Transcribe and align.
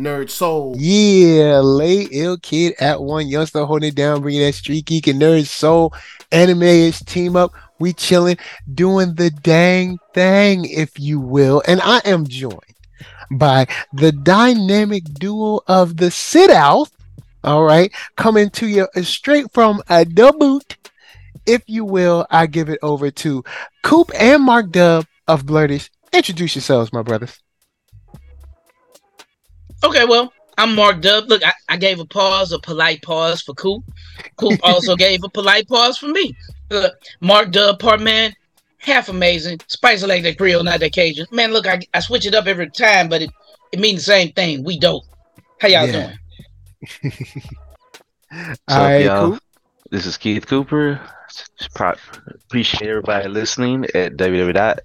Nerd 0.00 0.30
Soul. 0.30 0.74
Yeah, 0.78 1.58
lay 1.58 2.08
ill 2.10 2.38
kid 2.38 2.74
at 2.80 3.02
one 3.02 3.28
youngster 3.28 3.64
holding 3.64 3.90
it 3.90 3.94
down, 3.94 4.22
bringing 4.22 4.40
that 4.42 4.54
street 4.54 4.86
geek 4.86 5.06
and 5.06 5.20
nerd 5.20 5.46
soul 5.46 5.92
anime 6.32 6.62
is 6.62 7.00
team 7.00 7.36
up. 7.36 7.52
We 7.78 7.92
chilling, 7.92 8.38
doing 8.72 9.14
the 9.14 9.30
dang 9.30 9.98
thing, 10.12 10.66
if 10.66 10.98
you 10.98 11.18
will. 11.18 11.62
And 11.66 11.80
I 11.82 11.98
am 12.04 12.26
joined 12.26 12.60
by 13.30 13.66
the 13.92 14.12
dynamic 14.12 15.04
duo 15.04 15.60
of 15.66 15.96
the 15.96 16.10
sit 16.10 16.50
out. 16.50 16.90
All 17.42 17.64
right, 17.64 17.90
coming 18.16 18.50
to 18.50 18.66
you 18.66 18.86
straight 19.02 19.46
from 19.52 19.82
a 19.88 20.04
boot, 20.04 20.76
if 21.46 21.62
you 21.66 21.84
will. 21.86 22.26
I 22.30 22.46
give 22.46 22.68
it 22.68 22.78
over 22.82 23.10
to 23.10 23.44
Coop 23.82 24.10
and 24.14 24.42
Mark 24.42 24.70
Dub 24.70 25.06
of 25.26 25.44
Blerdish. 25.44 25.88
Introduce 26.12 26.54
yourselves, 26.54 26.92
my 26.92 27.02
brothers. 27.02 27.40
Okay, 29.82 30.04
well, 30.04 30.32
I'm 30.58 30.74
Mark 30.74 31.00
Dub. 31.00 31.28
Look, 31.28 31.42
I, 31.44 31.54
I, 31.68 31.76
gave 31.78 32.00
a 32.00 32.04
pause, 32.04 32.52
a 32.52 32.58
polite 32.58 33.00
pause 33.02 33.40
for 33.40 33.54
Coop. 33.54 33.82
Coop 34.36 34.60
also 34.64 34.94
gave 34.94 35.24
a 35.24 35.28
polite 35.28 35.66
pause 35.68 35.96
for 35.96 36.08
me. 36.08 36.36
Look, 36.70 36.94
Mark 37.20 37.50
Dub, 37.50 37.78
part 37.78 38.00
man, 38.00 38.34
half 38.78 39.08
amazing. 39.08 39.60
Spicy 39.68 40.06
like 40.06 40.22
that 40.24 40.36
Creole, 40.36 40.62
not 40.62 40.80
that 40.80 40.92
Cajun. 40.92 41.26
Man, 41.30 41.52
look, 41.52 41.66
I, 41.66 41.80
I 41.94 42.00
switch 42.00 42.26
it 42.26 42.34
up 42.34 42.46
every 42.46 42.68
time, 42.70 43.08
but 43.08 43.22
it, 43.22 43.30
it 43.72 43.80
means 43.80 44.00
the 44.00 44.12
same 44.12 44.32
thing. 44.32 44.62
We 44.62 44.78
dope. 44.78 45.04
How 45.58 45.68
y'all 45.68 45.86
yeah. 45.86 45.92
doing? 45.92 46.18
What's 48.30 48.60
up, 48.68 49.02
y'all? 49.02 49.30
Coop? 49.32 49.42
This 49.90 50.04
is 50.04 50.18
Keith 50.18 50.46
Cooper. 50.46 51.00
Appreciate 52.44 52.88
everybody 52.88 53.28
listening 53.28 53.86
at 53.94 54.12
www.blerd-ic 54.12 54.80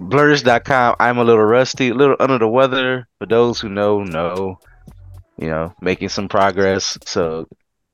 blurs.com. 0.00 0.96
I'm 1.00 1.18
a 1.18 1.24
little 1.24 1.44
rusty, 1.44 1.88
a 1.88 1.94
little 1.94 2.16
under 2.20 2.38
the 2.38 2.48
weather. 2.48 3.08
For 3.18 3.26
those 3.26 3.60
who 3.60 3.68
know, 3.68 4.02
know, 4.02 4.58
you 5.36 5.48
know, 5.48 5.74
making 5.80 6.08
some 6.08 6.28
progress. 6.28 6.98
So 7.04 7.48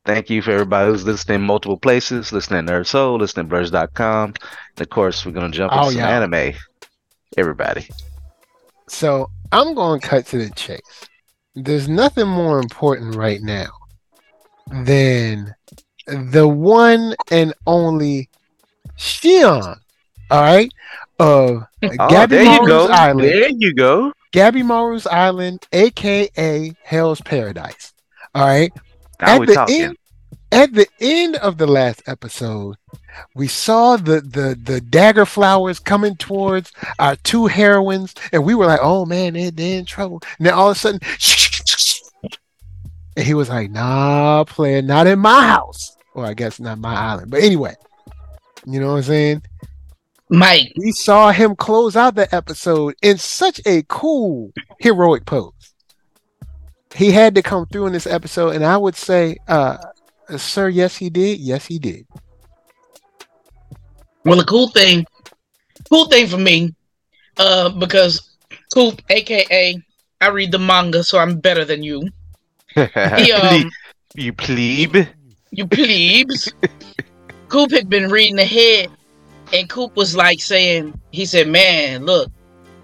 thank 0.04 0.30
you 0.30 0.42
for 0.42 0.52
everybody 0.52 0.90
who's 0.90 1.04
listening 1.04 1.42
multiple 1.42 1.78
places, 1.78 2.32
listening 2.32 2.66
to 2.66 2.72
Nerd 2.72 2.86
Soul, 2.86 3.18
listening 3.18 3.46
to 3.46 3.50
blurs.com. 3.50 4.34
And 4.76 4.80
of 4.80 4.90
course, 4.90 5.24
we're 5.24 5.32
going 5.32 5.50
to 5.50 5.56
jump 5.56 5.72
into 5.72 5.84
oh, 5.84 5.90
some 5.90 5.98
yeah. 5.98 6.16
anime. 6.16 6.54
Everybody. 7.36 7.88
So 8.88 9.30
I'm 9.50 9.74
going 9.74 10.00
to 10.00 10.06
cut 10.06 10.26
to 10.26 10.38
the 10.38 10.50
chase. 10.50 10.80
There's 11.54 11.88
nothing 11.88 12.28
more 12.28 12.58
important 12.58 13.14
right 13.14 13.40
now 13.40 13.68
than 14.84 15.54
the 16.06 16.46
one 16.46 17.14
and 17.30 17.54
only 17.66 18.28
Shion. 18.98 19.78
All 20.30 20.42
right 20.42 20.70
of 21.18 21.62
oh, 21.82 21.88
Gabimaru's 21.88 22.90
Island. 22.90 23.28
There 23.28 23.48
you 23.50 23.74
go. 23.74 24.12
Gabimaru's 24.32 25.06
Island, 25.06 25.66
aka 25.72 26.72
Hell's 26.82 27.20
Paradise. 27.20 27.92
All 28.34 28.46
right. 28.46 28.72
Now 29.20 29.40
at 29.40 29.46
the 29.46 29.54
talking. 29.54 29.82
end, 29.82 29.96
at 30.50 30.72
the 30.72 30.86
end 31.00 31.36
of 31.36 31.58
the 31.58 31.66
last 31.66 32.02
episode, 32.06 32.76
we 33.34 33.46
saw 33.46 33.96
the 33.96 34.20
the 34.20 34.58
the 34.60 34.80
dagger 34.80 35.26
flowers 35.26 35.78
coming 35.78 36.16
towards 36.16 36.72
our 36.98 37.16
two 37.16 37.46
heroines, 37.46 38.14
and 38.32 38.44
we 38.44 38.54
were 38.54 38.66
like, 38.66 38.80
"Oh 38.82 39.04
man, 39.06 39.34
they're, 39.34 39.50
they're 39.50 39.78
in 39.78 39.84
trouble." 39.84 40.20
And 40.38 40.46
then 40.46 40.54
all 40.54 40.70
of 40.70 40.76
a 40.76 40.80
sudden, 40.80 41.00
and 43.16 43.26
he 43.26 43.34
was 43.34 43.48
like, 43.48 43.70
"Nah, 43.70 44.44
player, 44.44 44.82
not 44.82 45.06
in 45.06 45.18
my 45.18 45.46
house." 45.46 45.96
Or 46.14 46.24
I 46.24 46.34
guess 46.34 46.60
not 46.60 46.78
my 46.78 46.94
island, 46.94 47.30
but 47.30 47.42
anyway, 47.42 47.74
you 48.66 48.78
know 48.78 48.92
what 48.92 48.98
I'm 48.98 49.02
saying? 49.02 49.42
Mike. 50.30 50.72
We 50.76 50.92
saw 50.92 51.32
him 51.32 51.54
close 51.56 51.96
out 51.96 52.14
the 52.14 52.32
episode 52.34 52.94
in 53.02 53.18
such 53.18 53.60
a 53.66 53.82
cool, 53.88 54.52
heroic 54.80 55.26
pose. 55.26 55.52
He 56.94 57.10
had 57.10 57.34
to 57.34 57.42
come 57.42 57.66
through 57.66 57.86
in 57.86 57.92
this 57.92 58.06
episode, 58.06 58.54
and 58.54 58.64
I 58.64 58.76
would 58.76 58.94
say, 58.94 59.36
uh, 59.48 59.78
sir, 60.36 60.68
yes, 60.68 60.96
he 60.96 61.10
did. 61.10 61.40
Yes, 61.40 61.66
he 61.66 61.78
did. 61.78 62.06
Well, 64.24 64.38
the 64.38 64.44
cool 64.44 64.68
thing, 64.68 65.04
cool 65.90 66.06
thing 66.06 66.28
for 66.28 66.38
me, 66.38 66.74
uh, 67.36 67.70
because 67.70 68.36
Coop, 68.72 69.02
aka 69.10 69.76
I 70.20 70.28
read 70.28 70.52
the 70.52 70.58
manga, 70.58 71.04
so 71.04 71.18
I'm 71.18 71.38
better 71.38 71.64
than 71.64 71.82
you. 71.82 72.08
he, 72.74 73.32
um, 73.32 73.70
you 74.14 74.32
plebe. 74.32 75.08
You 75.50 75.66
plebes. 75.66 76.52
Coop 77.48 77.70
had 77.72 77.90
been 77.90 78.10
reading 78.10 78.38
ahead 78.38 78.90
and 79.54 79.68
Coop 79.68 79.94
was 79.96 80.16
like 80.16 80.40
saying, 80.40 81.00
he 81.12 81.24
said, 81.24 81.46
"Man, 81.48 82.04
look, 82.04 82.30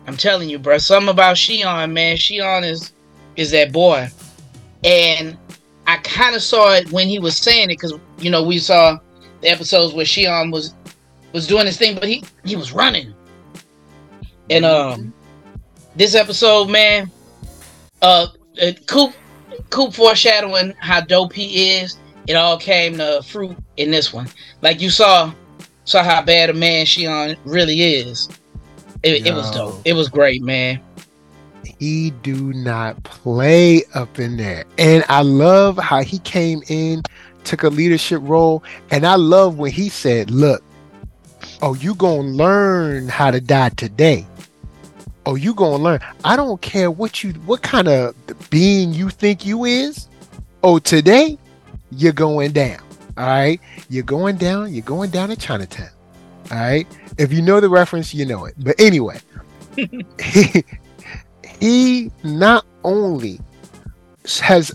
I'm 0.07 0.17
telling 0.17 0.49
you, 0.49 0.59
bro, 0.59 0.79
something 0.79 1.11
about 1.11 1.37
Shion, 1.37 1.93
man. 1.93 2.17
Shion 2.17 2.65
is 2.65 2.93
is 3.37 3.51
that 3.51 3.73
boy." 3.73 4.09
And 4.85 5.37
I 5.89 5.97
kind 5.99 6.37
of 6.37 6.43
saw 6.43 6.73
it 6.73 6.91
when 6.93 7.09
he 7.09 7.19
was 7.19 7.37
saying 7.37 7.71
it 7.71 7.81
because 7.81 7.95
you 8.19 8.31
know 8.31 8.45
we 8.45 8.59
saw 8.59 8.99
the 9.41 9.51
episodes 9.51 9.93
where 9.95 10.05
Shion 10.05 10.53
was 10.53 10.75
was 11.33 11.49
doing 11.49 11.67
his 11.67 11.77
thing, 11.77 11.97
but 11.97 12.09
he 12.09 12.25
he 12.45 12.55
was 12.55 12.73
running. 12.73 13.13
And 14.49 14.65
um, 14.65 15.13
this 15.97 16.15
episode, 16.15 16.71
man, 16.71 17.11
uh, 18.01 18.29
uh 18.63 18.73
Coop 18.87 19.13
Coop 19.71 19.93
foreshadowing 19.93 20.75
how 20.79 21.01
dope 21.01 21.33
he 21.33 21.81
is. 21.81 21.99
It 22.29 22.35
all 22.35 22.59
came 22.59 22.99
to 22.99 23.23
fruit 23.25 23.57
in 23.77 23.91
this 23.91 24.13
one. 24.13 24.29
Like 24.63 24.81
you 24.81 24.91
saw 24.91 25.33
saw 25.85 26.03
how 26.03 26.23
bad 26.23 26.51
a 26.51 26.55
man 26.55 26.87
Shion 26.87 27.37
really 27.45 27.83
is. 27.83 28.29
It, 29.03 29.27
it 29.27 29.35
was 29.35 29.51
dope. 29.51 29.81
It 29.85 29.95
was 29.95 30.09
great, 30.09 30.43
man. 30.43 30.81
He 31.79 32.11
do 32.23 32.53
not 32.53 33.03
play 33.05 33.83
up 33.95 34.19
in 34.19 34.37
there, 34.37 34.65
and 34.77 35.05
I 35.09 35.23
love 35.23 35.79
how 35.79 36.03
he 36.03 36.19
came 36.21 36.63
in, 36.69 37.03
took 37.45 37.63
a 37.63 37.69
leadership 37.69 38.21
role, 38.23 38.63
and 38.91 39.07
I 39.07 39.15
love 39.15 39.59
when 39.59 39.73
he 39.73 39.89
said, 39.89 40.31
"Look, 40.31 40.63
oh, 41.63 41.75
you 41.75 41.95
gonna 41.95 42.23
learn 42.23 43.09
how 43.09 43.31
to 43.31 43.41
die 43.41 43.71
today." 43.71 44.27
Oh, 45.27 45.35
you 45.35 45.55
gonna 45.55 45.83
learn. 45.83 46.01
I 46.25 46.37
don't 46.37 46.61
care 46.61 46.91
what 46.91 47.23
you 47.23 47.33
what 47.47 47.63
kind 47.63 47.89
of 47.89 48.15
being 48.51 48.93
you 48.93 49.11
think 49.11 49.47
you 49.47 49.65
is. 49.65 50.09
Oh, 50.63 50.79
today 50.79 51.39
you're 51.91 52.13
going 52.13 52.53
down. 52.53 52.81
All 53.17 53.27
right. 53.27 53.61
You're 53.89 54.05
going 54.05 54.37
down, 54.37 54.73
you're 54.73 54.83
going 54.83 55.11
down 55.11 55.29
to 55.29 55.37
Chinatown. 55.37 55.91
All 56.51 56.59
right. 56.59 56.87
If 57.19 57.33
you 57.33 57.43
know 57.43 57.61
the 57.61 57.69
reference, 57.69 58.15
you 58.15 58.25
know 58.25 58.45
it. 58.45 58.55
But 58.59 58.81
anyway, 58.81 59.21
he, 60.21 60.65
he 61.47 62.11
not 62.25 62.65
only 62.85 63.41
has 64.41 64.75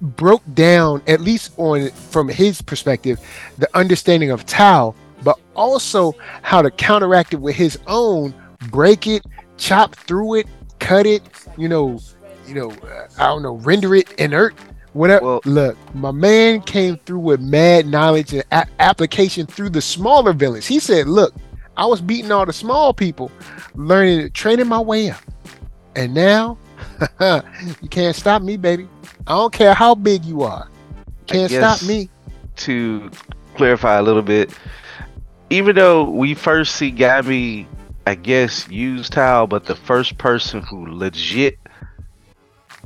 broke 0.00 0.42
down, 0.54 1.02
at 1.06 1.20
least 1.20 1.52
on 1.56 1.90
from 1.90 2.28
his 2.28 2.60
perspective, 2.60 3.20
the 3.58 3.68
understanding 3.76 4.30
of 4.30 4.44
Tao, 4.46 4.94
but 5.22 5.38
also 5.54 6.14
how 6.42 6.60
to 6.62 6.70
counteract 6.70 7.32
it 7.32 7.38
with 7.38 7.56
his 7.56 7.78
own, 7.86 8.34
break 8.70 9.06
it, 9.06 9.24
chop 9.56 9.94
through 9.94 10.34
it, 10.34 10.46
cut 10.78 11.06
it, 11.06 11.22
you 11.56 11.68
know, 11.68 11.98
you 12.46 12.54
know, 12.54 12.70
uh, 12.70 13.08
I 13.18 13.26
don't 13.26 13.42
know, 13.42 13.54
render 13.56 13.94
it 13.94 14.12
inert 14.12 14.54
Whatever. 14.94 15.24
Well, 15.24 15.40
Look, 15.44 15.76
my 15.94 16.10
man 16.12 16.60
came 16.62 16.96
through 16.98 17.18
with 17.18 17.40
mad 17.40 17.86
knowledge 17.86 18.32
and 18.32 18.44
a- 18.52 18.66
application 18.80 19.46
through 19.46 19.70
the 19.70 19.82
smaller 19.82 20.32
villains. 20.32 20.66
He 20.66 20.78
said, 20.78 21.06
"Look, 21.08 21.34
I 21.76 21.84
was 21.86 22.00
beating 22.00 22.30
all 22.32 22.46
the 22.46 22.52
small 22.52 22.94
people, 22.94 23.30
learning, 23.74 24.30
training 24.32 24.68
my 24.68 24.80
way 24.80 25.10
up, 25.10 25.20
and 25.96 26.14
now 26.14 26.56
you 27.20 27.88
can't 27.90 28.14
stop 28.16 28.40
me, 28.42 28.56
baby. 28.56 28.88
I 29.26 29.32
don't 29.32 29.52
care 29.52 29.74
how 29.74 29.94
big 29.94 30.24
you 30.24 30.42
are. 30.42 30.68
Can't 31.26 31.50
stop 31.50 31.82
me." 31.86 32.08
To 32.56 33.10
clarify 33.56 33.96
a 33.98 34.02
little 34.02 34.22
bit, 34.22 34.56
even 35.50 35.74
though 35.74 36.08
we 36.08 36.34
first 36.34 36.76
see 36.76 36.92
Gabby, 36.92 37.66
I 38.06 38.14
guess, 38.14 38.68
use 38.68 39.10
Tao, 39.10 39.44
but 39.46 39.64
the 39.66 39.74
first 39.74 40.18
person 40.18 40.62
who 40.62 40.86
legit 40.86 41.58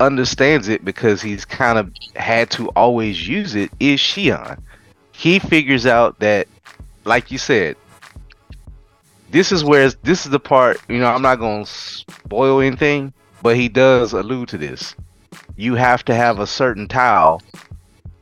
understands 0.00 0.68
it 0.68 0.84
because 0.84 1.22
he's 1.22 1.44
kind 1.44 1.78
of 1.78 1.92
had 2.16 2.50
to 2.52 2.68
always 2.70 3.28
use 3.28 3.54
it 3.54 3.70
is 3.80 4.00
Shion. 4.00 4.60
He 5.12 5.38
figures 5.38 5.86
out 5.86 6.18
that, 6.20 6.48
like 7.04 7.30
you 7.30 7.38
said, 7.38 7.76
this 9.30 9.52
is 9.52 9.64
where 9.64 9.90
this 10.02 10.24
is 10.24 10.30
the 10.30 10.40
part. 10.40 10.80
You 10.88 10.98
know, 10.98 11.06
I'm 11.06 11.22
not 11.22 11.36
gonna 11.36 11.66
spoil 11.66 12.60
anything, 12.60 13.12
but 13.42 13.56
he 13.56 13.68
does 13.68 14.12
allude 14.12 14.48
to 14.50 14.58
this. 14.58 14.94
You 15.56 15.74
have 15.74 16.04
to 16.06 16.14
have 16.14 16.38
a 16.38 16.46
certain 16.46 16.88
Tao 16.88 17.40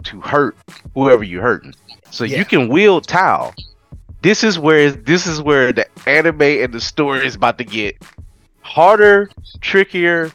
to 0.04 0.20
hurt 0.20 0.56
whoever 0.94 1.22
you're 1.22 1.42
hurting. 1.42 1.74
So 2.10 2.24
yeah. 2.24 2.38
you 2.38 2.44
can 2.44 2.68
wield 2.68 3.06
Tao. 3.06 3.52
This 4.22 4.42
is 4.42 4.58
where 4.58 4.90
this 4.90 5.26
is 5.26 5.40
where 5.42 5.72
the 5.72 5.86
anime 6.08 6.42
and 6.42 6.72
the 6.72 6.80
story 6.80 7.26
is 7.26 7.34
about 7.34 7.58
to 7.58 7.64
get 7.64 8.02
harder, 8.62 9.30
trickier, 9.60 10.32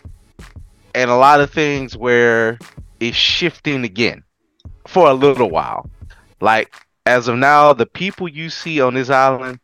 and 0.95 1.09
a 1.09 1.15
lot 1.15 1.41
of 1.41 1.51
things 1.51 1.95
where 1.95 2.59
it's 2.99 3.17
shifting 3.17 3.83
again 3.83 4.23
for 4.87 5.09
a 5.09 5.13
little 5.13 5.49
while. 5.49 5.89
Like 6.39 6.73
as 7.05 7.27
of 7.27 7.37
now, 7.37 7.73
the 7.73 7.85
people 7.85 8.27
you 8.27 8.49
see 8.49 8.81
on 8.81 8.93
this 8.93 9.09
island, 9.09 9.59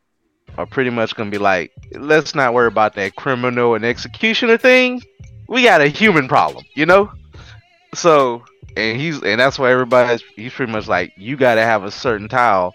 are 0.57 0.65
pretty 0.65 0.89
much 0.89 1.15
gonna 1.15 1.29
be 1.29 1.37
like, 1.37 1.71
let's 1.93 2.33
not 2.33 2.53
worry 2.53 2.67
about 2.67 2.95
that 2.95 3.15
criminal 3.15 3.75
and 3.75 3.85
executioner 3.85 4.57
thing. 4.57 5.01
We 5.47 5.63
got 5.63 5.81
a 5.81 5.87
human 5.87 6.27
problem, 6.27 6.65
you 6.73 6.85
know. 6.85 7.11
So, 7.93 8.43
and 8.75 8.99
he's 8.99 9.21
and 9.21 9.39
that's 9.39 9.59
why 9.59 9.71
everybody's 9.71 10.23
he's 10.35 10.53
pretty 10.53 10.71
much 10.71 10.87
like, 10.87 11.13
you 11.15 11.37
got 11.37 11.55
to 11.55 11.61
have 11.61 11.83
a 11.83 11.91
certain 11.91 12.27
Tao 12.27 12.73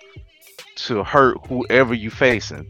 to 0.76 1.02
hurt 1.02 1.38
whoever 1.46 1.92
you 1.92 2.10
facing. 2.10 2.66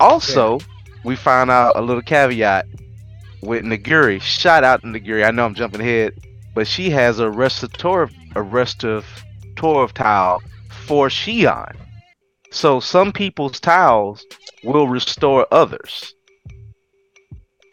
Also, 0.00 0.58
we 1.04 1.16
found 1.16 1.50
out 1.50 1.76
a 1.76 1.82
little 1.82 2.02
caveat 2.02 2.66
with 3.42 3.64
Naguri. 3.64 4.20
Shout 4.20 4.64
out 4.64 4.82
to 4.82 4.86
Naguri. 4.88 5.26
I 5.26 5.30
know 5.30 5.44
I'm 5.46 5.54
jumping 5.54 5.80
ahead, 5.80 6.14
but 6.54 6.66
she 6.66 6.90
has 6.90 7.18
a 7.18 7.30
restorative 7.30 8.14
a 8.36 8.42
restorative 8.42 9.06
Tao 9.94 10.38
for 10.86 11.08
Shion. 11.08 11.76
So 12.52 12.80
some 12.80 13.12
people's 13.12 13.60
Taos 13.60 14.24
will 14.64 14.88
restore 14.88 15.46
others. 15.52 16.14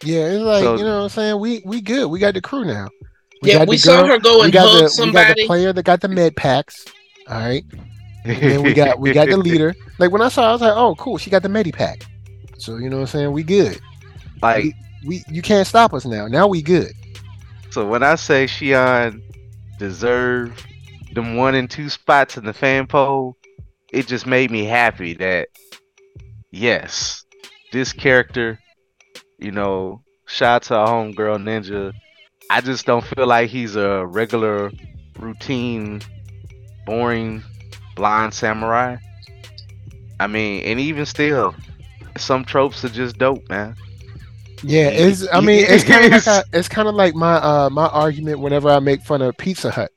Yeah, 0.04 0.28
it's 0.28 0.44
like 0.44 0.64
So- 0.64 0.78
you 0.78 0.84
know 0.84 0.98
what 0.98 1.04
I'm 1.04 1.10
saying. 1.10 1.40
We 1.40 1.62
we 1.66 1.82
good. 1.82 2.08
We 2.08 2.20
got 2.20 2.34
the 2.34 2.42
crew 2.42 2.66
now. 2.66 2.88
We 3.42 3.52
yeah, 3.52 3.60
got 3.60 3.68
we 3.68 3.78
saw 3.78 4.02
girl- 4.02 4.08
her 4.08 4.20
go 4.20 4.40
we 4.40 4.44
and 4.46 4.54
got 4.54 4.68
hug 4.70 4.72
the 4.72 4.78
we 4.78 4.80
got 4.80 4.90
the 4.90 4.90
somebody. 4.90 5.46
player 5.48 5.74
that 5.74 5.84
got 5.84 6.02
the 6.02 6.08
med 6.08 6.36
packs. 6.36 6.86
All 7.30 7.40
right. 7.40 7.64
And 8.26 8.42
then 8.42 8.64
we 8.64 8.74
got 8.74 9.00
we 9.00 9.14
got 9.14 9.30
the 9.30 9.38
leader. 9.48 9.74
Like 10.00 10.12
when 10.12 10.22
I 10.22 10.30
saw, 10.30 10.44
it, 10.44 10.50
I 10.50 10.52
was 10.54 10.62
like, 10.62 10.74
oh, 10.76 10.96
cool. 10.96 11.18
She 11.18 11.30
got 11.30 11.44
the 11.44 11.50
medi 11.50 11.72
pack. 11.72 12.04
So 12.58 12.78
you 12.78 12.90
know 12.90 12.98
what 12.98 13.02
I'm 13.04 13.08
saying. 13.08 13.32
We 13.32 13.44
good. 13.44 13.80
like 14.42 14.64
We 14.66 14.74
you 15.30 15.42
can't 15.42 15.68
stop 15.68 15.94
us 15.94 16.06
now. 16.06 16.28
Now 16.28 16.48
we 16.48 16.62
good. 16.62 16.92
so 17.72 17.88
when 17.88 18.04
I 18.04 18.16
say 18.16 18.46
Shion 18.46 19.22
deserved 19.80 20.66
them 21.14 21.36
one 21.36 21.56
and 21.56 21.70
two 21.70 21.90
spots 21.90 22.38
in 22.38 22.46
the 22.46 22.54
fan 22.54 22.88
poll, 22.88 23.38
it 23.92 24.08
just 24.08 24.26
made 24.26 24.52
me 24.52 24.66
happy 24.66 25.14
that 25.16 25.50
yes, 26.52 27.26
this 27.72 27.94
character, 27.94 28.60
you 29.38 29.52
know, 29.52 30.02
shout 30.26 30.56
out 30.56 30.64
to 30.64 30.76
our 30.76 30.88
homegirl 30.88 31.44
Ninja. 31.44 31.94
I 32.50 32.62
just 32.62 32.86
don't 32.86 33.04
feel 33.04 33.28
like 33.28 33.50
he's 33.50 33.76
a 33.76 34.06
regular, 34.06 34.72
routine, 35.20 36.02
boring, 36.86 37.44
blind 37.96 38.34
samurai. 38.34 38.98
I 40.20 40.28
mean, 40.28 40.64
and 40.64 40.80
even 40.80 41.06
still, 41.06 41.54
some 42.18 42.46
tropes 42.46 42.84
are 42.84 42.90
just 42.90 43.18
dope, 43.18 43.48
man. 43.50 43.76
Yeah, 44.64 44.90
it's. 44.90 45.28
I 45.32 45.40
mean, 45.42 45.66
it's 45.68 45.84
kind 45.92 46.06
of 46.06 46.12
like 46.12 46.28
a, 46.28 46.44
it's 46.54 46.68
kind 46.68 46.88
of 46.88 46.96
like 46.96 47.16
my 47.16 47.36
uh 47.36 47.70
my 47.72 47.88
argument 47.88 48.40
whenever 48.40 48.70
I 48.70 48.80
make 48.80 49.02
fun 49.04 49.22
of 49.22 49.38
Pizza 49.38 49.72
Hut. 49.72 49.92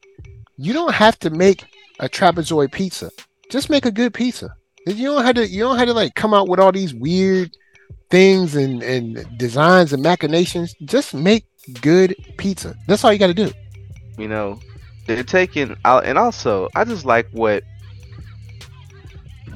You 0.56 0.72
don't 0.72 0.94
have 0.94 1.18
to 1.20 1.30
make 1.30 1.64
a 2.00 2.08
trapezoid 2.08 2.72
pizza. 2.72 3.10
Just 3.50 3.70
make 3.70 3.86
a 3.86 3.90
good 3.90 4.12
pizza. 4.14 4.54
You 4.86 5.08
don't 5.08 5.24
have 5.24 5.36
to. 5.36 5.46
You 5.48 5.60
don't 5.60 5.78
have 5.78 5.88
to 5.88 5.94
like 5.94 6.14
come 6.14 6.34
out 6.34 6.48
with 6.48 6.60
all 6.60 6.72
these 6.72 6.94
weird 6.94 7.56
things 8.10 8.54
and 8.56 8.82
and 8.82 9.26
designs 9.38 9.92
and 9.92 10.02
machinations. 10.02 10.74
Just 10.84 11.14
make 11.14 11.46
good 11.80 12.14
pizza. 12.38 12.74
That's 12.86 13.04
all 13.04 13.12
you 13.12 13.18
got 13.18 13.28
to 13.28 13.34
do. 13.34 13.50
you 14.18 14.28
know 14.28 14.58
they're 15.06 15.22
taking 15.24 15.74
out 15.84 16.04
and 16.04 16.18
also 16.18 16.68
i 16.76 16.84
just 16.84 17.04
like 17.04 17.26
what 17.32 17.64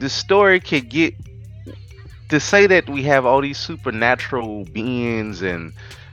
the 0.00 0.08
story 0.08 0.58
can 0.60 0.80
get 0.88 1.14
to 2.34 2.40
say 2.40 2.66
that 2.66 2.88
we 2.90 3.02
have 3.04 3.26
all 3.26 3.40
these 3.42 3.58
supernatural 3.58 4.64
beings 4.66 5.42
and 5.42 5.72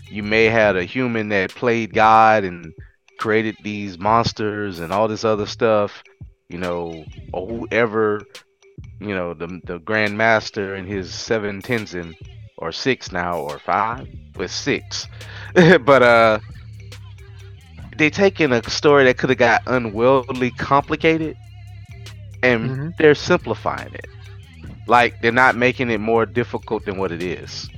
you 0.10 0.24
may 0.24 0.46
have 0.46 0.76
a 0.76 0.84
human 0.86 1.30
that 1.30 1.54
played 1.56 1.94
god 1.94 2.44
and 2.44 2.74
created 3.20 3.56
these 3.64 4.00
monsters 4.00 4.80
and 4.80 4.92
all 4.94 5.08
this 5.08 5.26
other 5.26 5.46
stuff 5.46 6.04
you 6.50 6.58
know 6.58 7.06
or 7.34 7.48
whoever 7.48 8.22
you 9.00 9.16
know 9.16 9.34
the 9.34 9.62
the 9.66 9.80
grand 9.80 10.18
master 10.18 10.76
and 10.76 10.88
his 10.88 11.14
seven 11.14 11.62
Tensen 11.62 12.16
or 12.58 12.72
six 12.72 13.12
now 13.12 13.40
or 13.40 13.60
five 13.60 14.08
with 14.36 14.52
six 14.52 15.08
but 15.86 16.04
uh 16.04 16.40
they 17.98 18.10
taking 18.10 18.52
a 18.54 18.64
story 18.70 19.06
that 19.06 19.18
could 19.18 19.30
have 19.30 19.40
got 19.40 19.62
unworldly 19.68 20.52
complicated 20.52 21.36
and 22.44 22.72
Mhm. 22.72 22.98
they're 22.98 23.16
simplifying 23.16 23.94
it 23.94 24.08
like 24.92 25.22
they're 25.22 25.32
not 25.32 25.56
making 25.56 25.90
it 25.90 26.00
more 26.00 26.26
difficult 26.26 26.84
than 26.84 26.98
what 26.98 27.14
it 27.14 27.24
is. 27.24 27.70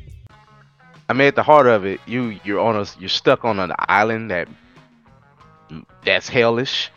I 1.07 1.13
mean 1.13 1.27
at 1.27 1.35
the 1.35 1.43
heart 1.43 1.67
of 1.67 1.85
it 1.85 1.99
you 2.07 2.39
you're 2.43 2.59
on 2.59 2.75
a 2.75 2.85
you're 2.99 3.07
stuck 3.07 3.45
on 3.45 3.59
an 3.59 3.71
island 3.77 4.31
that 4.31 4.47
that's 6.03 6.27
hellish. 6.27 6.89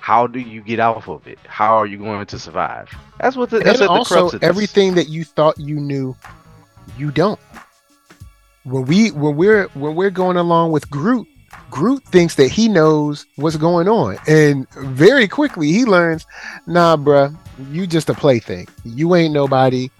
How 0.00 0.26
do 0.26 0.40
you 0.40 0.62
get 0.62 0.80
off 0.80 1.08
of 1.08 1.26
it? 1.26 1.38
How 1.44 1.76
are 1.76 1.86
you 1.86 1.98
going 1.98 2.24
to 2.24 2.38
survive? 2.38 2.88
That's 3.20 3.36
what 3.36 3.50
the, 3.50 3.58
that's 3.58 3.80
and 3.80 3.88
what 3.90 3.94
the 3.94 3.98
also 3.98 4.14
crux 4.14 4.34
of 4.34 4.40
this. 4.40 4.48
everything 4.48 4.94
that 4.94 5.10
you 5.10 5.24
thought 5.24 5.58
you 5.58 5.78
knew, 5.78 6.16
you 6.96 7.10
don't. 7.10 7.38
When 8.64 8.86
we 8.86 9.10
when 9.10 9.36
we're 9.36 9.68
when 9.74 9.94
we're 9.94 10.10
going 10.10 10.38
along 10.38 10.72
with 10.72 10.88
Groot, 10.88 11.28
Groot 11.70 12.02
thinks 12.04 12.36
that 12.36 12.48
he 12.48 12.66
knows 12.66 13.26
what's 13.36 13.56
going 13.56 13.88
on, 13.88 14.16
and 14.26 14.66
very 14.70 15.28
quickly 15.28 15.70
he 15.70 15.84
learns, 15.84 16.26
nah, 16.66 16.96
bruh, 16.96 17.36
you 17.70 17.86
just 17.86 18.08
a 18.08 18.14
plaything. 18.14 18.68
You 18.84 19.14
ain't 19.14 19.32
nobody. 19.34 19.90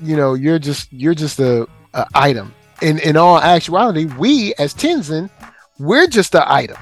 You 0.00 0.16
know, 0.16 0.34
you're 0.34 0.58
just 0.58 0.92
you're 0.92 1.14
just 1.14 1.38
a, 1.38 1.66
a 1.94 2.06
item. 2.14 2.54
In 2.82 2.98
in 3.00 3.16
all 3.16 3.38
actuality, 3.38 4.04
we 4.04 4.54
as 4.54 4.74
Tensen, 4.74 5.30
we're 5.78 6.06
just 6.06 6.34
an 6.34 6.44
item. 6.46 6.78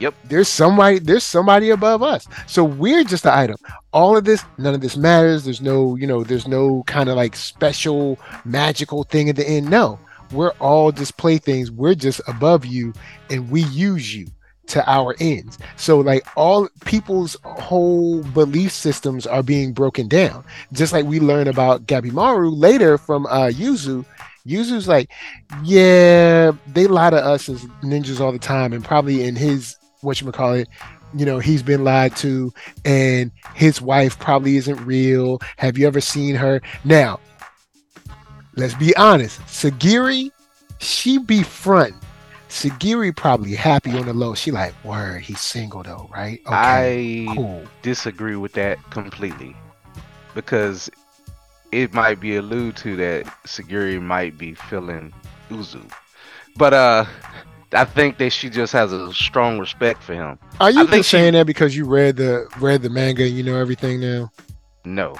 Yep. 0.00 0.14
There's 0.24 0.48
somebody 0.48 0.98
there's 0.98 1.24
somebody 1.24 1.70
above 1.70 2.02
us. 2.02 2.26
So 2.46 2.64
we're 2.64 3.04
just 3.04 3.26
an 3.26 3.32
item. 3.32 3.56
All 3.92 4.16
of 4.16 4.24
this, 4.24 4.42
none 4.56 4.74
of 4.74 4.80
this 4.80 4.96
matters. 4.96 5.44
There's 5.44 5.60
no, 5.60 5.94
you 5.96 6.06
know, 6.06 6.24
there's 6.24 6.48
no 6.48 6.82
kind 6.84 7.08
of 7.08 7.16
like 7.16 7.36
special 7.36 8.18
magical 8.44 9.04
thing 9.04 9.28
at 9.28 9.36
the 9.36 9.46
end. 9.46 9.70
No. 9.70 9.98
We're 10.32 10.52
all 10.52 10.92
just 10.92 11.16
playthings. 11.16 11.70
We're 11.70 11.94
just 11.94 12.20
above 12.28 12.64
you 12.64 12.94
and 13.30 13.50
we 13.50 13.64
use 13.64 14.14
you 14.14 14.28
to 14.70 14.90
our 14.90 15.14
ends. 15.20 15.58
So 15.76 16.00
like 16.00 16.26
all 16.36 16.68
people's 16.84 17.36
whole 17.44 18.22
belief 18.22 18.72
systems 18.72 19.26
are 19.26 19.42
being 19.42 19.72
broken 19.72 20.08
down. 20.08 20.44
Just 20.72 20.92
like 20.92 21.04
we 21.04 21.20
learn 21.20 21.48
about 21.48 21.86
Gabimaru 21.86 22.52
later 22.56 22.98
from 22.98 23.26
uh 23.26 23.48
Yuzu. 23.48 24.04
Yuzu's 24.46 24.88
like, 24.88 25.10
yeah, 25.62 26.52
they 26.66 26.86
lie 26.86 27.10
to 27.10 27.22
us 27.22 27.48
as 27.48 27.64
ninjas 27.82 28.20
all 28.20 28.32
the 28.32 28.38
time, 28.38 28.72
and 28.72 28.82
probably 28.82 29.22
in 29.24 29.36
his 29.36 29.76
what 30.00 30.20
you 30.20 30.32
call 30.32 30.54
it, 30.54 30.68
you 31.14 31.26
know, 31.26 31.38
he's 31.38 31.62
been 31.62 31.84
lied 31.84 32.16
to, 32.16 32.52
and 32.84 33.30
his 33.54 33.82
wife 33.82 34.18
probably 34.18 34.56
isn't 34.56 34.82
real. 34.86 35.40
Have 35.56 35.76
you 35.76 35.86
ever 35.86 36.00
seen 36.00 36.34
her? 36.36 36.62
Now, 36.84 37.20
let's 38.56 38.74
be 38.74 38.96
honest. 38.96 39.40
Sagiri, 39.42 40.30
she 40.78 41.18
be 41.18 41.42
front. 41.42 41.94
Sagiri 42.50 43.14
probably 43.14 43.54
happy 43.54 43.96
on 43.96 44.06
the 44.06 44.12
low. 44.12 44.34
She 44.34 44.50
like, 44.50 44.74
word, 44.84 45.22
he's 45.22 45.40
single 45.40 45.84
though, 45.84 46.10
right? 46.12 46.40
Okay, 46.46 47.26
i 47.28 47.34
cool. 47.36 47.62
disagree 47.82 48.34
with 48.34 48.52
that 48.54 48.78
completely 48.90 49.54
because 50.34 50.90
it 51.70 51.94
might 51.94 52.18
be 52.18 52.34
allude 52.36 52.76
to 52.78 52.96
that 52.96 53.24
Sagiri 53.46 54.02
might 54.02 54.36
be 54.36 54.54
feeling 54.54 55.12
Uzu. 55.48 55.88
But 56.56 56.74
uh 56.74 57.04
I 57.72 57.84
think 57.84 58.18
that 58.18 58.30
she 58.30 58.50
just 58.50 58.72
has 58.72 58.92
a 58.92 59.12
strong 59.14 59.60
respect 59.60 60.02
for 60.02 60.14
him. 60.14 60.36
Are 60.60 60.72
you 60.72 60.84
just 60.88 61.08
she- 61.08 61.16
saying 61.16 61.34
that 61.34 61.46
because 61.46 61.76
you 61.76 61.84
read 61.84 62.16
the 62.16 62.48
read 62.58 62.82
the 62.82 62.90
manga 62.90 63.22
and 63.24 63.32
you 63.32 63.44
know 63.44 63.56
everything 63.56 64.00
now? 64.00 64.32
No. 64.84 65.14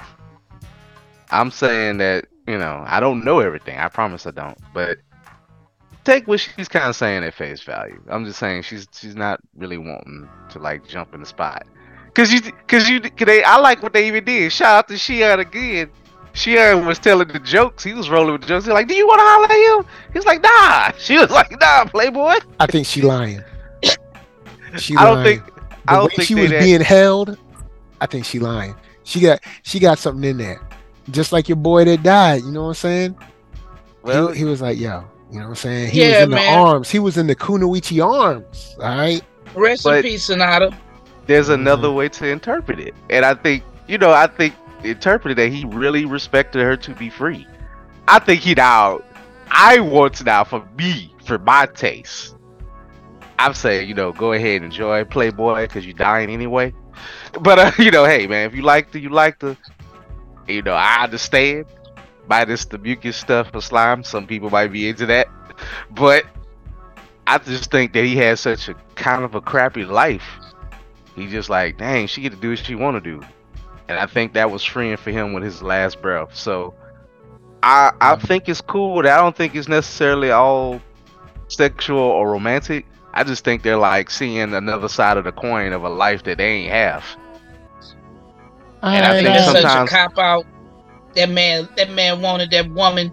I'm 1.29 1.49
saying 1.49 1.99
that, 1.99 2.25
you 2.45 2.57
know, 2.57 2.83
I 2.85 2.99
don't 2.99 3.23
know 3.23 3.39
everything. 3.39 3.77
I 3.77 3.87
promise 3.87 4.27
I 4.27 4.31
don't. 4.31 4.57
But 4.73 4.97
take 6.03 6.27
what 6.27 6.39
she's 6.39 6.67
kind 6.67 6.85
of 6.85 6.95
saying 6.95 7.23
at 7.23 7.33
face 7.33 7.61
value. 7.61 8.01
I'm 8.09 8.25
just 8.25 8.39
saying 8.39 8.63
she's 8.63 8.87
she's 8.93 9.15
not 9.15 9.39
really 9.55 9.77
wanting 9.77 10.27
to 10.51 10.59
like 10.59 10.87
jump 10.87 11.13
in 11.13 11.19
the 11.21 11.25
spot. 11.25 11.65
Cause 12.13 12.31
you, 12.33 12.41
cause 12.67 12.89
you, 12.89 12.99
cause 12.99 13.25
they, 13.25 13.41
I 13.43 13.57
like 13.57 13.81
what 13.81 13.93
they 13.93 14.05
even 14.07 14.25
did. 14.25 14.51
Shout 14.51 14.75
out 14.79 14.87
to 14.89 14.95
Shion 14.95 15.39
again. 15.39 15.89
Shion 16.33 16.85
was 16.85 16.99
telling 16.99 17.29
the 17.29 17.39
jokes. 17.39 17.83
He 17.85 17.93
was 17.93 18.09
rolling 18.09 18.33
with 18.33 18.41
the 18.41 18.47
jokes. 18.47 18.65
He's 18.65 18.73
like, 18.73 18.87
"Do 18.89 18.95
you 18.95 19.07
want 19.07 19.19
to 19.19 19.23
holler 19.25 19.45
at 19.79 19.85
him?" 19.85 19.91
He's 20.13 20.25
like, 20.25 20.41
"Nah." 20.41 20.91
She 20.99 21.17
was 21.17 21.29
like, 21.29 21.51
"Nah, 21.59 21.85
Playboy." 21.85 22.35
I 22.59 22.67
think 22.67 22.85
she 22.87 23.01
lying. 23.01 23.41
She 24.77 24.95
I 24.97 25.05
don't 25.05 25.23
lying. 25.23 25.39
think. 25.41 25.55
the 25.55 25.61
I 25.87 25.95
don't 25.95 26.03
way 26.05 26.09
think 26.17 26.27
she 26.27 26.35
was 26.35 26.49
that- 26.51 26.61
being 26.63 26.81
held, 26.81 27.37
I 28.01 28.05
think 28.07 28.25
she 28.25 28.39
lying. 28.39 28.75
She 29.03 29.19
got 29.21 29.39
she 29.63 29.79
got 29.79 29.97
something 29.97 30.29
in 30.29 30.37
there. 30.37 30.61
Just 31.09 31.31
like 31.31 31.49
your 31.49 31.55
boy 31.57 31.85
that 31.85 32.03
died, 32.03 32.43
you 32.43 32.51
know 32.51 32.63
what 32.63 32.67
I'm 32.69 32.73
saying? 32.75 33.17
Well, 34.03 34.29
he, 34.29 34.39
he 34.39 34.43
was 34.45 34.61
like, 34.61 34.77
yo, 34.79 35.03
you 35.31 35.37
know 35.39 35.45
what 35.45 35.49
I'm 35.49 35.55
saying? 35.55 35.91
He 35.91 35.99
was 36.01 36.09
Yeah, 36.09 36.23
in 36.23 36.29
the 36.31 36.45
arms. 36.49 36.89
He 36.89 36.99
was 36.99 37.17
in 37.17 37.27
the 37.27 37.35
Kunoichi 37.35 38.05
arms. 38.05 38.75
All 38.79 38.85
right. 38.97 39.21
Rest 39.55 39.83
But- 39.83 39.97
in 40.05 40.11
peace, 40.11 40.25
Senta. 40.25 40.71
there's 41.27 41.49
another 41.49 41.87
Mm-hmm. 41.87 41.97
way 41.97 42.09
to 42.09 42.27
interpret 42.27 42.79
it. 42.79 42.93
And 43.09 43.25
I 43.25 43.33
think, 43.35 43.63
you 43.87 43.97
know, 43.97 44.11
I 44.11 44.27
think 44.27 44.53
interpreted 44.83 45.37
that 45.37 45.49
he 45.51 45.65
really 45.65 46.05
respected 46.05 46.61
her 46.61 46.75
to 46.77 46.91
be 46.95 47.09
free. 47.09 47.47
I 48.07 48.19
think 48.19 48.41
he 48.41 48.53
now, 48.55 49.01
I 49.49 49.79
want 49.79 50.23
now 50.25 50.43
for 50.43 50.67
me, 50.77 51.13
for 51.25 51.37
my 51.37 51.65
taste. 51.67 52.35
I'm 53.39 53.53
saying, 53.53 53.87
you 53.87 53.93
know, 53.95 54.11
go 54.11 54.33
ahead 54.33 54.61
and 54.61 54.65
enjoy 54.65 55.03
Playboy 55.05 55.61
because 55.63 55.85
you're 55.85 55.93
dying 55.95 56.29
anyway. 56.29 56.73
But, 57.39 57.59
uh, 57.59 57.71
you 57.81 57.91
know, 57.91 58.05
hey, 58.05 58.27
man, 58.27 58.47
if 58.47 58.55
you 58.55 58.61
like 58.63 58.91
the, 58.91 58.99
you 58.99 59.09
like 59.09 59.39
the, 59.39 59.55
you 60.47 60.61
know, 60.61 60.73
I 60.73 61.03
understand. 61.03 61.65
Minus 62.31 62.63
the 62.63 62.77
mucus 62.77 63.17
stuff 63.17 63.51
for 63.51 63.59
slime. 63.59 64.05
Some 64.05 64.25
people 64.25 64.49
might 64.49 64.71
be 64.71 64.87
into 64.87 65.05
that, 65.07 65.27
but 65.91 66.25
I 67.27 67.37
just 67.39 67.69
think 67.69 67.91
that 67.91 68.05
he 68.05 68.15
has 68.17 68.39
such 68.39 68.69
a 68.69 68.73
kind 68.95 69.25
of 69.25 69.35
a 69.35 69.41
crappy 69.41 69.83
life. 69.83 70.23
He 71.13 71.27
just 71.27 71.49
like, 71.49 71.77
dang, 71.77 72.07
she 72.07 72.21
get 72.21 72.31
to 72.31 72.37
do 72.37 72.51
what 72.51 72.59
she 72.59 72.73
want 72.73 72.95
to 72.95 73.01
do, 73.01 73.21
and 73.89 73.99
I 73.99 74.05
think 74.05 74.31
that 74.33 74.49
was 74.49 74.63
freeing 74.63 74.95
for 74.95 75.11
him 75.11 75.33
with 75.33 75.43
his 75.43 75.61
last 75.61 76.01
breath. 76.01 76.33
So, 76.33 76.73
I 77.63 77.91
I 77.99 78.15
mm-hmm. 78.15 78.25
think 78.27 78.47
it's 78.47 78.61
cool. 78.61 78.95
But 78.95 79.07
I 79.07 79.17
don't 79.17 79.35
think 79.35 79.53
it's 79.53 79.67
necessarily 79.67 80.31
all 80.31 80.81
sexual 81.49 81.99
or 81.99 82.31
romantic. 82.31 82.85
I 83.13 83.25
just 83.25 83.43
think 83.43 83.61
they're 83.61 83.75
like 83.75 84.09
seeing 84.09 84.53
another 84.53 84.87
side 84.87 85.17
of 85.17 85.25
the 85.25 85.33
coin 85.33 85.73
of 85.73 85.83
a 85.83 85.89
life 85.89 86.23
that 86.23 86.37
they 86.37 86.47
ain't 86.47 86.71
have. 86.71 87.03
And 88.81 89.05
I 89.05 89.09
I 89.09 89.13
think 89.15 89.27
think 89.27 89.35
that's 89.35 89.45
such 89.51 89.57
a 89.57 89.69
sometimes- 89.69 89.89
cop 89.89 90.17
out. 90.17 90.45
That 91.15 91.29
man, 91.29 91.67
that 91.77 91.89
man 91.91 92.21
wanted 92.21 92.51
that 92.51 92.69
woman, 92.71 93.11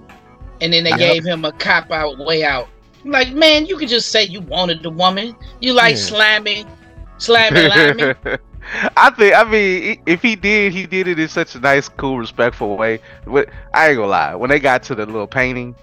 and 0.61 0.73
then 0.73 0.85
they 0.85 0.95
Yep. 0.95 1.19
gave 1.19 1.25
him 1.25 1.45
a 1.45 1.53
cop 1.53 1.91
out 1.91 2.19
way 2.19 2.45
out. 2.45 2.69
Like, 3.05 3.33
man, 3.33 3.67
you 3.67 3.77
could 3.77 3.89
just 3.89 4.11
say 4.11 4.25
you 4.25 4.41
wanted 4.41 4.83
the 4.83 4.91
woman. 4.91 5.37
You 5.61 5.73
like 5.73 5.97
Yeah. 5.97 5.97
slamming, 5.97 6.67
slamming, 7.19 7.65
liming. 7.67 8.13
I 8.97 9.11
think 9.11 9.35
I 9.35 9.45
mean 9.45 9.99
if 10.07 10.21
he 10.23 10.37
did, 10.37 10.73
he 10.73 10.87
did 10.87 11.09
it 11.09 11.19
in 11.19 11.29
such 11.29 11.55
a 11.55 11.61
nice, 11.61 11.89
cool, 11.89 12.19
respectful 12.19 12.77
way. 12.77 13.01
But 13.27 13.49
I 13.75 13.89
ain't 13.89 13.97
gonna 13.97 14.09
lie, 14.09 14.35
when 14.35 14.51
they 14.51 14.61
got 14.61 14.83
to 14.85 14.95
the 14.95 15.07
little 15.07 15.27
painting, 15.27 15.75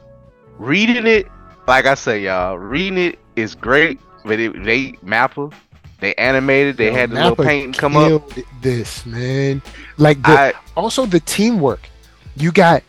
reading 0.57 1.07
it, 1.07 1.27
like 1.67 1.85
I 1.85 1.95
say, 1.95 2.21
y'all, 2.21 2.57
reading 2.57 2.97
it 2.99 3.19
is 3.35 3.55
great. 3.55 3.99
But 4.23 4.39
it, 4.39 4.63
they 4.63 4.91
Mappa, 5.03 5.51
they 5.99 6.13
animated, 6.15 6.77
they 6.77 6.85
Yo, 6.87 6.93
had 6.93 7.09
the 7.11 7.15
little 7.15 7.35
painting 7.35 7.73
come 7.73 7.97
up. 7.97 8.13
This 8.61 9.05
man, 9.05 9.61
like 9.97 10.21
the 10.23 10.37
I 10.37 10.53
also 10.75 11.05
the 11.05 11.19
teamwork. 11.19 11.89
You 12.35 12.51
got 12.51 12.83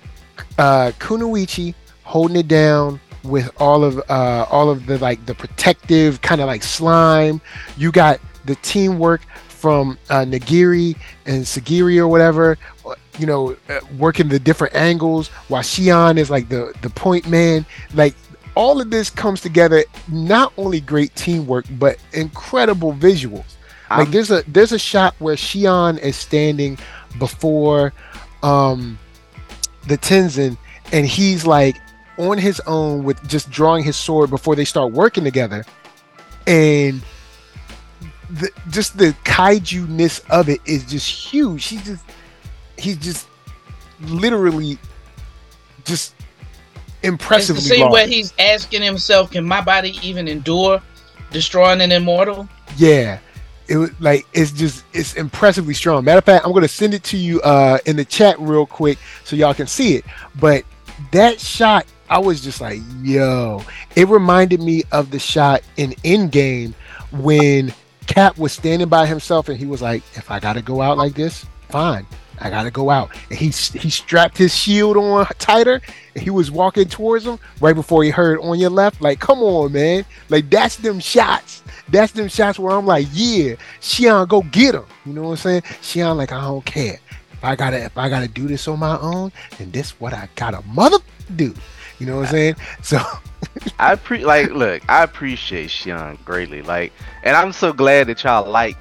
uh 0.58 0.92
Kunoichi 0.98 1.74
holding 2.04 2.36
it 2.36 2.48
down 2.48 3.00
with 3.24 3.50
all 3.60 3.84
of 3.84 3.98
uh 4.08 4.46
all 4.50 4.70
of 4.70 4.86
the 4.86 4.98
like 4.98 5.24
the 5.26 5.34
protective 5.34 6.20
kind 6.20 6.40
of 6.40 6.46
like 6.46 6.62
slime. 6.62 7.40
You 7.76 7.92
got 7.92 8.20
the 8.44 8.54
teamwork 8.56 9.22
from 9.48 9.98
uh, 10.10 10.24
Nagiri 10.24 10.96
and 11.24 11.42
Sagiri 11.42 11.98
or 11.98 12.06
whatever, 12.06 12.58
uh, 12.84 12.94
you 13.18 13.26
know, 13.26 13.56
uh, 13.68 13.80
working 13.98 14.28
the 14.28 14.38
different 14.38 14.74
angles 14.74 15.28
while 15.48 15.62
Shion 15.62 16.18
is 16.18 16.30
like 16.30 16.48
the 16.48 16.74
the 16.82 16.90
point 16.90 17.28
man. 17.28 17.66
Like 17.94 18.14
all 18.54 18.80
of 18.80 18.90
this 18.90 19.10
comes 19.10 19.40
together. 19.40 19.84
Not 20.08 20.52
only 20.56 20.80
great 20.80 21.14
teamwork, 21.14 21.66
but 21.78 21.98
incredible 22.12 22.92
visuals 22.92 23.56
like 23.90 24.10
there's 24.10 24.30
a 24.30 24.42
there's 24.48 24.72
a 24.72 24.78
shot 24.78 25.14
where 25.18 25.36
Shion 25.36 25.98
is 25.98 26.16
standing 26.16 26.78
before 27.18 27.92
um 28.42 28.98
the 29.86 29.96
Tensen 29.96 30.56
and 30.92 31.06
he's 31.06 31.46
like 31.46 31.76
on 32.18 32.38
his 32.38 32.60
own 32.66 33.04
with 33.04 33.26
just 33.28 33.50
drawing 33.50 33.84
his 33.84 33.96
sword 33.96 34.30
before 34.30 34.56
they 34.56 34.64
start 34.64 34.92
working 34.92 35.24
together 35.24 35.64
and 36.46 37.02
the, 38.30 38.50
just 38.70 38.96
the 38.98 39.14
kaiju 39.24 39.88
ness 39.88 40.20
of 40.30 40.48
it 40.48 40.60
is 40.64 40.84
just 40.84 41.08
huge 41.08 41.66
he's 41.66 41.84
just 41.84 42.04
he's 42.76 42.96
just 42.96 43.28
literally 44.00 44.78
just 45.84 46.14
It's 46.18 47.02
the 47.02 47.08
impressively 47.08 47.62
scene 47.62 47.90
where 47.90 48.06
he's 48.06 48.32
asking 48.38 48.82
himself, 48.82 49.30
"Can 49.30 49.44
my 49.44 49.60
body 49.60 49.98
even 50.02 50.28
endure 50.28 50.82
destroying 51.30 51.80
an 51.80 51.92
immortal?" 51.92 52.48
Yeah. 52.76 53.18
It 53.68 53.76
was 53.76 53.90
like 54.00 54.26
it's 54.32 54.52
just 54.52 54.84
it's 54.92 55.14
impressively 55.14 55.74
strong. 55.74 56.04
Matter 56.04 56.18
of 56.18 56.24
fact, 56.24 56.46
I'm 56.46 56.52
gonna 56.52 56.68
send 56.68 56.94
it 56.94 57.02
to 57.04 57.16
you 57.16 57.40
uh 57.42 57.78
in 57.86 57.96
the 57.96 58.04
chat 58.04 58.38
real 58.38 58.66
quick 58.66 58.98
so 59.24 59.36
y'all 59.36 59.54
can 59.54 59.66
see 59.66 59.96
it. 59.96 60.04
But 60.38 60.64
that 61.12 61.40
shot, 61.40 61.86
I 62.08 62.18
was 62.18 62.40
just 62.40 62.60
like, 62.60 62.80
yo. 63.02 63.62
It 63.96 64.08
reminded 64.08 64.60
me 64.60 64.84
of 64.92 65.10
the 65.10 65.18
shot 65.18 65.62
in 65.76 65.90
Endgame 66.04 66.74
when 67.12 67.72
Cap 68.06 68.38
was 68.38 68.52
standing 68.52 68.88
by 68.88 69.06
himself 69.06 69.48
and 69.48 69.58
he 69.58 69.66
was 69.66 69.82
like, 69.82 70.02
if 70.14 70.30
I 70.30 70.38
gotta 70.38 70.62
go 70.62 70.80
out 70.80 70.96
like 70.96 71.14
this, 71.14 71.44
fine. 71.68 72.06
I 72.40 72.50
gotta 72.50 72.70
go 72.70 72.90
out. 72.90 73.10
And 73.30 73.38
he 73.38 73.46
he 73.46 73.90
strapped 73.90 74.36
his 74.36 74.54
shield 74.54 74.96
on 74.96 75.26
tighter 75.38 75.80
and 76.14 76.22
he 76.22 76.30
was 76.30 76.50
walking 76.50 76.88
towards 76.88 77.26
him 77.26 77.38
right 77.60 77.74
before 77.74 78.04
he 78.04 78.10
heard 78.10 78.38
on 78.40 78.58
your 78.58 78.70
left. 78.70 79.00
Like, 79.00 79.20
come 79.20 79.40
on, 79.40 79.72
man. 79.72 80.04
Like 80.28 80.50
that's 80.50 80.76
them 80.76 81.00
shots. 81.00 81.62
That's 81.88 82.12
them 82.12 82.28
shots 82.28 82.58
where 82.58 82.76
I'm 82.76 82.86
like, 82.86 83.06
yeah, 83.12 83.54
Shion, 83.80 84.26
go 84.28 84.42
get 84.42 84.74
him. 84.74 84.84
You 85.04 85.12
know 85.12 85.22
what 85.22 85.30
I'm 85.30 85.36
saying? 85.36 85.62
Shion, 85.62 86.16
like, 86.16 86.32
I 86.32 86.40
don't 86.40 86.64
care. 86.64 86.98
If 87.32 87.44
I 87.44 87.54
gotta 87.54 87.84
if 87.84 87.98
I 87.98 88.08
gotta 88.08 88.28
do 88.28 88.46
this 88.48 88.66
on 88.66 88.78
my 88.78 88.98
own, 88.98 89.30
then 89.58 89.70
this 89.70 90.00
what 90.00 90.14
I 90.14 90.28
gotta 90.36 90.62
mother 90.62 90.98
do. 91.36 91.54
You 91.98 92.06
know 92.06 92.16
what 92.16 92.26
I'm 92.26 92.30
saying? 92.30 92.56
So 92.82 92.98
I 93.78 93.94
pre 93.96 94.24
like 94.24 94.50
look, 94.52 94.82
I 94.88 95.02
appreciate 95.02 95.70
Sean 95.70 96.18
greatly. 96.24 96.62
Like, 96.62 96.92
and 97.22 97.36
I'm 97.36 97.52
so 97.52 97.72
glad 97.74 98.06
that 98.06 98.24
y'all 98.24 98.50
like 98.50 98.76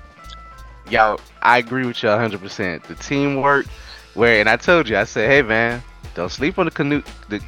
y'all. 0.90 1.20
I 1.42 1.58
agree 1.58 1.86
with 1.86 2.02
y'all 2.02 2.14
100. 2.14 2.40
percent 2.40 2.84
The 2.86 2.96
teamwork, 2.96 3.66
where 4.14 4.40
and 4.40 4.50
I 4.50 4.56
told 4.56 4.88
you, 4.88 4.98
I 4.98 5.04
said, 5.04 5.30
hey 5.30 5.42
man, 5.42 5.84
don't 6.14 6.32
sleep 6.32 6.58
on 6.58 6.66
the 6.66 6.72
canoe, 6.72 7.04
the 7.28 7.42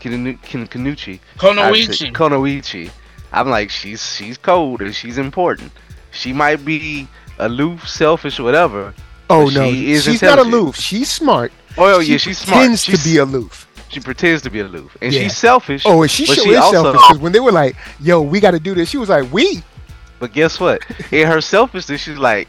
Kinu- 0.00 0.40
Kin- 0.42 0.66
Kanuchi, 0.68 1.20
Konoichi. 1.38 2.12
Konoichi. 2.12 2.90
I'm 3.34 3.48
like, 3.50 3.70
she's 3.70 4.02
she's 4.16 4.38
cold 4.38 4.80
and 4.80 4.94
she's 4.94 5.18
important. 5.18 5.72
She 6.12 6.32
might 6.32 6.64
be 6.64 7.08
aloof, 7.38 7.88
selfish, 7.88 8.38
whatever. 8.38 8.94
oh 9.28 9.48
no, 9.48 9.70
she 9.70 9.92
is 9.92 10.04
she's 10.04 10.22
not 10.22 10.38
aloof. 10.38 10.76
She's 10.76 11.10
smart. 11.10 11.52
Oh 11.76 12.00
she 12.00 12.12
yeah, 12.12 12.18
she's 12.18 12.38
smart. 12.38 12.58
pretends 12.58 12.84
She's, 12.84 13.02
to 13.02 13.08
be 13.10 13.16
aloof. 13.18 13.66
she 13.88 13.98
pretends 14.00 14.42
to 14.42 14.50
be 14.50 14.60
aloof, 14.60 14.96
and 15.02 15.12
Yeah. 15.12 15.22
she's 15.22 15.36
selfish. 15.36 15.82
Oh, 15.84 16.02
and 16.02 16.10
she 16.10 16.26
sure 16.26 16.36
she 16.36 16.50
is 16.50 16.58
also- 16.58 16.82
selfish 16.84 17.00
because 17.08 17.18
when 17.18 17.32
they 17.32 17.40
were 17.40 17.50
like, 17.52 17.74
"Yo, 18.00 18.22
we 18.22 18.38
got 18.40 18.52
to 18.52 18.60
do 18.60 18.74
this," 18.74 18.88
she 18.88 18.96
was 18.98 19.08
like, 19.08 19.30
"We." 19.32 19.62
But 20.20 20.32
guess 20.32 20.60
what? 20.60 20.80
In 21.12 21.26
her 21.26 21.40
selfishness, 21.40 22.00
she's 22.02 22.16
like, 22.18 22.46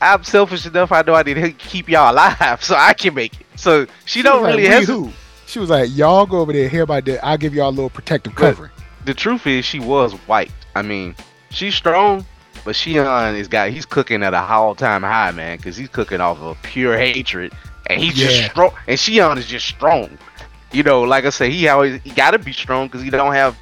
I'm 0.00 0.22
selfish 0.24 0.64
enough. 0.64 0.92
I 0.92 1.02
know 1.02 1.14
I 1.14 1.22
need 1.24 1.34
to 1.34 1.50
keep 1.52 1.88
y'all 1.88 2.12
alive, 2.12 2.58
so 2.68 2.74
I 2.76 2.94
can 2.94 3.12
make 3.14 3.34
it. 3.40 3.46
So 3.56 3.86
she, 4.04 4.22
don't 4.22 4.42
really 4.44 4.62
like, 4.62 4.62
"We 4.62 4.68
hesitate. 4.68 4.92
who?" 4.94 5.10
She 5.46 5.58
was 5.58 5.68
like, 5.70 5.90
"Y'all 5.92 6.24
go 6.26 6.38
over 6.38 6.52
there, 6.52 6.68
hear 6.68 6.82
about 6.82 7.04
that. 7.06 7.24
I'll 7.24 7.36
give 7.36 7.52
y'all 7.54 7.68
a 7.68 7.74
little 7.74 7.90
protective 7.90 8.34
covering." 8.36 8.70
The 9.10 9.14
truth 9.14 9.44
is, 9.48 9.64
she 9.64 9.80
was 9.80 10.12
white. 10.28 10.52
I 10.76 10.82
mean, 10.82 11.16
she's 11.50 11.74
strong, 11.74 12.24
but 12.64 12.76
Shion 12.76 13.36
is 13.36 13.48
got 13.48 13.70
he's 13.70 13.84
cooking 13.84 14.22
at 14.22 14.34
a 14.34 14.38
all 14.40 14.76
time 14.76 15.02
high, 15.02 15.32
man, 15.32 15.56
because 15.56 15.76
he's 15.76 15.88
cooking 15.88 16.20
off 16.20 16.38
of 16.38 16.56
pure 16.62 16.96
hatred, 16.96 17.52
and 17.88 18.00
he's 18.00 18.16
Yeah. 18.16 18.28
just 18.28 18.50
strong. 18.52 18.70
And 18.86 18.96
Shion 18.96 19.36
is 19.36 19.46
just 19.46 19.66
strong. 19.66 20.16
You 20.70 20.84
know, 20.84 21.02
like 21.02 21.24
I 21.24 21.30
said, 21.30 21.50
he 21.50 21.66
always 21.66 22.00
he 22.04 22.10
got 22.10 22.30
to 22.30 22.38
be 22.38 22.52
strong 22.52 22.86
because 22.86 23.02
he 23.02 23.10
don't 23.10 23.32
have 23.32 23.56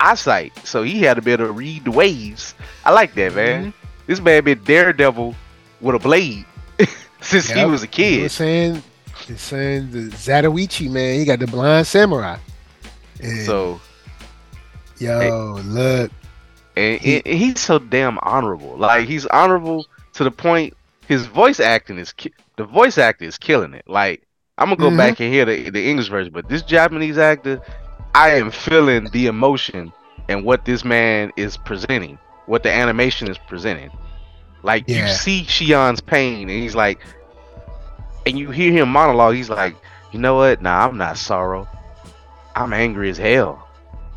eyesight, 0.00 0.52
so 0.66 0.82
he 0.82 1.00
had 1.00 1.14
to 1.14 1.22
be 1.22 1.32
able 1.32 1.46
to 1.46 1.52
read 1.52 1.86
the 1.86 1.90
waves. 1.90 2.54
I 2.84 2.90
like 2.90 3.14
that, 3.14 3.34
man. 3.34 3.72
Mm-hmm. 3.72 3.86
This 4.06 4.20
man 4.20 4.44
been 4.44 4.62
daredevil 4.64 5.34
with 5.80 5.94
a 5.94 5.98
blade 5.98 6.44
since 7.22 7.48
he 7.48 7.64
was 7.64 7.84
a 7.84 7.86
You 7.86 7.88
know 7.88 8.22
kid. 8.26 8.30
saying? 8.32 8.82
Saying 9.34 9.92
the 9.92 10.10
Zatoichi 10.10 10.90
man, 10.90 11.20
he 11.20 11.24
got 11.24 11.38
the 11.38 11.46
blind 11.46 11.86
samurai. 11.86 12.36
And, 13.22 13.46
So 13.46 13.80
yo, 15.04 15.60
look, 15.64 16.10
and, 16.76 17.00
He- 17.00 17.22
and 17.24 17.38
he's 17.38 17.60
so 17.60 17.78
damn 17.78 18.18
honorable. 18.22 18.76
Like 18.76 19.06
he's 19.08 19.26
honorable 19.26 19.86
to 20.14 20.24
the 20.24 20.30
point 20.30 20.74
his 21.06 21.26
voice 21.26 21.60
acting 21.60 21.98
is 21.98 22.12
ki- 22.12 22.32
the 22.56 22.64
voice 22.64 22.98
actor 22.98 23.24
is 23.24 23.36
killing 23.38 23.74
it. 23.74 23.84
Like 23.86 24.22
I'm 24.58 24.66
gonna 24.68 24.76
go 24.76 24.90
Mhm. 24.90 24.96
back 24.96 25.20
and 25.20 25.32
hear 25.32 25.44
the 25.44 25.70
the 25.70 25.88
English 25.88 26.08
version, 26.08 26.32
but 26.32 26.48
this 26.48 26.62
Japanese 26.62 27.18
actor, 27.18 27.60
I 28.14 28.30
am 28.36 28.50
feeling 28.50 29.08
the 29.12 29.26
emotion 29.26 29.92
and 30.28 30.44
what 30.44 30.64
this 30.64 30.84
man 30.84 31.32
is 31.36 31.56
presenting, 31.56 32.18
what 32.46 32.62
the 32.62 32.72
animation 32.72 33.28
is 33.28 33.36
presenting. 33.38 33.90
Like 34.62 34.88
you 34.88 34.94
see 35.08 35.42
Shion's 35.44 36.00
pain, 36.00 36.48
and 36.48 36.62
he's 36.62 36.74
like, 36.74 36.98
and 38.26 38.38
you 38.38 38.50
hear 38.50 38.72
him 38.72 38.88
monologue. 38.88 39.34
He's 39.34 39.50
like, 39.50 39.76
you 40.12 40.18
know 40.18 40.36
what? 40.36 40.62
Nah, 40.62 40.86
I'm 40.86 40.96
not 40.96 41.18
sorrow. 41.18 41.68
I'm 42.56 42.72
angry 42.72 43.10
as 43.10 43.18
hell. 43.18 43.63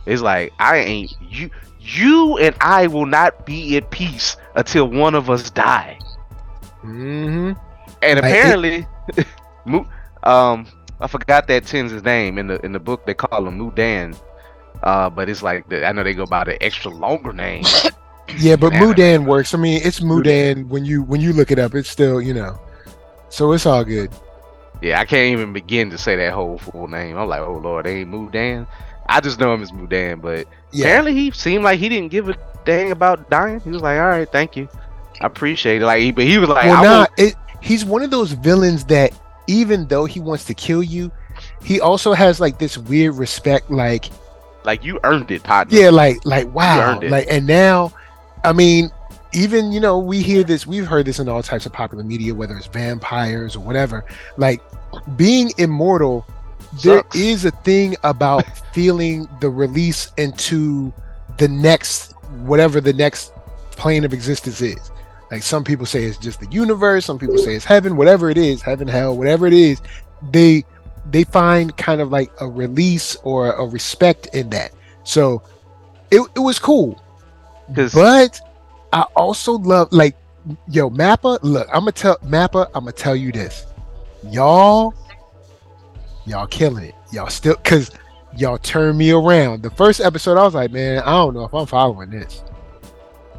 It's 0.07 0.23
like 0.23 0.53
I 0.59 0.77
ain't 0.79 1.13
you. 1.21 1.51
You 1.79 2.37
and 2.39 2.55
I 2.61 2.87
will 2.87 3.05
not 3.07 3.45
be 3.45 3.77
at 3.77 3.91
peace 3.91 4.37
until 4.55 4.89
one 4.89 5.15
of 5.15 5.29
us 5.29 5.51
die. 5.51 6.01
hmm 6.81 7.53
And 8.03 8.19
apparently, 8.19 8.87
Mu, 9.65 9.85
um, 10.23 10.67
I 11.01 11.07
forgot 11.07 11.47
that 11.47 11.65
Ten's 11.65 12.03
name 12.03 12.39
in 12.39 12.47
the 12.47 12.65
in 12.65 12.73
the 12.73 12.79
book. 12.79 13.05
They 13.05 13.15
call 13.15 13.47
him 13.47 13.59
Mudan, 13.59 14.19
uh, 14.83 15.09
but 15.09 15.29
it's 15.29 15.43
like 15.43 15.69
the, 15.69 15.85
I 15.87 15.93
know 15.93 16.03
they 16.03 16.15
go 16.15 16.27
by 16.27 16.45
the 16.45 16.61
extra 16.63 16.91
longer 16.91 17.33
name. 17.33 17.73
yeah, 18.35 18.57
but 18.57 18.73
Mudan 18.73 19.25
works. 19.25 19.53
I 19.53 19.57
mean, 19.57 19.81
it's 19.83 20.01
Mudan 20.01 20.67
when 20.67 20.85
you 20.85 21.03
when 21.03 21.21
you 21.21 21.33
look 21.33 21.51
it 21.51 21.59
up. 21.59 21.75
It's 21.75 21.89
still 21.89 22.21
you 22.21 22.33
know, 22.33 22.59
so 23.29 23.53
it's 23.53 23.65
all 23.67 23.85
good. 23.85 24.11
yeah, 24.81 24.99
I 24.99 25.05
can't 25.05 25.31
even 25.33 25.53
begin 25.53 25.89
to 25.91 25.97
say 25.97 26.15
that 26.17 26.33
whole 26.33 26.59
full 26.59 26.87
name. 26.87 27.17
I'm 27.17 27.29
like, 27.29 27.41
oh 27.41 27.57
lord, 27.57 27.85
they 27.85 28.01
ain't 28.01 28.11
Mudan. 28.11 28.67
I 29.09 29.19
just 29.21 29.39
know 29.39 29.53
him 29.53 29.61
as 29.61 29.71
Mudan, 29.71 30.21
but 30.21 30.47
Yeah, 30.71 30.85
apparently 30.87 31.13
he 31.13 31.31
seemed 31.31 31.63
like 31.63 31.79
he 31.79 31.89
didn't 31.89 32.09
give 32.11 32.29
a 32.29 32.35
dang 32.65 32.91
about 32.91 33.29
dying. 33.29 33.59
He 33.61 33.69
was 33.69 33.81
like, 33.81 33.99
all 33.99 34.07
right, 34.07 34.29
thank 34.29 34.55
you, 34.57 34.67
I 35.21 35.27
appreciate 35.27 35.81
it. 35.81 35.85
Like, 35.85 36.01
he, 36.01 36.11
but 36.11 36.25
he 36.25 36.37
was 36.37 36.49
like, 36.49 36.65
well, 36.65 36.83
nah, 36.83 37.07
it, 37.17 37.35
he's 37.61 37.85
one 37.85 38.01
of 38.03 38.11
those 38.11 38.31
villains 38.33 38.83
that 38.85 39.13
even 39.47 39.87
though 39.87 40.05
he 40.05 40.19
wants 40.19 40.43
to 40.45 40.53
kill 40.53 40.83
you, 40.83 41.11
he 41.63 41.79
also 41.79 42.13
has 42.13 42.39
like 42.39 42.59
this 42.59 42.77
weird 42.77 43.15
respect, 43.15 43.71
like 43.71 44.09
Like 44.65 44.83
you 44.83 44.99
earned 45.03 45.31
it, 45.31 45.43
partner. 45.43 45.77
yeah, 45.79 45.89
like 45.89 46.17
like 46.25 46.53
wow, 46.53 46.99
like 46.99 47.27
and 47.29 47.47
now, 47.47 47.93
I 48.43 48.51
mean, 48.53 48.89
even 49.33 49.71
you 49.71 49.79
know 49.79 49.99
we 49.99 50.21
hear 50.21 50.43
this, 50.43 50.67
we've 50.67 50.85
heard 50.87 51.05
this 51.05 51.19
in 51.19 51.29
all 51.29 51.41
types 51.43 51.65
of 51.65 51.71
popular 51.73 52.03
media, 52.03 52.33
whether 52.35 52.57
it's 52.57 52.67
vampires 52.67 53.55
or 53.55 53.59
whatever. 53.59 54.03
Like 54.35 54.61
being 55.15 55.51
immortal, 55.57 56.25
there 56.83 56.97
Sucks. 56.99 57.15
is 57.15 57.45
a 57.45 57.51
thing 57.51 57.95
about 58.03 58.45
feeling 58.73 59.27
the 59.41 59.49
release 59.49 60.11
into 60.17 60.93
the 61.37 61.47
next 61.47 62.13
whatever 62.43 62.81
the 62.81 62.93
next 62.93 63.33
plane 63.71 64.03
of 64.03 64.13
existence 64.13 64.61
is. 64.61 64.91
Like 65.31 65.43
some 65.43 65.63
people 65.63 65.85
say 65.85 66.03
it's 66.03 66.17
just 66.17 66.39
the 66.39 66.47
universe, 66.47 67.05
some 67.05 67.19
people 67.19 67.37
say 67.37 67.55
it's 67.55 67.65
heaven, 67.65 67.97
whatever 67.97 68.29
it 68.29 68.37
is, 68.37 68.61
heaven, 68.61 68.87
hell, 68.87 69.17
whatever 69.17 69.45
it 69.45 69.53
is, 69.53 69.81
they 70.31 70.65
they 71.09 71.23
find 71.23 71.75
kind 71.77 72.01
of 72.01 72.11
like 72.11 72.31
a 72.41 72.47
release 72.47 73.15
or 73.23 73.51
a 73.53 73.65
respect 73.65 74.27
in 74.33 74.49
that. 74.51 74.71
So 75.03 75.43
it, 76.11 76.21
it 76.35 76.39
was 76.39 76.59
cool. 76.59 77.01
But 77.93 78.39
I 78.93 79.01
also 79.15 79.53
love 79.53 79.91
like 79.91 80.15
yo, 80.69 80.89
Mappa, 80.89 81.39
look, 81.41 81.67
I'm 81.73 81.81
gonna 81.81 81.91
tell 81.91 82.17
Mappa, 82.19 82.67
I'm 82.73 82.85
gonna 82.85 82.93
tell 82.93 83.15
you 83.15 83.31
this. 83.31 83.65
Y'all, 84.29 84.93
y'all 86.27 86.47
killing 86.47 86.83
it. 86.83 86.95
Y'all 87.11 87.29
still 87.29 87.55
cause 87.55 87.89
y'all 88.35 88.57
turned 88.57 88.97
me 88.97 89.11
around. 89.11 89.63
The 89.63 89.69
first 89.71 89.99
episode, 90.01 90.37
I 90.37 90.43
was 90.43 90.53
like, 90.53 90.71
man, 90.71 90.99
I 90.99 91.11
don't 91.11 91.33
know 91.33 91.45
if 91.45 91.53
I'm 91.53 91.65
following 91.65 92.09
this. 92.09 92.43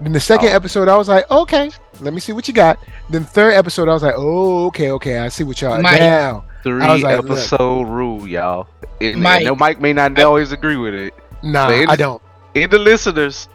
Then 0.00 0.12
the 0.12 0.20
second 0.20 0.48
Oh. 0.50 0.52
episode, 0.54 0.88
I 0.88 0.96
was 0.96 1.08
like, 1.08 1.28
okay, 1.30 1.70
let 2.00 2.14
me 2.14 2.20
see 2.20 2.32
what 2.32 2.46
you 2.48 2.54
got. 2.54 2.78
Then 3.10 3.24
third 3.24 3.54
episode, 3.54 3.88
I 3.88 3.92
was 3.94 4.02
like, 4.02 4.14
oh, 4.16 4.66
okay, 4.66 4.90
okay, 4.92 5.18
I 5.18 5.28
see 5.28 5.44
what 5.44 5.60
y'all 5.60 5.80
Mike. 5.82 5.98
now. 6.00 6.44
Three 6.62 6.82
I 6.82 6.92
was 6.92 7.02
like, 7.02 7.16
look. 7.22 7.30
episode 7.32 7.82
rule, 7.88 8.26
y'all. 8.26 8.68
And, 9.00 9.20
Mike. 9.20 9.38
and 9.38 9.46
no, 9.46 9.54
Mike 9.56 9.80
may 9.80 9.92
not 9.92 10.18
always 10.20 10.52
agree 10.52 10.76
with 10.76 10.94
it. 10.94 11.14
Nah, 11.42 11.68
But 11.68 11.88
I 11.90 11.96
don't. 11.96 12.22
And 12.54 12.70
the 12.70 12.78
listeners, 12.78 13.48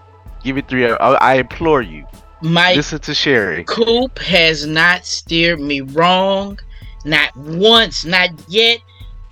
give 0.44 0.58
it 0.58 0.68
three. 0.68 0.86
I, 0.86 0.96
I 0.96 1.34
implore 1.36 1.82
you, 1.82 2.06
Mike 2.42 2.76
listen 2.76 3.00
to 3.00 3.14
Sherry. 3.14 3.64
Coop 3.66 4.20
has 4.20 4.66
not 4.66 5.06
steered 5.06 5.60
me 5.60 5.82
wrong, 5.82 6.60
not 7.06 7.36
once, 7.38 8.04
not 8.06 8.30
yet. 8.50 8.80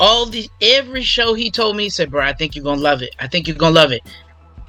All 0.02 0.26
the 0.26 0.50
every 0.62 1.04
show 1.04 1.36
he 1.36 1.52
told 1.52 1.78
me, 1.78 1.84
he 1.84 1.90
said, 1.90 2.10
"Bro, 2.10 2.24
I 2.26 2.34
think 2.34 2.56
you're 2.56 2.66
gonna 2.66 2.82
love 2.82 3.04
it. 3.04 3.16
I 3.20 3.28
think 3.28 3.48
you're 3.48 3.56
gonna 3.56 3.76
love 3.76 3.92
it." 3.92 4.02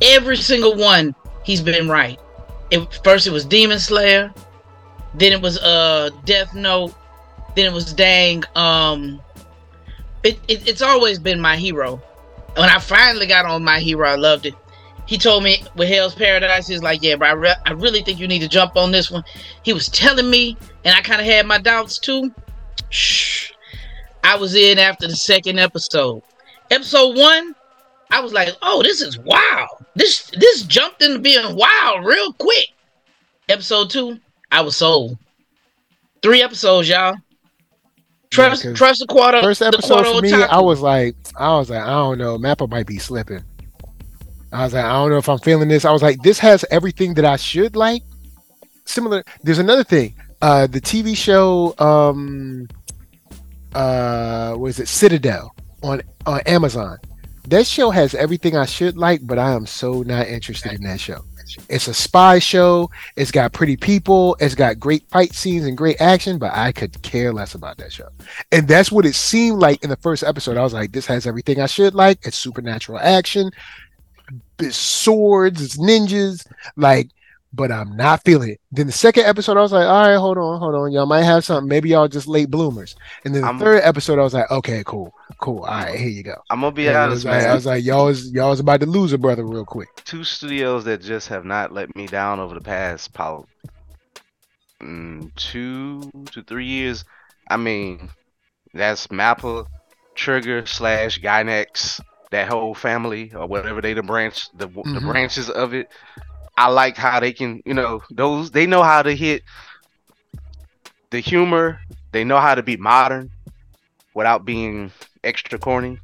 Every 0.03 0.37
single 0.37 0.77
one, 0.77 1.15
he's 1.43 1.62
been 1.62 1.89
right. 1.89 2.21
It, 2.71 2.87
first, 3.03 3.27
it 3.27 3.31
was 3.31 3.47
Demon 3.47 3.79
Slayer, 3.79 4.33
then 5.15 5.33
it 5.33 5.41
was 5.41 5.59
uh 5.59 6.11
Death 6.27 6.55
Note, 6.55 6.95
then 7.57 7.65
it 7.65 7.73
was 7.73 7.95
Dang. 7.95 8.45
Um, 8.55 9.23
it, 10.23 10.39
it 10.49 10.69
it's 10.69 10.83
always 10.83 11.19
been 11.19 11.41
my 11.41 11.57
hero. 11.57 11.97
When 12.57 12.69
I 12.69 12.79
finally 12.79 13.27
got 13.27 13.47
on 13.47 13.65
my 13.65 13.81
hero, 13.81 14.07
I 14.07 14.17
loved 14.17 14.45
it. 14.45 14.55
He 15.07 15.17
told 15.17 15.45
me 15.45 15.65
with 15.77 15.89
Hell's 15.89 16.15
Paradise, 16.15 16.67
he's 16.67 16.83
like, 16.83 17.03
"Yeah, 17.03 17.17
bro, 17.17 17.29
I, 17.29 17.33
re- 17.33 17.62
I 17.65 17.73
really 17.73 18.03
think 18.03 18.21
you 18.21 18.29
need 18.29 18.41
to 18.41 18.49
jump 18.49 18.77
on 18.77 18.93
this 18.93 19.11
one." 19.11 19.25
He 19.62 19.73
was 19.73 19.89
telling 19.89 20.29
me, 20.29 20.59
and 20.85 20.95
I 20.95 21.01
kind 21.01 21.23
of 21.23 21.27
had 21.27 21.47
my 21.47 21.59
doubts 21.59 21.99
too. 21.99 22.33
Shh. 22.91 23.52
I 24.25 24.37
was 24.37 24.55
in 24.55 24.79
after 24.79 25.07
the 25.09 25.17
second 25.17 25.59
episode. 25.59 26.23
Episode 26.71 27.17
one, 27.17 27.55
I 28.11 28.21
was 28.21 28.33
like, 28.33 28.50
"Oh, 28.62 28.83
this 28.83 29.00
is 29.02 29.19
wild. 29.19 29.69
This 29.95 30.31
this 30.38 30.62
jumped 30.62 31.02
into 31.02 31.19
being 31.19 31.57
wild 31.57 32.05
real 32.05 32.33
quick." 32.35 32.69
Episode 33.49 33.91
two, 33.91 34.19
I 34.50 34.61
was 34.61 34.76
sold. 34.76 35.19
Three 36.23 36.43
episodes, 36.43 36.88
y'all. 36.88 37.14
Trust 38.31 38.62
'cause 38.62 38.79
trust 38.79 39.00
the 39.00 39.07
quarter. 39.07 39.43
First 39.43 39.61
episode 39.61 40.05
quarter 40.05 40.14
for 40.14 40.23
me. 40.23 40.33
I 40.33 40.61
was 40.61 40.81
like, 40.81 41.17
I 41.37 41.55
was 41.57 41.69
like, 41.69 41.83
I 41.83 41.88
don't 41.91 42.17
know, 42.19 42.38
Mappa 42.38 42.69
might 42.71 42.87
be 42.87 42.99
slipping. 42.99 43.43
I 44.52 44.64
was 44.64 44.73
like, 44.73 44.85
I 44.85 44.93
don't 44.93 45.11
know 45.11 45.19
if 45.19 45.29
I'm 45.29 45.38
feeling 45.38 45.69
this. 45.69 45.85
I 45.85 45.91
was 45.93 46.02
like, 46.02 46.23
this 46.23 46.38
has 46.38 46.64
everything 46.71 47.14
that 47.14 47.25
I 47.25 47.37
should 47.37 47.76
like. 47.76 48.02
Similar. 48.85 49.25
There's 49.42 49.59
another 49.59 49.85
thing. 49.85 50.14
Uh, 50.40 50.66
the 50.66 50.81
TV 50.81 51.14
show, 51.16 51.75
um, 51.79 52.68
uh, 53.75 54.55
was 54.59 54.79
it 54.79 54.89
Citadel 54.89 55.55
on 55.83 56.03
on 56.27 56.41
Amazon? 56.47 56.99
That 57.49 57.67
show 57.67 57.91
has 57.91 58.15
everything 58.15 58.57
I 58.57 58.67
should 58.67 58.97
like, 58.97 59.27
but 59.27 59.39
I 59.39 59.53
am 59.53 59.67
so 59.67 60.03
not 60.03 60.29
interested 60.29 60.73
in 60.73 60.83
that 60.85 61.01
show. 61.01 61.25
It's 61.69 61.89
a 61.89 61.95
spy 61.95 62.39
show. 62.39 62.91
It's 63.17 63.31
got 63.31 63.53
pretty 63.53 63.77
people. 63.77 64.37
It's 64.41 64.55
got 64.55 64.79
great 64.79 65.09
fight 65.11 65.35
scenes 65.35 65.67
and 65.67 65.77
great 65.77 66.01
action, 66.01 66.39
but 66.39 66.53
I 66.55 66.73
could 66.73 67.03
care 67.03 67.33
less 67.33 67.55
about 67.55 67.79
that 67.79 67.93
show. 67.93 68.09
And 68.53 68.69
that's 68.69 68.93
what 68.93 69.05
it 69.05 69.15
seemed 69.15 69.59
like 69.59 69.83
in 69.83 69.91
the 69.91 69.97
first 69.97 70.23
episode. 70.23 70.57
I 70.57 70.63
was 70.63 70.73
like, 70.73 70.93
this 70.93 71.07
has 71.07 71.27
everything 71.27 71.61
I 71.61 71.67
should 71.67 71.95
like. 71.95 72.25
It's 72.27 72.39
supernatural 72.39 72.99
action, 73.01 73.51
it's 74.59 74.77
swords, 74.77 75.61
it's 75.61 75.77
ninjas, 75.77 76.47
like, 76.77 77.11
but 77.53 77.71
I'm 77.71 77.95
not 77.97 78.25
feeling 78.25 78.51
it. 78.51 78.61
Then 78.71 78.87
the 78.87 78.93
second 78.93 79.25
episode, 79.25 79.57
I 79.57 79.61
was 79.61 79.73
like, 79.73 79.87
all 79.87 80.07
right, 80.09 80.17
hold 80.17 80.38
on, 80.38 80.59
hold 80.59 80.75
on. 80.75 80.91
Y'all 80.93 81.07
might 81.07 81.23
have 81.25 81.45
something. 81.45 81.69
Maybe 81.69 81.91
y'all 81.91 82.09
just 82.09 82.27
late 82.27 82.51
bloomers. 82.51 82.97
And 83.25 83.35
then 83.35 83.43
the 83.43 83.49
I'm- 83.49 83.59
third 83.59 83.83
episode, 83.83 84.19
I 84.19 84.23
was 84.23 84.35
like, 84.35 84.51
okay, 84.51 84.83
cool, 84.87 85.12
cool. 85.38 85.59
All 85.61 85.67
right, 85.67 85.99
here 85.99 86.09
you 86.09 86.23
go. 86.23 86.37
I'm 86.51 86.61
gonna 86.61 86.73
be 86.73 86.88
And 86.88 86.97
honest, 86.97 87.25
like, 87.25 87.45
I 87.45 87.55
was 87.55 87.67
like, 87.67 87.85
y'all 87.85 88.07
was 88.07 88.33
y'all 88.33 88.51
was 88.51 88.61
about 88.61 88.81
to 88.81 88.87
lose 88.87 89.12
a 89.12 89.19
brother 89.19 89.45
real 89.45 89.65
quick. 89.67 89.88
Two 90.05 90.25
studios 90.25 90.85
that 90.85 91.03
just 91.03 91.29
have 91.29 91.45
not 91.45 91.73
let 91.73 91.95
me 91.95 92.07
down 92.07 92.41
over 92.41 92.55
the 92.55 92.61
past 92.61 93.12
probably 93.12 93.47
mm, 94.81 95.35
two 95.37 96.11
to 96.33 96.43
three 96.43 96.67
years. 96.67 97.05
I 97.49 97.57
mean, 97.57 98.09
that's 98.75 99.09
Mappa, 99.09 99.67
Trigger 100.15 100.65
slash 100.67 101.21
Gainax, 101.21 102.01
that 102.31 102.49
whole 102.49 102.75
family 102.75 103.33
or 103.35 103.47
whatever 103.47 103.81
they 103.81 103.93
the 103.95 104.03
branch 104.03 104.49
the 104.57 104.67
the 104.67 104.83
Mhm. 104.83 105.11
branches 105.11 105.51
of 105.51 105.75
it. 105.75 105.88
I 106.57 106.69
like 106.69 106.97
how 106.97 107.21
they 107.21 107.33
can, 107.33 107.62
you 107.65 107.75
know, 107.75 108.03
those 108.11 108.51
they 108.51 108.67
know 108.67 108.83
how 108.83 109.03
to 109.03 109.15
hit 109.15 109.43
the 111.11 111.21
humor. 111.21 111.81
They 112.12 112.25
know 112.25 112.38
how 112.41 112.55
to 112.55 112.62
be 112.62 112.77
modern 112.77 113.31
without 114.15 114.45
being 114.45 114.93
extra 115.25 115.59
corny. 115.59 115.99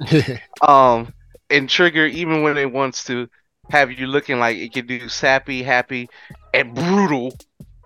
Um, 0.60 1.12
and 1.48 1.68
Trigger, 1.68 2.06
even 2.06 2.42
when 2.42 2.58
it 2.58 2.70
wants 2.72 3.04
to 3.04 3.28
have 3.70 3.90
you 3.90 4.06
looking 4.06 4.38
like 4.38 4.56
it 4.56 4.72
can 4.72 4.86
do 4.86 5.08
sappy, 5.08 5.62
happy, 5.62 6.08
and 6.52 6.74
brutal, 6.74 7.36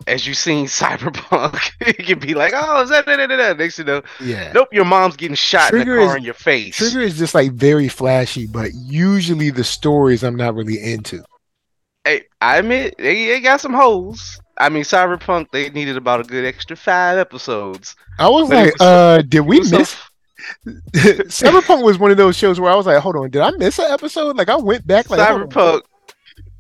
as 0.07 0.27
you 0.27 0.35
seen 0.35 0.67
Cyberpunk, 0.67 1.73
it 1.81 2.05
can 2.05 2.19
be 2.19 2.35
like, 2.35 2.53
oh, 2.55 2.83
is 2.83 2.91
that, 2.91 3.07
that, 3.07 3.17
that, 3.17 3.37
that. 3.37 3.59
Next 3.59 3.79
you 3.79 3.85
know, 3.85 4.03
yeah. 4.21 4.53
nope, 4.53 4.69
your 4.73 4.85
mom's 4.85 5.17
getting 5.17 5.35
shot 5.37 5.73
in 5.73 5.79
Trigger 5.79 6.01
the 6.01 6.07
car 6.07 6.17
is- 6.17 6.17
in 6.19 6.25
your 6.25 6.35
face. 6.35 6.77
Trigger 6.77 7.01
is 7.01 7.19
just 7.19 7.35
like 7.35 7.53
very 7.53 7.89
flashy, 7.89 8.47
but 8.47 8.73
usually 8.75 9.51
the 9.51 9.65
stories 9.65 10.23
I'm 10.25 10.37
not 10.37 10.55
really 10.55 10.81
into. 10.83 11.23
Hey, 12.11 12.25
I 12.41 12.59
admit 12.59 12.95
they, 12.99 13.27
they 13.27 13.41
got 13.41 13.61
some 13.61 13.73
holes. 13.75 14.41
I 14.59 14.69
mean, 14.69 14.83
Cyberpunk, 14.83 15.51
they 15.53 15.71
needed 15.71 15.97
about 15.97 16.21
a 16.21 16.25
good 16.25 16.45
extra 16.45 16.77
five 16.77 17.19
episodes. 17.19 17.95
I 18.19 18.29
was 18.29 18.49
But 18.49 18.55
like, 18.57 18.73
was- 18.75 18.81
uh, 18.81 19.23
did 19.29 19.41
we 19.41 19.57
It 19.57 19.61
was 19.61 19.71
so- 19.71 19.79
miss? 19.79 19.97
Cyberpunk 20.95 21.85
was 21.85 21.99
one 21.99 22.11
of 22.11 22.17
those 22.17 22.37
shows 22.37 22.59
where 22.59 22.73
I 22.73 22.75
was 22.75 22.87
like, 22.87 22.99
hold 23.01 23.17
on, 23.17 23.31
did 23.31 23.43
I 23.43 23.51
miss 23.53 23.79
an 23.79 23.91
episode? 23.91 24.37
Like 24.37 24.49
I 24.49 24.57
went 24.57 24.87
back, 24.87 25.09
like 25.11 25.21
hold 25.21 25.43
on. 25.43 25.49
Cyberpunk, 25.51 25.83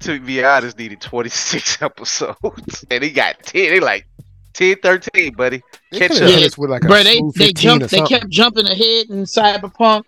to 0.01 0.21
be 0.21 0.45
honest, 0.45 0.79
needed 0.79 1.01
26 1.01 1.83
episodes, 1.83 2.85
and 2.91 3.03
he 3.03 3.11
got 3.11 3.43
10. 3.43 3.71
They 3.71 3.81
like 3.81 4.07
10, 4.55 4.77
13, 4.83 5.35
buddy. 5.35 5.63
They 5.93 5.99
catch 5.99 6.11
up. 6.13 6.29
hit 6.29 6.45
us 6.47 6.59
with 6.59 6.71
like 6.71 6.85
a 6.85 6.89
Bro, 6.89 7.03
they 7.05 7.21
they 7.37 7.47
15 7.47 7.49
or 7.49 7.53
jumped. 7.55 7.91
They 7.91 8.01
kept 8.03 8.29
jumping 8.29 8.67
ahead 8.67 9.07
in 9.11 9.25
Cyberpunk, 9.25 10.03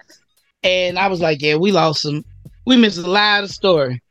and 0.63 0.99
I 0.99 1.09
was 1.09 1.21
like, 1.21 1.41
"Yeah, 1.41 1.57
we 1.57 1.73
lost 1.73 2.03
some. 2.03 2.25
We 2.67 2.77
missed 2.77 2.99
a 2.99 3.11
lot 3.11 3.45
of 3.45 3.51
story." 3.51 4.02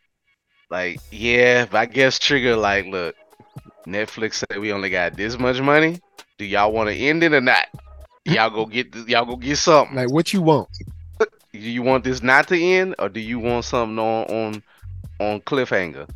Like, 0.71 1.01
yeah, 1.12 1.65
I 1.73 1.86
guess 1.86 2.17
Trigger, 2.17 2.55
like, 2.55 2.86
look, 2.86 3.13
Netflix 3.86 4.36
said 4.36 4.57
we 4.57 4.71
only 4.71 4.89
got 4.89 5.17
this 5.17 5.38
much 5.38 5.60
money. 5.60 5.99
Do 6.38 6.45
y'all 6.45 6.71
want 6.71 6.89
to 6.89 6.95
end 6.95 7.23
it 7.23 7.34
or 7.34 7.41
not? 7.41 7.67
Y'all 8.23 8.49
go 8.49 8.65
get 8.65 8.95
y'all 9.07 9.25
go 9.25 9.36
get 9.36 9.57
something. 9.57 9.95
Like 9.95 10.12
what 10.12 10.31
you 10.31 10.41
want? 10.41 10.69
Do 11.19 11.60
you 11.60 11.81
want 11.81 12.03
this 12.05 12.21
not 12.21 12.47
to 12.47 12.57
end, 12.60 12.95
or 12.99 13.10
do 13.10 13.19
you 13.19 13.38
want 13.38 13.65
something 13.65 13.99
on 13.99 14.23
on 14.25 14.63
on 15.19 15.41
cliffhanger? 15.41 16.10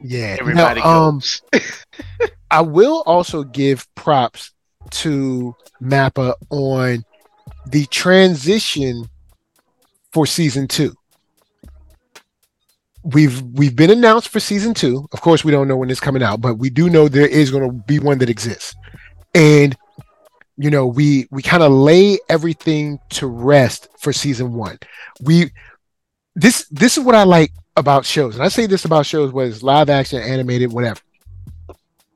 Yeah. 0.00 0.36
Everybody 0.38 0.80
now, 0.80 1.06
um, 1.08 1.14
goes. 1.16 1.42
I 2.50 2.60
will 2.60 3.02
also 3.06 3.42
give 3.42 3.92
props 3.96 4.52
to 4.90 5.56
Mappa 5.82 6.34
on 6.50 7.04
the 7.66 7.86
transition 7.86 9.08
for 10.12 10.26
season 10.26 10.68
two. 10.68 10.94
We've 13.04 13.40
we've 13.42 13.76
been 13.76 13.90
announced 13.90 14.28
for 14.28 14.40
season 14.40 14.74
two. 14.74 15.06
Of 15.12 15.20
course, 15.20 15.44
we 15.44 15.52
don't 15.52 15.68
know 15.68 15.76
when 15.76 15.90
it's 15.90 16.00
coming 16.00 16.22
out, 16.22 16.40
but 16.40 16.54
we 16.54 16.70
do 16.70 16.88
know 16.88 17.08
there 17.08 17.26
is 17.26 17.50
going 17.50 17.68
to 17.68 17.72
be 17.72 17.98
one 17.98 18.18
that 18.18 18.30
exists. 18.30 18.74
And 19.34 19.76
you 20.56 20.70
know, 20.70 20.86
we 20.86 21.28
we 21.30 21.42
kind 21.42 21.62
of 21.62 21.70
lay 21.70 22.18
everything 22.28 22.98
to 23.10 23.26
rest 23.26 23.88
for 23.98 24.12
season 24.12 24.54
one. 24.54 24.78
We 25.20 25.50
this 26.34 26.66
this 26.70 26.96
is 26.96 27.04
what 27.04 27.14
I 27.14 27.24
like 27.24 27.52
about 27.76 28.06
shows, 28.06 28.34
and 28.34 28.44
I 28.44 28.48
say 28.48 28.66
this 28.66 28.84
about 28.84 29.04
shows, 29.04 29.32
whether 29.32 29.50
it's 29.50 29.62
live 29.62 29.90
action, 29.90 30.22
animated, 30.22 30.72
whatever 30.72 31.00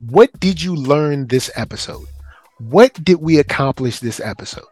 what 0.01 0.39
did 0.39 0.63
you 0.63 0.75
learn 0.75 1.27
this 1.27 1.51
episode? 1.57 2.07
What 2.59 2.93
did 3.05 3.21
we 3.21 3.39
accomplish 3.39 4.01
this 4.01 4.21
episode? 4.21 4.65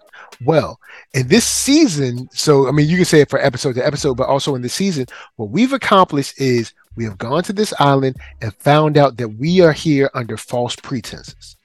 Well, 0.44 0.78
in 1.14 1.28
this 1.28 1.46
season, 1.46 2.28
so 2.32 2.68
I 2.68 2.72
mean, 2.72 2.88
you 2.88 2.96
can 2.96 3.04
say 3.04 3.20
it 3.20 3.30
for 3.30 3.38
episode 3.38 3.74
to 3.74 3.86
episode, 3.86 4.16
but 4.16 4.28
also 4.28 4.54
in 4.54 4.62
this 4.62 4.74
season, 4.74 5.06
what 5.36 5.50
we've 5.50 5.72
accomplished 5.72 6.40
is 6.40 6.72
we 6.96 7.04
have 7.04 7.18
gone 7.18 7.42
to 7.44 7.52
this 7.52 7.72
island 7.78 8.16
and 8.40 8.54
found 8.54 8.96
out 8.96 9.16
that 9.18 9.28
we 9.28 9.60
are 9.60 9.72
here 9.72 10.10
under 10.14 10.36
false 10.36 10.76
pretenses. 10.76 11.56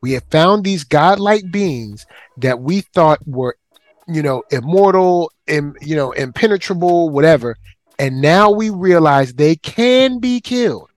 We 0.00 0.12
have 0.12 0.24
found 0.24 0.64
these 0.64 0.84
godlike 0.84 1.50
beings 1.50 2.06
that 2.38 2.60
we 2.60 2.80
thought 2.80 3.26
were, 3.26 3.56
you 4.08 4.22
know, 4.22 4.42
immortal 4.50 5.30
and 5.46 5.76
you 5.80 5.96
know, 5.96 6.12
impenetrable, 6.12 7.10
whatever. 7.10 7.56
And 7.98 8.20
now 8.20 8.50
we 8.50 8.70
realize 8.70 9.32
they 9.32 9.56
can 9.56 10.18
be 10.18 10.40
killed. 10.40 10.90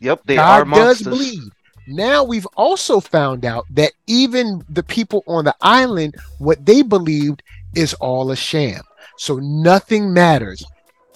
Yep, 0.00 0.22
they 0.24 0.38
are 0.38 0.64
God 0.64 0.74
does 0.74 1.04
monsters. 1.04 1.06
bleed. 1.06 1.52
Now 1.86 2.24
we've 2.24 2.46
also 2.56 3.00
found 3.00 3.44
out 3.44 3.66
that 3.70 3.92
even 4.06 4.64
the 4.68 4.82
people 4.82 5.22
on 5.26 5.44
the 5.44 5.54
island, 5.60 6.16
what 6.38 6.64
they 6.64 6.82
believed 6.82 7.42
is 7.74 7.94
all 7.94 8.30
a 8.30 8.36
sham. 8.36 8.82
So 9.16 9.36
nothing 9.36 10.12
matters. 10.12 10.64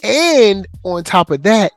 And 0.02 0.66
on 0.84 1.04
top 1.04 1.30
of 1.30 1.42
that, 1.42 1.72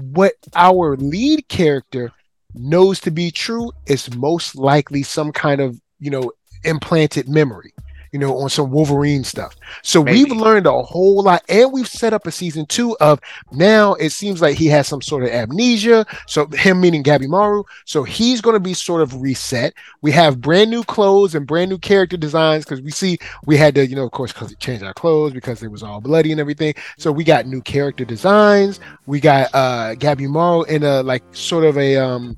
what 0.00 0.34
our 0.54 0.96
lead 0.96 1.48
character 1.48 2.10
knows 2.54 3.00
to 3.00 3.10
be 3.10 3.30
true 3.30 3.72
is 3.86 4.14
most 4.16 4.56
likely 4.56 5.02
some 5.02 5.32
kind 5.32 5.60
of, 5.60 5.80
you 6.00 6.10
know, 6.10 6.32
implanted 6.64 7.28
memory, 7.28 7.72
you 8.12 8.18
know, 8.18 8.38
on 8.38 8.50
some 8.50 8.70
Wolverine 8.70 9.24
stuff. 9.24 9.56
So 9.82 10.04
Maybe. 10.04 10.24
we've 10.24 10.36
learned 10.36 10.66
a 10.66 10.82
whole 10.82 11.22
lot 11.22 11.42
and 11.48 11.72
we've 11.72 11.88
set 11.88 12.12
up 12.12 12.26
a 12.26 12.30
season 12.30 12.66
two 12.66 12.96
of 12.98 13.20
now 13.50 13.94
it 13.94 14.10
seems 14.10 14.42
like 14.42 14.56
he 14.56 14.66
has 14.66 14.86
some 14.86 15.00
sort 15.00 15.24
of 15.24 15.30
amnesia. 15.30 16.06
So 16.26 16.46
him 16.46 16.80
meaning 16.80 17.02
Gabimaru. 17.02 17.64
So 17.86 18.04
he's 18.04 18.42
going 18.42 18.54
to 18.54 18.60
be 18.60 18.74
sort 18.74 19.00
of 19.00 19.20
reset. 19.20 19.72
We 20.02 20.12
have 20.12 20.40
brand 20.42 20.70
new 20.70 20.84
clothes 20.84 21.34
and 21.34 21.46
brand 21.46 21.70
new 21.70 21.78
character 21.78 22.18
designs 22.18 22.64
because 22.64 22.82
we 22.82 22.90
see 22.90 23.18
we 23.46 23.56
had 23.56 23.74
to, 23.76 23.86
you 23.86 23.96
know, 23.96 24.04
of 24.04 24.12
course, 24.12 24.32
because 24.32 24.54
change 24.56 24.82
our 24.82 24.94
clothes 24.94 25.32
because 25.32 25.62
it 25.62 25.70
was 25.70 25.82
all 25.82 26.00
bloody 26.00 26.32
and 26.32 26.40
everything. 26.40 26.74
So 26.98 27.10
we 27.10 27.24
got 27.24 27.46
new 27.46 27.62
character 27.62 28.04
designs. 28.04 28.78
We 29.06 29.20
got 29.20 29.48
uh 29.54 29.94
Gabimaru 29.94 30.68
in 30.68 30.82
a 30.82 31.02
like 31.02 31.24
sort 31.32 31.64
of 31.64 31.78
a 31.78 31.96
um 31.96 32.36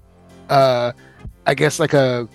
uh 0.48 0.92
I 1.46 1.54
guess 1.54 1.80
like 1.80 1.94
a 1.94 2.28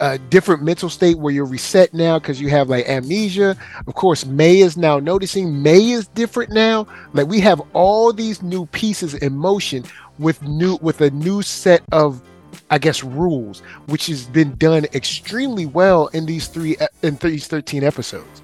a 0.00 0.18
different 0.18 0.62
mental 0.62 0.88
state 0.88 1.18
where 1.18 1.32
you're 1.32 1.44
reset 1.44 1.92
now 1.94 2.18
because 2.18 2.40
you 2.40 2.48
have 2.48 2.68
like 2.68 2.88
amnesia. 2.88 3.56
Of 3.86 3.94
course, 3.94 4.24
May 4.26 4.60
is 4.60 4.76
now 4.76 4.98
noticing 4.98 5.62
May 5.62 5.90
is 5.90 6.08
different 6.08 6.50
now. 6.52 6.86
Like 7.12 7.28
we 7.28 7.40
have 7.40 7.60
all 7.74 8.12
these 8.12 8.42
new 8.42 8.66
pieces 8.66 9.14
in 9.14 9.36
motion 9.36 9.84
with 10.18 10.42
new 10.42 10.78
with 10.82 11.00
a 11.00 11.10
new 11.10 11.42
set 11.42 11.82
of 11.92 12.22
I 12.70 12.78
guess 12.78 13.02
rules, 13.04 13.60
which 13.86 14.06
has 14.06 14.26
been 14.26 14.56
done 14.56 14.84
extremely 14.94 15.66
well 15.66 16.08
in 16.08 16.26
these 16.26 16.48
three 16.48 16.76
in 17.02 17.16
these 17.16 17.46
13 17.46 17.84
episodes. 17.84 18.42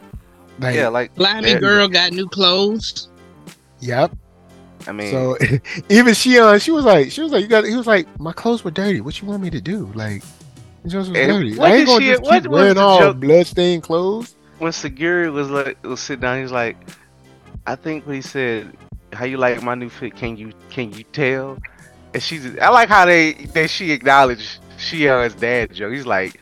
Like, 0.59 0.75
Yeah, 0.75 0.89
like 0.89 1.15
Blimey 1.15 1.51
Yeah. 1.53 1.59
girl 1.59 1.89
got 1.89 2.13
new 2.13 2.29
clothes. 2.29 3.09
yep. 3.81 4.13
I 4.87 4.93
mean, 4.93 5.11
So 5.11 5.37
even 5.89 6.15
Shion, 6.15 6.61
she 6.63 6.71
was 6.71 6.85
like, 6.85 7.11
she 7.11 7.21
was 7.23 7.33
like, 7.33 7.43
you 7.43 7.49
got. 7.49 7.65
He 7.65 7.75
was 7.77 7.87
like, 7.87 8.07
my 8.21 8.33
clothes 8.33 8.63
were 8.65 8.71
dirty. 8.71 9.01
What 9.01 9.21
you 9.21 9.27
want 9.29 9.43
me 9.43 9.51
to 9.51 9.61
do? 9.61 9.91
Like, 9.95 10.23
it 10.23 10.46
just 10.89 11.11
was 11.11 11.19
dirty. 11.19 11.57
what 11.57 11.71
I 11.71 11.77
ain't 11.77 11.87
gonna 11.87 12.01
she- 12.01 12.11
just 12.11 12.23
keep 12.23 12.45
was 12.45 12.49
wearing 12.49 12.79
all 12.79 12.99
joke? 13.01 13.21
bloodstained 13.21 13.83
clothes. 13.83 14.35
when 14.59 14.73
Sagiri 14.73 15.33
was 15.33 15.51
like 15.51 15.83
was 15.85 16.01
sitting 16.01 16.23
down, 16.23 16.37
he 16.39 16.43
was 16.43 16.53
like, 16.53 16.77
I 17.67 17.75
think 17.77 18.07
what 18.07 18.15
he 18.17 18.23
said, 18.23 18.77
how 19.13 19.25
you 19.25 19.37
like 19.39 19.63
my 19.63 19.75
new 19.75 19.89
fit? 19.89 20.15
Can 20.17 20.37
you 20.37 20.53
can 20.71 20.93
you 20.93 21.05
tell? 21.05 21.59
And 22.15 22.23
she's 22.23 22.59
I 22.59 22.69
like 22.71 22.89
how 22.89 23.05
they 23.05 23.33
that 23.55 23.69
she 23.71 23.93
acknowledged 23.93 24.61
Shion's 24.79 25.35
dad 25.35 25.73
joke. 25.75 25.93
He's 25.93 26.07
like, 26.07 26.41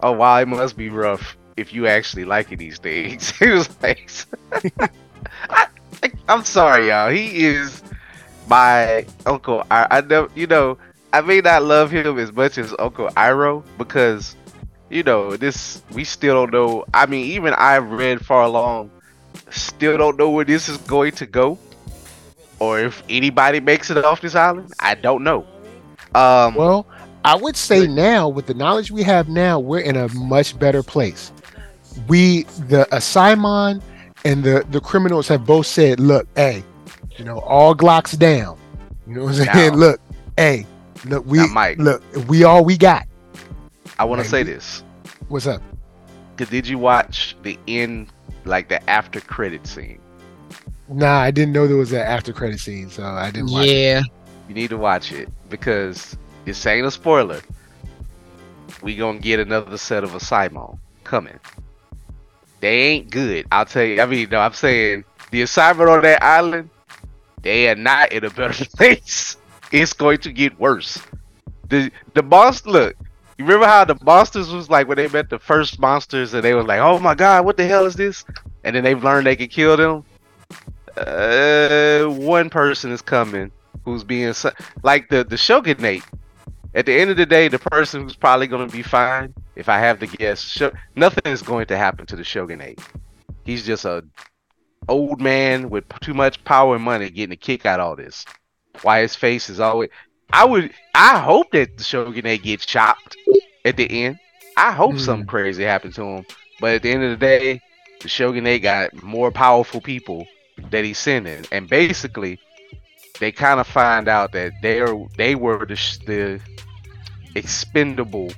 Oh 0.00 0.12
wow, 0.12 0.36
it 0.38 0.46
must 0.48 0.76
be 0.76 0.88
rough 0.88 1.36
if 1.56 1.72
you 1.74 1.86
actually 1.86 2.24
liking 2.24 2.58
these 2.58 2.78
things. 2.78 3.30
he 3.38 3.48
was 3.50 3.68
like 3.82 4.10
I, 5.50 5.66
I'm 6.28 6.44
sorry, 6.44 6.88
y'all. 6.88 7.10
He 7.10 7.44
is 7.44 7.82
my 8.48 9.06
uncle. 9.26 9.64
I, 9.70 9.86
I 9.90 10.00
know 10.02 10.28
you 10.34 10.46
know, 10.46 10.78
I 11.12 11.20
may 11.22 11.40
not 11.40 11.62
love 11.64 11.90
him 11.90 12.18
as 12.18 12.32
much 12.32 12.56
as 12.58 12.74
Uncle 12.78 13.08
Iroh 13.10 13.64
because 13.78 14.36
you 14.90 15.02
know, 15.04 15.36
this 15.36 15.82
we 15.92 16.04
still 16.04 16.34
don't 16.34 16.52
know. 16.52 16.84
I 16.92 17.06
mean, 17.06 17.24
even 17.26 17.54
I've 17.54 17.90
read 17.90 18.24
far 18.24 18.42
along, 18.42 18.90
still 19.50 19.96
don't 19.96 20.18
know 20.18 20.28
where 20.30 20.44
this 20.44 20.68
is 20.68 20.76
going 20.78 21.12
to 21.12 21.26
go, 21.26 21.58
or 22.58 22.80
if 22.80 23.02
anybody 23.08 23.60
makes 23.60 23.88
it 23.90 24.04
off 24.04 24.20
this 24.20 24.34
island. 24.34 24.72
I 24.80 24.96
don't 24.96 25.22
know. 25.24 25.46
Um, 26.14 26.56
Well, 26.56 26.86
I 27.24 27.36
would 27.36 27.56
say 27.56 27.86
now, 27.86 28.28
with 28.28 28.46
the 28.46 28.54
knowledge 28.54 28.90
we 28.90 29.02
have 29.04 29.28
now, 29.28 29.60
we're 29.60 29.80
in 29.80 29.96
a 29.96 30.08
much 30.08 30.58
better 30.58 30.82
place. 30.82 31.32
We, 32.08 32.44
the 32.68 32.92
uh, 32.92 32.98
Simon 33.00 33.82
and 34.24 34.42
the 34.42 34.66
the 34.70 34.80
criminals 34.80 35.28
have 35.28 35.46
both 35.46 35.66
said, 35.66 36.00
"Look, 36.00 36.26
hey, 36.34 36.64
you 37.16 37.24
know, 37.24 37.38
all 37.40 37.74
Glocks 37.76 38.18
down. 38.18 38.58
You 39.06 39.14
know 39.14 39.24
what 39.24 39.38
I'm 39.38 39.46
saying? 39.46 39.72
Now- 39.72 39.76
look, 39.76 40.00
hey, 40.36 40.66
look, 41.06 41.24
we 41.26 41.38
Now, 41.38 41.46
Mike. 41.48 41.78
look, 41.78 42.02
we 42.28 42.44
all 42.44 42.64
we 42.64 42.76
got. 42.76 43.06
I 43.98 44.04
want 44.04 44.22
to 44.22 44.28
say 44.28 44.42
this. 44.42 44.82
What's 45.28 45.46
up? 45.46 45.62
Did 46.36 46.66
you 46.66 46.78
watch 46.78 47.36
the 47.42 47.58
end, 47.68 48.08
like 48.44 48.68
the 48.68 48.88
after 48.88 49.20
credit 49.20 49.66
scene? 49.66 50.00
Nah, 50.88 51.18
I 51.20 51.30
didn't 51.30 51.52
know 51.52 51.66
there 51.66 51.76
was 51.76 51.92
an 51.92 52.00
after 52.00 52.32
credit 52.32 52.58
scene, 52.60 52.88
so 52.90 53.04
I 53.04 53.30
didn't 53.30 53.50
watch. 53.52 53.66
it. 53.66 53.72
Yeah. 53.76 54.02
You 54.48 54.54
need 54.54 54.70
to 54.70 54.78
watch 54.78 55.12
it 55.12 55.28
because 55.50 56.16
this 56.44 56.64
ain't 56.66 56.86
a 56.86 56.90
spoiler. 56.90 57.40
We 58.82 58.96
gonna 58.96 59.18
get 59.18 59.38
another 59.38 59.76
set 59.76 60.02
of 60.02 60.14
a 60.14 60.20
Simon 60.20 60.78
coming. 61.04 61.38
They 62.60 62.80
ain't 62.80 63.10
good. 63.10 63.46
I'll 63.52 63.66
tell 63.66 63.84
you. 63.84 64.00
I 64.00 64.06
mean, 64.06 64.28
no, 64.30 64.40
I'm 64.40 64.52
saying 64.54 65.04
the 65.30 65.42
assignment 65.42 65.88
on 65.90 66.02
that 66.02 66.22
island, 66.22 66.70
they 67.42 67.68
are 67.68 67.74
not 67.76 68.12
in 68.12 68.24
a 68.24 68.30
better 68.30 68.64
place. 68.76 69.36
It's 69.72 69.92
going 69.92 70.18
to 70.18 70.32
get 70.32 70.58
worse. 70.58 71.00
The 71.68 71.90
the 72.14 72.22
monster 72.22 72.70
look. 72.70 72.96
You 73.38 73.44
remember 73.44 73.66
how 73.66 73.84
the 73.84 73.96
monsters 74.02 74.50
was 74.50 74.68
like 74.68 74.86
when 74.88 74.96
they 74.96 75.08
met 75.08 75.30
the 75.30 75.38
first 75.38 75.78
monsters 75.78 76.34
and 76.34 76.42
they 76.44 76.52
were 76.54 76.64
like, 76.64 76.80
"Oh 76.80 76.98
my 76.98 77.14
god, 77.14 77.44
what 77.44 77.56
the 77.56 77.66
hell 77.66 77.86
is 77.86 77.94
this?" 77.94 78.24
And 78.64 78.76
then 78.76 78.84
they've 78.84 79.02
learned 79.02 79.26
they 79.26 79.36
can 79.36 79.48
kill 79.48 79.76
them. 79.76 80.04
Uh, 80.96 82.04
one 82.06 82.50
person 82.50 82.90
is 82.90 83.00
coming 83.00 83.50
who's 83.84 84.04
being 84.04 84.34
like 84.82 85.08
the 85.08 85.24
the 85.24 85.36
shogunate. 85.36 86.02
At 86.74 86.86
the 86.86 86.92
end 86.92 87.10
of 87.10 87.16
the 87.16 87.26
day, 87.26 87.48
the 87.48 87.58
person 87.58 88.02
who's 88.02 88.14
probably 88.14 88.46
going 88.46 88.68
to 88.68 88.72
be 88.72 88.82
fine, 88.82 89.34
if 89.56 89.68
I 89.68 89.78
have 89.78 89.98
to 90.00 90.06
guess, 90.06 90.40
Sho- 90.40 90.72
nothing 90.94 91.32
is 91.32 91.42
going 91.42 91.66
to 91.66 91.76
happen 91.76 92.06
to 92.06 92.16
the 92.16 92.22
shogunate. 92.22 92.80
He's 93.44 93.66
just 93.66 93.84
a 93.84 94.04
old 94.88 95.20
man 95.20 95.70
with 95.70 95.84
too 96.00 96.14
much 96.14 96.42
power 96.44 96.76
and 96.76 96.84
money 96.84 97.10
getting 97.10 97.32
a 97.32 97.36
kick 97.36 97.66
out 97.66 97.80
of 97.80 97.86
all 97.86 97.96
this. 97.96 98.24
Why 98.82 99.00
his 99.02 99.14
face 99.14 99.50
is 99.50 99.60
always. 99.60 99.90
I 100.32 100.44
would. 100.44 100.72
I 100.94 101.18
hope 101.18 101.50
that 101.52 101.76
the 101.76 101.84
shogunate 101.84 102.42
gets 102.42 102.64
chopped 102.66 103.16
at 103.64 103.76
the 103.76 103.90
end. 104.04 104.18
I 104.56 104.72
hope 104.72 104.92
Hmm. 104.92 104.98
something 104.98 105.26
crazy 105.26 105.64
happened 105.64 105.94
to 105.94 106.02
him. 106.02 106.26
But 106.60 106.74
at 106.74 106.82
the 106.82 106.90
end 106.90 107.02
of 107.02 107.10
the 107.10 107.16
day, 107.16 107.60
the 108.00 108.08
shogunate 108.08 108.62
got 108.62 109.02
more 109.02 109.30
powerful 109.30 109.80
people 109.80 110.26
that 110.70 110.84
he's 110.84 110.98
sending, 110.98 111.44
and 111.50 111.68
basically, 111.68 112.38
they 113.18 113.32
kind 113.32 113.60
of 113.60 113.66
find 113.66 114.08
out 114.08 114.32
that 114.32 114.52
they're 114.62 114.94
they 115.16 115.34
were 115.34 115.64
the 115.66 115.78
the 116.06 116.40
expendable 117.34 118.32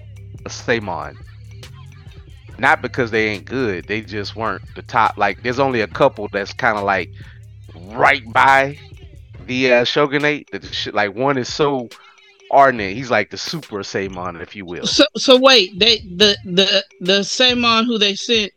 Samon. 0.48 1.16
Not 2.58 2.82
because 2.82 3.10
they 3.10 3.28
ain't 3.28 3.44
good, 3.44 3.86
they 3.86 4.02
just 4.02 4.36
weren't 4.36 4.62
the 4.76 4.82
top. 4.82 5.16
Like, 5.16 5.42
there's 5.42 5.58
only 5.58 5.80
a 5.80 5.86
couple 5.88 6.28
that's 6.28 6.52
kind 6.52 6.76
of 6.78 6.84
like 6.84 7.10
right 7.74 8.22
by 8.32 8.78
the 9.46 9.72
uh, 9.72 9.84
shogunate. 9.84 10.48
That 10.52 10.62
the 10.62 10.72
sh- 10.72 10.88
like 10.92 11.14
one 11.14 11.38
is 11.38 11.52
so 11.52 11.88
ardent, 12.50 12.94
he's 12.94 13.10
like 13.10 13.30
the 13.30 13.36
super 13.38 13.82
Samon, 13.82 14.36
if 14.40 14.54
you 14.54 14.64
will. 14.64 14.86
So 14.86 15.04
so 15.16 15.38
wait, 15.38 15.78
they 15.78 15.98
the 15.98 16.36
the 16.44 16.84
the 17.00 17.22
Samon 17.24 17.86
who 17.86 17.98
they 17.98 18.14
sent, 18.14 18.52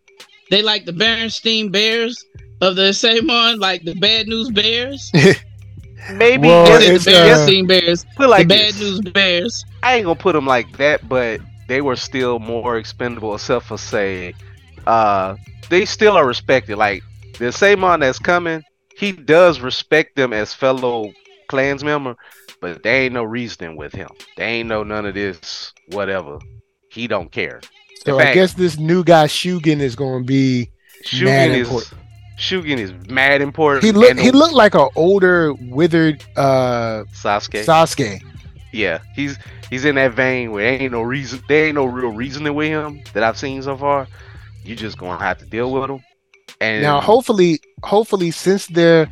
they 0.50 0.62
like 0.62 0.86
the 0.86 0.92
Berenstein 0.94 1.72
Bears 1.72 2.24
of 2.62 2.76
the 2.76 2.94
Samon, 2.94 3.60
like 3.60 3.84
the 3.84 3.96
Bad 3.96 4.28
News 4.28 4.50
Bears. 4.52 5.12
Maybe 6.12 6.48
Well, 6.48 6.68
Or 6.68 6.80
yes, 6.80 6.84
the 6.84 6.96
it's, 6.96 7.08
uh, 7.08 7.50
Bears, 7.68 8.06
put 8.16 8.30
like 8.30 8.48
the 8.50 8.56
Bad 8.56 8.76
this. 8.76 8.80
News 8.80 9.02
Bears. 9.02 9.66
I 9.84 9.96
ain't 9.96 10.06
gonna 10.06 10.16
put 10.16 10.34
them 10.34 10.46
like 10.46 10.78
that, 10.78 11.08
but 11.08 11.42
they 11.68 11.82
were 11.82 11.96
still 11.96 12.40
more 12.40 12.78
expendable, 12.78 13.34
except 13.36 13.66
for 13.66 13.78
say, 13.78 14.34
uh, 14.86 15.36
they 15.70 15.86
still 15.86 16.16
are 16.18 16.26
respected. 16.26 16.78
Like 16.78 17.04
the 17.40 17.52
Samon 17.52 18.00
that's 18.02 18.20
coming, 18.20 18.64
he 18.98 19.12
does 19.12 19.60
respect 19.60 20.16
them 20.16 20.34
as 20.34 20.54
fellow 20.54 21.12
clans 21.48 21.84
member, 21.84 22.16
but 22.62 22.84
there 22.84 23.04
ain't 23.04 23.14
no 23.14 23.24
reasoning 23.24 23.76
with 23.76 23.94
him. 23.94 24.10
They 24.38 24.46
ain't 24.46 24.70
no 24.70 24.84
none 24.84 25.06
of 25.06 25.14
this 25.14 25.74
whatever. 25.90 26.40
He 26.90 27.08
don't 27.08 27.32
care. 27.32 27.62
So 28.06 28.20
In 28.20 28.28
I 28.28 28.34
guess 28.34 28.54
this 28.54 28.78
new 28.78 29.04
guy 29.04 29.28
Shugen 29.28 29.80
is 29.80 29.96
going 29.96 30.24
to 30.24 30.26
be. 30.26 30.72
Shugen 31.06 31.26
Mad 31.26 31.52
is 31.52 31.68
important. 31.68 32.02
Shugen 32.38 32.78
is 32.78 32.94
mad 33.10 33.42
important. 33.42 33.84
He 33.84 33.92
look 33.92 34.18
he 34.18 34.32
looked 34.32 34.54
like 34.54 34.76
an 34.76 34.90
older, 34.96 35.54
withered 35.54 36.24
uh 36.36 37.04
Sasuke. 37.14 37.64
Sasuke. 37.64 38.22
yeah, 38.74 39.00
he's 39.16 39.38
he's 39.70 39.86
in 39.86 39.96
that 39.96 40.14
vein 40.14 40.52
where 40.52 40.64
there 40.64 40.82
ain't 40.82 40.92
no 40.92 41.02
reason, 41.02 41.42
there 41.48 41.68
ain't 41.68 41.76
no 41.76 41.86
real 41.86 42.12
reasoning 42.12 42.54
with 42.54 42.68
him 42.68 43.02
that 43.14 43.24
I've 43.24 43.38
seen 43.38 43.62
so 43.62 43.78
far. 43.78 44.08
you 44.64 44.76
just 44.76 44.98
gonna 44.98 45.24
have 45.24 45.38
to 45.40 45.46
deal 45.46 45.72
with 45.72 45.88
them. 45.88 46.04
And 46.62 46.82
Now, 46.82 47.02
hopefully, 47.02 47.60
hopefully, 47.84 48.32
since 48.32 48.68
they're, 48.68 49.08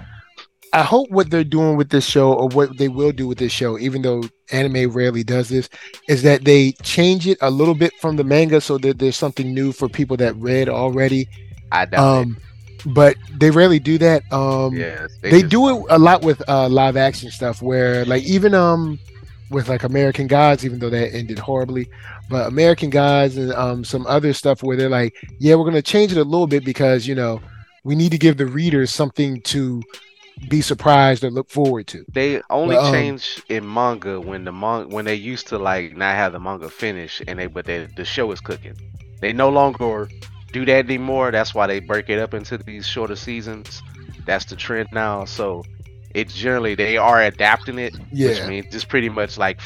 I 0.74 0.82
hope 0.82 1.10
what 1.12 1.30
they're 1.30 1.44
doing 1.44 1.78
with 1.78 1.90
this 1.90 2.06
show, 2.06 2.34
or 2.34 2.48
what 2.50 2.78
they 2.78 2.88
will 2.90 3.12
do 3.12 3.28
with 3.28 3.38
this 3.38 3.52
show, 3.52 3.78
even 3.78 4.02
though 4.02 4.24
anime 4.52 4.92
rarely 4.92 5.24
does 5.24 5.50
this, 5.50 5.70
is 6.08 6.24
that 6.24 6.46
they 6.46 6.72
change 6.84 7.28
it 7.28 7.38
a 7.42 7.52
little 7.52 7.76
bit 7.76 7.94
from 8.02 8.16
the 8.16 8.24
manga, 8.24 8.60
so 8.60 8.78
that 8.80 9.00
there's 9.00 9.18
something 9.18 9.54
new 9.54 9.72
for 9.72 9.88
people 9.88 10.18
that 10.18 10.36
read 10.38 10.70
already. 10.70 11.28
I 11.72 11.86
doubt 11.86 12.22
Um, 12.22 12.38
but 12.86 13.16
they 13.38 13.50
rarely 13.50 13.80
do 13.80 13.98
that. 14.00 14.24
Um, 14.32 14.76
it. 14.76 14.80
Yeah, 14.80 15.08
they, 15.22 15.42
just 15.42 15.52
do 15.52 15.70
it 15.70 15.86
a 15.90 16.00
lot 16.00 16.24
with 16.24 16.42
uh, 16.50 16.68
live 16.70 16.98
action 16.98 17.32
stuff, 17.32 17.62
where 17.62 18.06
like 18.06 18.24
even 18.24 18.54
um 18.54 19.00
with 19.50 19.70
like 19.70 19.84
American 19.84 20.28
Gods, 20.28 20.66
even 20.66 20.80
though 20.80 20.90
that 20.90 21.14
ended 21.14 21.40
horribly, 21.40 21.88
but 22.30 22.48
American 22.48 22.90
Gods 22.90 23.38
and 23.38 23.52
um 23.54 23.84
some 23.84 24.06
other 24.08 24.34
stuff 24.34 24.64
where 24.64 24.78
they're 24.78 24.90
like, 24.90 25.14
yeah, 25.40 25.56
we're 25.56 25.66
gonna 25.66 25.82
change 25.82 26.12
it 26.12 26.18
a 26.18 26.24
little 26.24 26.48
bit 26.48 26.64
because 26.66 27.08
you 27.08 27.16
know 27.16 27.42
we 27.84 27.96
need 27.96 28.12
to 28.12 28.18
give 28.18 28.38
the 28.38 28.46
readers 28.46 28.92
something 28.92 29.42
to 29.42 29.84
be 30.50 30.62
surprised 30.62 31.24
or 31.24 31.30
look 31.30 31.50
forward 31.50 31.88
to. 31.88 32.04
They 32.12 32.42
only 32.50 32.76
But, 32.76 32.86
um, 32.86 32.94
change 32.94 33.42
in 33.50 33.72
manga 33.72 34.20
when 34.20 34.44
the 34.46 34.52
mon- 34.52 34.90
when 34.90 35.06
they 35.06 35.16
used 35.16 35.48
to 35.48 35.58
like 35.58 35.96
not 35.96 36.16
have 36.16 36.32
the 36.34 36.40
manga 36.40 36.70
finished 36.70 37.22
and 37.28 37.38
they 37.40 37.48
but 37.48 37.66
they, 37.66 37.88
the 37.96 38.06
show 38.06 38.32
is 38.32 38.42
cooking. 38.42 38.74
They 39.22 39.32
no 39.34 39.50
longer 39.50 40.10
do 40.52 40.66
that 40.66 40.86
anymore. 40.86 41.32
That's 41.32 41.54
why 41.54 41.68
they 41.68 41.80
break 41.80 42.10
it 42.10 42.20
up 42.20 42.34
into 42.34 42.58
these 42.58 42.86
shorter 42.88 43.16
seasons. 43.16 43.82
That's 44.26 44.46
the 44.46 44.56
trend 44.56 44.90
now. 44.92 45.26
So 45.26 45.64
it's 46.14 46.34
generally 46.34 46.76
they 46.76 46.98
are 46.98 47.22
adapting 47.22 47.80
it, 47.80 47.96
which 48.28 48.44
means 48.48 48.68
just 48.72 48.90
pretty 48.90 49.10
much 49.10 49.38
like 49.38 49.60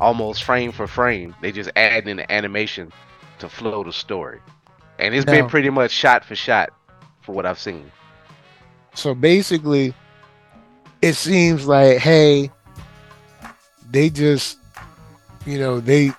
almost 0.00 0.44
frame 0.44 0.72
for 0.72 0.86
frame. 0.86 1.34
They 1.40 1.52
just 1.52 1.70
add 1.76 2.08
in 2.08 2.16
the 2.18 2.32
animation 2.32 2.92
to 3.38 3.48
flow 3.48 3.84
the 3.84 3.92
story, 3.92 4.40
and 4.98 5.14
it's 5.14 5.24
been 5.24 5.48
pretty 5.48 5.70
much 5.70 5.90
shot 5.90 6.24
for 6.24 6.34
shot 6.34 6.70
for 7.22 7.32
what 7.32 7.46
I've 7.46 7.58
seen. 7.58 7.90
so 8.94 9.14
basically, 9.14 9.94
it 11.02 11.14
seems 11.14 11.66
like 11.66 11.98
hey, 11.98 12.50
they 13.90 14.10
just 14.10 14.58
you 15.46 15.58
know 15.58 15.80
they 15.80 16.12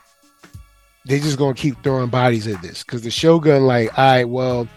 they 1.05 1.19
just 1.19 1.38
gonna 1.38 1.53
keep 1.53 1.81
throwing 1.83 2.09
bodies 2.09 2.47
at 2.47 2.61
this 2.61 2.83
because 2.83 3.01
the 3.03 3.11
shogun 3.11 3.65
like 3.65 3.97
all 3.97 4.05
right 4.05 4.25
well 4.25 4.67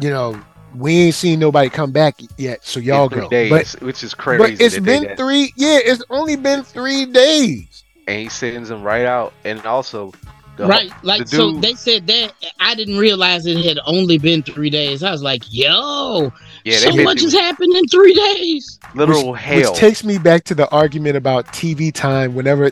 you 0.00 0.10
know 0.10 0.40
we 0.78 0.96
ain't 1.02 1.14
seen 1.14 1.38
nobody 1.38 1.68
come 1.68 1.90
back 1.92 2.20
yet 2.36 2.64
so 2.64 2.80
y'all 2.80 3.08
go 3.08 3.28
days, 3.28 3.50
but 3.50 3.82
which 3.82 4.02
is 4.02 4.14
crazy. 4.14 4.38
but 4.38 4.60
it's 4.60 4.74
that 4.74 4.84
they 4.84 5.04
been 5.04 5.16
three 5.16 5.52
yeah 5.56 5.78
it's 5.82 6.02
only 6.10 6.36
been 6.36 6.62
three 6.62 7.04
days 7.06 7.84
and 8.08 8.18
he 8.18 8.28
sends 8.28 8.70
them 8.70 8.82
right 8.82 9.04
out. 9.04 9.32
And 9.44 9.64
also, 9.66 10.12
the, 10.56 10.66
right. 10.66 10.90
Like 11.04 11.26
the 11.26 11.36
so 11.36 11.52
dude- 11.52 11.62
they 11.62 11.74
said 11.74 12.06
that 12.08 12.32
I 12.58 12.74
didn't 12.74 12.98
realize 12.98 13.46
it 13.46 13.64
had 13.64 13.78
only 13.86 14.18
been 14.18 14.42
three 14.42 14.70
days. 14.70 15.02
I 15.02 15.12
was 15.12 15.22
like, 15.22 15.42
yo, 15.50 16.32
Yeah, 16.64 16.78
so 16.78 16.96
much 16.96 17.20
has 17.20 17.34
happened 17.34 17.76
in 17.76 17.86
three 17.86 18.14
days. 18.14 18.80
literal 18.94 19.32
which, 19.32 19.40
hell. 19.42 19.70
which 19.72 19.78
takes 19.78 20.02
me 20.02 20.18
back 20.18 20.42
to 20.44 20.54
the 20.54 20.68
argument 20.70 21.16
about 21.16 21.46
tv 21.48 21.92
time 21.92 22.34
whenever 22.34 22.70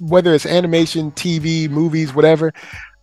whether 0.00 0.34
it's 0.34 0.46
animation 0.46 1.12
tv 1.12 1.68
movies 1.68 2.14
whatever 2.14 2.52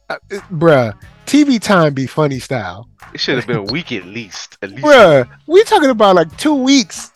uh, 0.09 0.17
it- 0.29 0.41
bruh 0.51 0.93
tv 1.25 1.59
time 1.61 1.93
be 1.93 2.05
funny 2.07 2.39
style 2.39 2.87
it 3.13 3.19
should 3.19 3.37
have 3.37 3.47
been 3.47 3.57
a 3.57 3.63
week 3.63 3.91
at 3.91 4.05
least. 4.05 4.57
At 4.61 4.69
least 4.69 4.83
Bruh, 4.83 5.27
we 5.47 5.63
talking 5.63 5.89
about 5.89 6.15
like 6.15 6.35
two 6.37 6.53
weeks. 6.53 7.11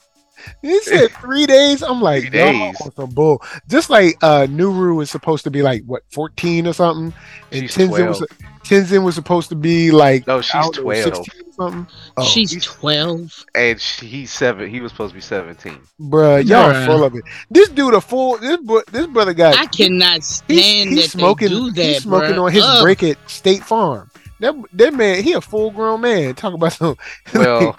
You 0.62 0.82
said 0.84 1.12
three 1.12 1.46
days. 1.46 1.82
I'm 1.84 2.02
like, 2.02 2.30
Three 2.30 2.40
y'all 2.40 2.52
days. 2.52 2.78
some 2.96 3.10
bull. 3.12 3.42
Just 3.68 3.90
like 3.90 4.16
uh 4.22 4.48
Nuru 4.50 4.96
was 4.96 5.10
supposed 5.10 5.44
to 5.46 5.52
be 5.52 5.62
like 5.62 5.84
what 5.86 6.04
14 6.12 6.68
or 6.68 6.74
something, 6.74 7.14
and 7.52 7.62
She's 7.70 7.76
Tenzin 7.76 8.08
was 8.08 8.26
Tenzin 8.64 9.04
was 9.04 9.16
supposed 9.16 9.50
to 9.50 9.56
be 9.56 9.92
like 9.92 10.26
no, 10.26 10.42
she's 10.42 10.70
twelve, 10.72 11.04
16 11.16 11.42
or 11.48 11.52
something. 11.54 11.88
Oh, 12.18 12.24
She's 12.24 12.64
twelve. 12.64 13.46
and 13.56 13.80
she, 13.80 14.06
he's 14.06 14.32
seven. 14.32 14.70
He 14.70 14.80
was 14.80 14.92
supposed 14.94 15.12
to 15.12 15.16
be 15.16 15.22
seventeen. 15.22 15.80
bruh, 16.00 16.46
y'all 16.48 16.72
Bruh. 16.72 16.86
full 16.86 17.04
of 17.04 17.14
it. 17.16 17.24
This 17.50 17.68
dude 17.70 17.94
a 17.94 18.00
fool. 18.02 18.38
This 18.38 18.58
bro, 18.62 18.82
this 18.92 19.06
brother 19.08 19.34
got 19.34 19.58
I 19.58 19.66
cannot 19.66 20.16
he's, 20.16 20.26
stand 20.28 20.90
he's 20.92 21.04
that 21.04 21.10
smoking. 21.12 21.50
they 21.50 21.56
do 21.56 21.72
that. 21.72 21.84
he's 21.84 22.04
smoking 22.04 22.32
bruh. 22.36 22.44
on 22.46 22.52
his 22.54 22.64
Ugh. 22.66 22.84
break 22.84 23.04
at 23.04 23.18
State 23.30 23.64
Farm. 23.64 24.10
That 24.40 24.56
that 24.74 24.94
man, 24.94 25.24
he 25.24 25.34
a 25.34 25.42
full 25.42 25.72
grown 25.72 26.02
man. 26.02 26.36
Talk 26.36 26.54
about 26.54 26.74
some. 26.74 26.98
Well, 27.34 27.74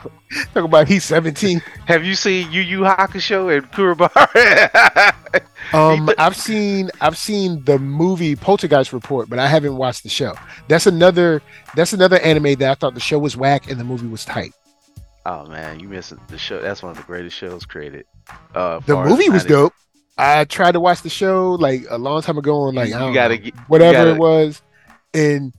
talk 0.54 0.64
about 0.64 0.88
he's 0.88 1.04
17. 1.04 1.60
have 1.86 2.04
you 2.04 2.14
seen 2.14 2.50
Yu 2.50 2.62
Yu 2.62 2.80
Hakusho 2.80 3.56
and 3.56 3.70
Kuwabara? 3.72 5.14
Um, 5.72 6.10
I've 6.18 6.36
seen 6.36 6.90
I've 7.00 7.16
seen 7.16 7.64
the 7.64 7.78
movie 7.78 8.36
Poltergeist 8.36 8.92
Report, 8.92 9.28
but 9.30 9.38
I 9.38 9.46
haven't 9.48 9.76
watched 9.76 10.02
the 10.02 10.08
show. 10.10 10.34
That's 10.68 10.86
another 10.86 11.42
that's 11.74 11.92
another 11.94 12.18
anime 12.20 12.54
that 12.56 12.70
I 12.70 12.74
thought 12.74 12.94
the 12.94 13.00
show 13.00 13.18
was 13.18 13.34
whack 13.36 13.68
and 13.70 13.80
the 13.80 13.84
movie 13.84 14.06
was 14.06 14.24
tight. 14.24 14.52
oh 15.26 15.46
man, 15.46 15.80
you 15.80 15.88
missing 15.88 16.20
the 16.28 16.38
show? 16.38 16.60
That's 16.60 16.82
one 16.82 16.90
of 16.92 16.98
the 16.98 17.02
greatest 17.02 17.36
shows 17.36 17.64
created. 17.64 18.04
Uh, 18.54 18.80
The 18.80 18.94
movie 18.94 19.30
was 19.30 19.44
90s. 19.44 19.48
dope. 19.48 19.72
I 20.18 20.44
tried 20.44 20.72
to 20.72 20.80
watch 20.80 21.00
the 21.02 21.08
show 21.10 21.52
like 21.52 21.82
a 21.90 21.98
long 21.98 22.20
time 22.22 22.38
ago 22.38 22.68
and 22.68 22.76
like 22.76 22.90
You- 22.90 22.94
I 22.96 22.98
you 22.98 23.04
don't 23.06 23.14
gotta 23.14 23.36
know, 23.36 23.42
get- 23.42 23.54
whatever 23.66 23.92
gotta- 23.98 24.10
it 24.10 24.18
was, 24.18 24.62
and 25.14 25.52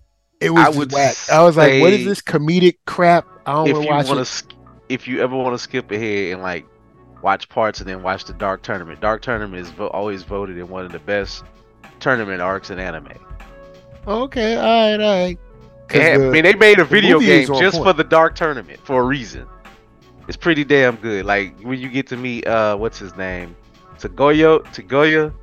it 0.45 0.49
was 0.51 0.65
I 0.65 0.69
would 0.69 0.91
whack. 0.91 1.15
I 1.31 1.41
was 1.43 1.57
like, 1.57 1.81
what 1.81 1.93
is 1.93 2.05
this 2.05 2.21
comedic 2.21 2.77
crap? 2.85 3.27
I 3.45 3.53
don't 3.53 3.71
want 3.73 3.83
to 3.83 3.89
watch 3.89 4.07
want 4.07 4.19
it. 4.19 4.53
if 4.89 5.07
you 5.07 5.21
ever 5.21 5.35
want 5.35 5.53
to 5.53 5.59
skip 5.59 5.91
ahead 5.91 6.33
and 6.33 6.41
like 6.41 6.65
watch 7.21 7.49
parts 7.49 7.79
and 7.79 7.89
then 7.89 8.03
watch 8.03 8.25
the 8.25 8.33
Dark 8.33 8.61
Tournament, 8.61 9.01
Dark 9.01 9.21
Tournament 9.21 9.61
is 9.61 9.69
vo- 9.71 9.87
always 9.87 10.23
voted 10.23 10.57
in 10.57 10.67
one 10.69 10.85
of 10.85 10.91
the 10.91 10.99
best 10.99 11.43
tournament 11.99 12.41
arcs 12.41 12.69
in 12.69 12.79
anime. 12.79 13.09
Okay, 14.07 14.55
all 14.55 14.63
right, 14.63 15.03
all 15.03 15.25
right. 15.25 15.39
Yeah, 15.93 16.17
the- 16.17 16.27
I 16.27 16.29
mean, 16.29 16.43
they 16.43 16.53
made 16.53 16.79
a 16.79 16.85
video 16.85 17.19
game 17.19 17.47
just 17.47 17.77
point. 17.77 17.85
for 17.85 17.93
the 17.93 18.03
Dark 18.03 18.35
Tournament 18.35 18.79
for 18.83 19.01
a 19.01 19.03
reason. 19.03 19.47
It's 20.27 20.37
pretty 20.37 20.63
damn 20.63 20.95
good. 20.95 21.25
Like 21.25 21.59
when 21.61 21.79
you 21.79 21.89
get 21.89 22.07
to 22.07 22.17
meet 22.17 22.47
uh, 22.47 22.75
what's 22.77 22.97
his 22.97 23.15
name, 23.15 23.55
Tagoyo, 23.99 24.63
Tagoya. 24.73 25.33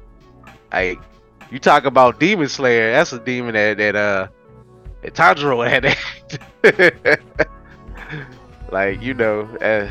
Like 0.72 1.00
you 1.50 1.58
talk 1.58 1.84
about 1.84 2.18
Demon 2.18 2.48
Slayer, 2.48 2.92
that's 2.92 3.12
a 3.12 3.18
demon 3.20 3.54
that 3.54 3.76
that 3.78 3.94
uh, 3.96 4.28
Tanjiro 5.02 5.68
had. 5.68 5.96
like 8.70 9.02
you 9.02 9.14
know, 9.14 9.42
uh, 9.60 9.90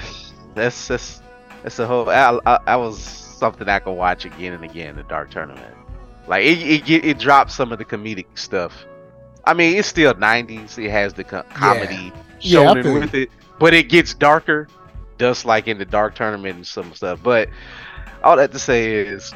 that's 0.56 0.88
that's 0.88 1.22
that's 1.64 1.80
a 1.80 1.88
whole. 1.88 2.10
I, 2.10 2.40
I, 2.46 2.60
I 2.68 2.76
was 2.76 3.02
something 3.02 3.68
I 3.68 3.80
could 3.80 3.94
watch 3.94 4.26
again 4.26 4.54
and 4.54 4.64
again. 4.64 4.96
The 4.96 5.04
Dark 5.04 5.32
Tournament. 5.32 5.76
Like 6.28 6.46
it, 6.46 6.90
it, 6.90 7.06
it 7.06 7.20
drops 7.20 7.54
some 7.54 7.72
of 7.72 7.78
the 7.78 7.86
comedic 7.86 8.26
stuff. 8.36 8.86
I 9.46 9.54
mean, 9.54 9.78
it's 9.78 9.88
still 9.88 10.14
'90s. 10.14 10.78
It 10.78 10.90
has 10.90 11.14
the 11.14 11.24
co- 11.24 11.44
comedy 11.54 12.12
Yeah, 12.40 12.40
shonen 12.40 12.82
feel 12.82 12.92
with 12.92 13.14
it, 13.14 13.30
but 13.60 13.74
it 13.74 13.90
gets 13.90 14.14
darker, 14.14 14.68
just 15.18 15.46
like 15.46 15.68
in 15.68 15.78
the 15.78 15.86
Dark 15.86 16.16
Tournament 16.16 16.56
and 16.56 16.68
some 16.68 16.94
stuff. 16.94 17.20
But 17.22 17.50
all 18.24 18.36
that 18.38 18.52
to 18.52 18.60
say 18.60 18.94
is, 18.94 19.34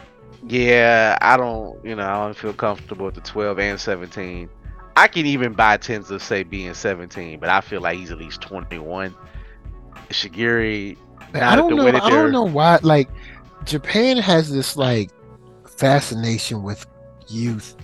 yeah, 0.47 1.17
I 1.21 1.37
don't, 1.37 1.83
you 1.83 1.95
know, 1.95 2.07
I 2.07 2.25
don't 2.25 2.35
feel 2.35 2.53
comfortable 2.53 3.05
with 3.05 3.15
the 3.15 3.21
12 3.21 3.59
and 3.59 3.79
17. 3.79 4.49
I 4.97 5.07
can 5.07 5.25
even 5.25 5.53
buy 5.53 5.77
Tenzo 5.77 6.19
say 6.21 6.43
being 6.43 6.73
17, 6.73 7.39
but 7.39 7.49
I 7.49 7.61
feel 7.61 7.81
like 7.81 7.97
he's 7.97 8.11
at 8.11 8.17
least 8.17 8.41
21. 8.41 9.13
Shigiri, 10.09 10.97
I 11.33 11.55
don't 11.55 11.75
know. 11.75 11.87
I 11.87 12.09
don't 12.09 12.31
know 12.31 12.43
why. 12.43 12.79
Like 12.81 13.09
Japan 13.65 14.17
has 14.17 14.51
this 14.51 14.77
like 14.77 15.09
fascination 15.65 16.63
with 16.63 16.85
youth, 17.27 17.75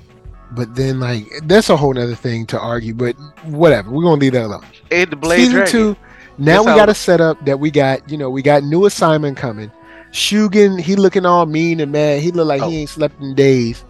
but 0.52 0.76
then 0.76 1.00
like 1.00 1.26
that's 1.44 1.70
a 1.70 1.76
whole 1.78 1.94
nother 1.94 2.16
thing 2.16 2.46
to 2.48 2.60
argue. 2.60 2.94
But 2.94 3.16
whatever, 3.44 3.90
we're 3.90 4.04
gonna 4.04 4.22
leave 4.22 4.34
that 4.34 4.46
alone. 4.46 4.66
and 4.92 5.10
the 5.10 5.16
Blade 5.16 5.38
Season 5.40 5.54
Dragon. 5.56 5.72
two. 5.72 5.98
Now 6.38 6.64
That's 6.64 6.66
we 6.68 6.80
got 6.80 6.90
a 6.90 6.96
setup 6.96 7.44
that 7.46 7.60
we 7.60 7.72
got. 7.72 8.10
You 8.10 8.18
know, 8.18 8.30
we 8.30 8.42
got 8.42 8.64
new 8.64 8.86
assignment 8.86 9.38
coming. 9.38 9.72
Shugen, 10.12 10.80
he 10.80 10.96
looking 10.96 11.26
all 11.26 11.46
mean 11.46 11.80
and 11.80 11.92
mad. 11.92 12.22
He 12.22 12.32
look 12.32 12.48
like 12.48 12.62
Oh. 12.62 12.70
he 12.70 12.80
ain't 12.82 12.90
slept 12.90 13.20
in 13.22 13.34
days. 13.36 13.84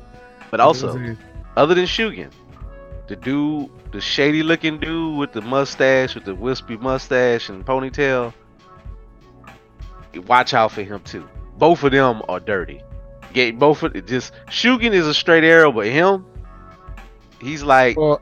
But 0.49 0.59
You 0.59 0.63
know 0.63 0.67
what 0.67 0.75
also, 0.83 1.15
other 1.57 1.75
than 1.75 1.85
Shugen, 1.85 2.29
the 3.11 3.17
dude, 3.17 3.69
the 3.91 3.99
shady 3.99 4.41
looking 4.41 4.79
dude 4.79 5.17
with 5.17 5.33
the 5.33 5.41
mustache, 5.41 6.15
with 6.15 6.23
the 6.23 6.33
wispy 6.33 6.77
mustache 6.77 7.49
and 7.49 7.65
ponytail, 7.65 8.33
watch 10.27 10.53
out 10.53 10.71
for 10.71 10.81
him 10.81 11.01
too. 11.01 11.27
Both 11.57 11.83
of 11.83 11.91
them 11.91 12.21
are 12.29 12.39
dirty. 12.39 12.81
Get 13.33 13.59
both 13.59 13.83
of 13.83 14.05
just 14.05 14.31
Shugen 14.47 14.93
is 14.93 15.05
a 15.05 15.13
straight 15.13 15.43
arrow, 15.43 15.73
but 15.73 15.87
him, 15.87 16.25
he's 17.41 17.63
like 17.63 17.97
Well, 17.97 18.21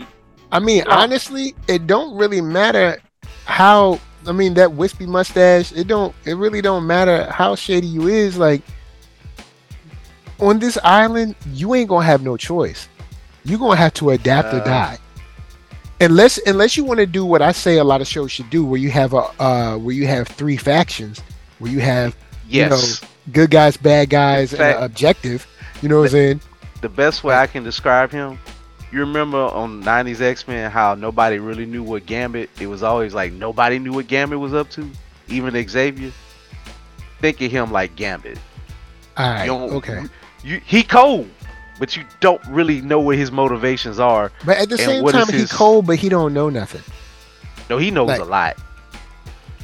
I 0.51 0.57
mean, 0.57 0.83
Well- 0.87 0.97
honestly, 0.97 1.53
it 1.67 1.85
don't 1.85 2.17
really 2.17 2.41
matter 2.41 2.97
how. 3.45 3.99
I 4.25 4.31
mean, 4.31 4.55
that 4.55 4.73
wispy 4.73 5.05
mustache. 5.05 5.71
It 5.71 5.87
don't. 5.87 6.15
It 6.25 6.33
really 6.33 6.61
don't 6.61 6.87
matter 6.87 7.29
how 7.29 7.53
shady 7.53 7.85
you 7.85 8.07
is. 8.07 8.39
Like 8.39 8.63
on 10.39 10.57
this 10.57 10.79
island, 10.83 11.35
you 11.53 11.75
ain't 11.75 11.89
gonna 11.89 12.07
have 12.07 12.23
no 12.23 12.37
choice. 12.37 12.89
You 13.49 13.57
gonna 13.57 13.75
have 13.75 13.93
to 13.95 14.11
adapt 14.11 14.53
or 14.53 14.61
Uh. 14.61 14.63
die. 14.65 14.97
Unless, 16.01 16.37
unless 16.45 16.77
you 16.77 16.85
want 16.85 16.99
to 17.01 17.05
do 17.05 17.25
what 17.25 17.41
I 17.41 17.51
say 17.51 17.77
a 17.77 17.83
lot 17.83 17.99
of 17.99 18.07
shows 18.07 18.31
should 18.31 18.49
do, 18.49 18.63
where 18.63 18.79
you 18.79 18.89
have 18.89 19.13
a, 19.13 19.29
uh, 19.41 19.77
where 19.77 19.93
you 19.93 20.07
have 20.07 20.29
three 20.29 20.55
factions, 20.55 21.21
where 21.59 21.69
you 21.69 21.81
have 21.81 22.15
yes. 22.47 23.01
good 23.33 23.51
guys, 23.51 23.75
bad 23.75 24.09
guys, 24.09 24.53
and 24.53 24.59
fact- 24.59 24.77
an 24.79 24.83
objective. 24.85 25.45
You 25.81 25.89
know 25.89 25.97
what 25.97 26.05
I'm 26.05 26.09
saying? 26.11 26.41
the 26.81 26.87
best 26.89 27.25
way 27.25 27.35
I 27.35 27.45
can 27.45 27.61
describe 27.65 28.09
him 28.09 28.39
You 28.93 29.01
remember 29.01 29.37
on 29.37 29.83
'90s 29.83 30.21
X 30.21 30.47
Men 30.47 30.71
how 30.71 30.95
nobody 30.95 31.37
really 31.37 31.65
knew 31.65 31.83
what 31.83 32.05
Gambit? 32.05 32.49
It 32.59 32.67
was 32.67 32.81
always 32.83 33.13
like 33.13 33.33
nobody 33.33 33.77
knew 33.79 33.91
what 33.91 34.07
Gambit 34.07 34.39
was 34.39 34.53
up 34.53 34.69
to, 34.71 34.89
even 35.27 35.53
Xavier. 35.67 36.11
Think 37.19 37.41
of 37.41 37.51
him 37.51 37.71
like 37.73 37.95
Gambit. 37.97 38.37
All 39.17 39.29
right. 39.29 39.45
You 39.45 39.51
Okay. 39.53 40.03
You 40.43 40.61
he 40.65 40.81
cold, 40.83 41.29
but 41.79 41.95
you 41.95 42.03
don't 42.19 42.41
really 42.47 42.81
know 42.81 42.99
what 42.99 43.17
his 43.17 43.31
motivations 43.31 43.99
are. 43.99 44.31
But 44.45 44.57
at 44.57 44.69
the 44.69 44.77
same 44.77 45.05
time, 45.07 45.27
he 45.27 45.37
his- 45.39 45.51
cold, 45.51 45.87
but 45.87 45.97
he 45.97 46.09
don't 46.09 46.33
know 46.33 46.49
nothing. 46.49 46.81
No, 47.69 47.77
he 47.77 47.89
knows 47.91 48.07
Like- 48.09 48.21
a 48.21 48.25
lot. 48.25 48.57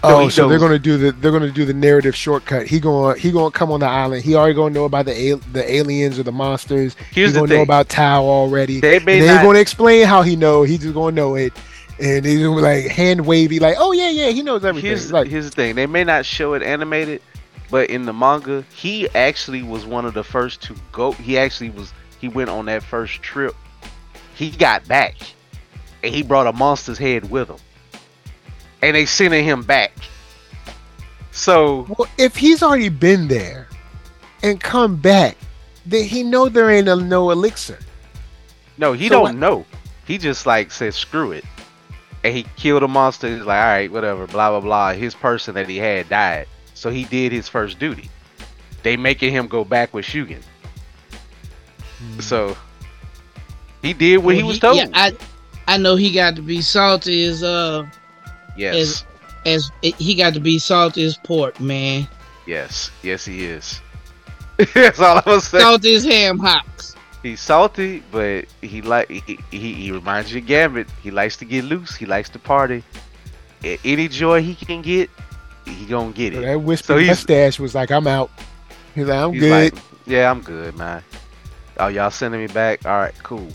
Oh, 0.03 0.09
no, 0.09 0.15
Oh, 0.17 0.23
he 0.25 0.29
so 0.29 0.47
they're 0.47 0.59
gonna 0.59 0.77
do 0.77 0.97
the 0.97 1.11
they're 1.13 1.31
gonna 1.31 1.49
do 1.49 1.65
the 1.65 1.73
narrative 1.73 2.15
shortcut. 2.15 2.67
He 2.67 2.79
going 2.79 3.17
he 3.17 3.31
gonna 3.31 3.49
come 3.49 3.71
on 3.71 3.79
the 3.79 3.87
island. 3.87 4.23
He 4.23 4.35
already 4.35 4.53
gonna 4.53 4.73
know 4.73 4.85
about 4.85 5.05
the 5.07 5.39
the 5.51 5.71
aliens 5.73 6.19
or 6.19 6.23
the 6.23 6.31
monsters. 6.31 6.95
Here's 7.11 7.31
he 7.33 7.39
gonna 7.39 7.55
know 7.55 7.61
about 7.63 7.89
Tao 7.89 8.23
already. 8.23 8.79
they 8.81 8.99
may 8.99 9.19
they 9.19 9.25
ain't 9.25 9.35
not. 9.37 9.43
gonna 9.43 9.59
explain 9.59 10.05
how 10.05 10.21
he 10.21 10.35
know. 10.35 10.61
He's 10.61 10.79
just 10.79 10.93
gonna 10.93 11.15
know 11.15 11.33
it, 11.33 11.53
and 11.99 12.23
he's 12.23 12.39
gonna 12.43 12.55
be 12.55 12.61
like 12.61 12.85
hand 12.85 13.25
wavy, 13.25 13.57
like 13.59 13.77
oh 13.79 13.93
yeah 13.93 14.09
yeah 14.09 14.29
he 14.29 14.43
knows 14.43 14.63
everything. 14.63 14.89
Here's 14.89 15.11
like 15.11 15.27
here's 15.27 15.45
the 15.45 15.51
thing. 15.55 15.73
They 15.73 15.87
may 15.87 16.03
not 16.03 16.23
show 16.23 16.53
it 16.53 16.61
animated, 16.61 17.19
but 17.71 17.89
in 17.89 18.05
the 18.05 18.13
manga, 18.13 18.63
he 18.75 19.09
actually 19.15 19.63
was 19.63 19.85
one 19.85 20.05
of 20.05 20.13
the 20.13 20.23
first 20.23 20.61
to 20.63 20.75
go. 20.91 21.13
He 21.13 21.35
actually 21.37 21.71
was. 21.71 21.93
He 22.19 22.27
went 22.27 22.49
on 22.49 22.65
that 22.65 22.83
first 22.83 23.21
trip. 23.21 23.55
He 24.35 24.49
got 24.51 24.87
back, 24.87 25.15
and 26.03 26.13
he 26.13 26.23
brought 26.23 26.47
a 26.47 26.53
monster's 26.53 26.97
head 26.97 27.29
with 27.29 27.49
him, 27.49 27.57
and 28.81 28.95
they 28.95 29.05
sent 29.05 29.33
him 29.33 29.63
back. 29.63 29.91
So 31.31 31.85
well, 31.97 32.07
if 32.17 32.35
he's 32.35 32.63
already 32.63 32.89
been 32.89 33.27
there 33.27 33.67
and 34.43 34.59
come 34.59 34.95
back, 34.95 35.37
then 35.85 36.05
he 36.05 36.23
know 36.23 36.49
there 36.49 36.69
ain't 36.71 36.87
a 36.87 36.95
no 36.95 37.31
elixir. 37.31 37.79
no, 38.77 38.93
he 38.93 39.07
So 39.07 39.15
don't 39.15 39.21
what- 39.23 39.35
know. 39.35 39.65
He 40.05 40.17
just 40.19 40.45
like 40.45 40.69
said 40.71 40.93
screw 40.93 41.31
it, 41.31 41.43
and 42.23 42.33
he 42.35 42.43
killed 42.57 42.83
a 42.83 42.87
monster. 42.87 43.27
He's 43.27 43.39
like, 43.43 43.59
all 43.59 43.65
right, 43.65 43.91
whatever, 43.91 44.27
blah 44.27 44.51
blah 44.51 44.59
blah. 44.59 44.93
His 44.93 45.15
person 45.15 45.55
that 45.55 45.67
he 45.67 45.77
had 45.77 46.07
died, 46.09 46.47
so 46.75 46.89
he 46.91 47.05
did 47.05 47.31
his 47.31 47.47
first 47.49 47.79
duty. 47.79 48.09
They 48.83 48.97
making 48.97 49.31
him 49.31 49.47
go 49.47 49.65
back 49.65 49.93
with 49.95 50.05
Shugen. 50.05 50.43
So 52.19 52.55
he 53.81 53.93
did 53.93 54.17
what 54.17 54.35
he 54.35 54.41
Well, 54.43 54.49
was 54.49 54.59
told. 54.59 54.77
Yeah, 54.77 54.87
I 54.93 55.15
I 55.67 55.77
know 55.77 55.95
he 55.95 56.11
got 56.11 56.35
to 56.35 56.41
be 56.41 56.61
salty 56.61 57.25
as 57.25 57.43
uh 57.43 57.85
yes, 58.57 58.75
is- 58.75 59.03
as 59.45 59.71
he 59.81 60.15
got 60.15 60.33
to 60.33 60.39
be 60.39 60.57
salty 60.59 61.03
as 61.05 61.17
pork, 61.17 61.59
man. 61.59 62.07
yes, 62.47 62.89
yes, 63.03 63.25
he 63.25 63.45
is. 63.45 63.79
That's 64.73 64.99
all 64.99 65.17
I 65.17 65.23
was 65.29 65.47
saying. 65.47 65.61
Salty 65.63 65.95
as 65.95 66.03
ham 66.05 66.39
hocks. 66.39 66.95
He's 67.21 67.41
salty, 67.41 68.03
but 68.11 68.45
he 68.61 68.81
like 68.81 69.09
he, 69.09 69.39
he, 69.51 69.73
he 69.73 69.91
reminds 69.91 70.31
you 70.33 70.39
of 70.39 70.45
Gambit. 70.47 70.87
He 71.03 71.11
likes 71.11 71.37
to 71.37 71.45
get 71.45 71.63
loose. 71.65 71.95
He 71.95 72.05
likes 72.05 72.29
to 72.29 72.39
party. 72.39 72.83
Any 73.63 74.07
joy 74.07 74.41
he 74.43 74.53
can 74.53 74.81
get, 74.83 75.09
he 75.65 75.85
gonna 75.87 76.11
get 76.11 76.33
So 76.33 76.39
it. 76.39 76.45
that 76.45 76.59
whisper 76.61 76.85
So 76.93 76.97
he's- 76.97 77.09
mustache 77.17 77.59
was 77.59 77.73
like, 77.75 77.89
I'm 77.91 78.05
out. 78.07 78.29
He's 78.93 79.07
like, 79.07 79.17
I'm 79.19 79.33
He's 79.33 79.41
good. 79.41 79.73
like, 79.73 79.83
yeah, 80.05 80.29
I'm 80.31 80.41
good, 80.41 80.75
man. 80.77 81.03
Oh, 81.77 81.87
y'all 81.87 82.11
sending 82.11 82.39
me 82.41 82.47
back? 82.47 82.85
All 82.85 82.97
right, 82.97 83.13
cool. 83.23 83.47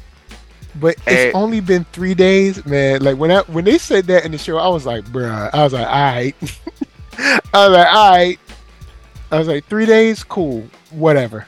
But 0.76 0.96
Eh. 1.06 1.26
it's 1.28 1.34
only 1.34 1.60
been 1.60 1.84
three 1.92 2.14
days, 2.14 2.64
man. 2.66 3.02
Like 3.02 3.16
when 3.16 3.30
I 3.30 3.40
when 3.42 3.64
they 3.64 3.78
said 3.78 4.04
that 4.06 4.24
in 4.24 4.32
the 4.32 4.38
show, 4.38 4.56
I 4.58 4.68
was 4.68 4.86
like, 4.86 5.04
bruh. 5.06 5.50
I 5.52 5.64
was 5.64 5.72
like, 5.72 5.86
all 5.86 5.92
right. 5.92 6.34
I 7.52 7.68
was 7.68 7.76
like, 7.76 7.92
all 7.92 8.10
right. 8.12 8.38
I 9.32 9.38
was 9.38 9.48
like, 9.48 9.64
three 9.66 9.86
days, 9.86 10.22
cool, 10.24 10.64
whatever. 10.90 11.46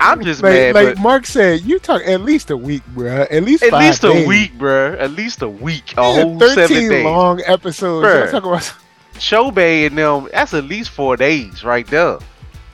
I'm 0.00 0.22
just 0.24 0.42
like, 0.42 0.52
mad, 0.52 0.74
like 0.74 0.98
Mark 0.98 1.26
said, 1.26 1.60
you 1.62 1.78
talk 1.78 2.02
at 2.04 2.22
least 2.22 2.50
a 2.50 2.56
week, 2.56 2.82
bruh. 2.94 3.26
At 3.30 3.44
least 3.44 3.62
at 3.62 3.72
least 3.72 4.02
a 4.02 4.08
days. 4.12 4.26
week, 4.26 4.58
bruh. 4.58 4.98
At 5.00 5.12
least 5.12 5.42
a 5.42 5.48
week. 5.48 5.92
A 5.96 6.00
Yeah, 6.02 6.22
whole 6.24 6.40
seven 6.40 6.68
Thirteen 6.68 7.04
long 7.04 7.40
episodes. 7.46 8.06
Bruh. 8.06 8.30
Talking 8.30 8.48
about 8.50 8.74
Chobei 9.14 9.86
and 9.86 9.96
them, 9.96 10.28
that's 10.32 10.54
at 10.54 10.64
least 10.64 10.90
four 10.90 11.16
days 11.16 11.62
right 11.62 11.86
there. 11.86 12.18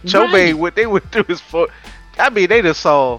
Chobei, 0.07 0.33
Right. 0.33 0.55
what 0.57 0.75
they 0.75 0.87
went 0.87 1.11
through 1.13 1.27
is 1.29 1.41
for. 1.41 1.69
I 2.19 2.31
mean, 2.31 2.49
they 2.49 2.63
just 2.63 2.81
saw 2.81 3.19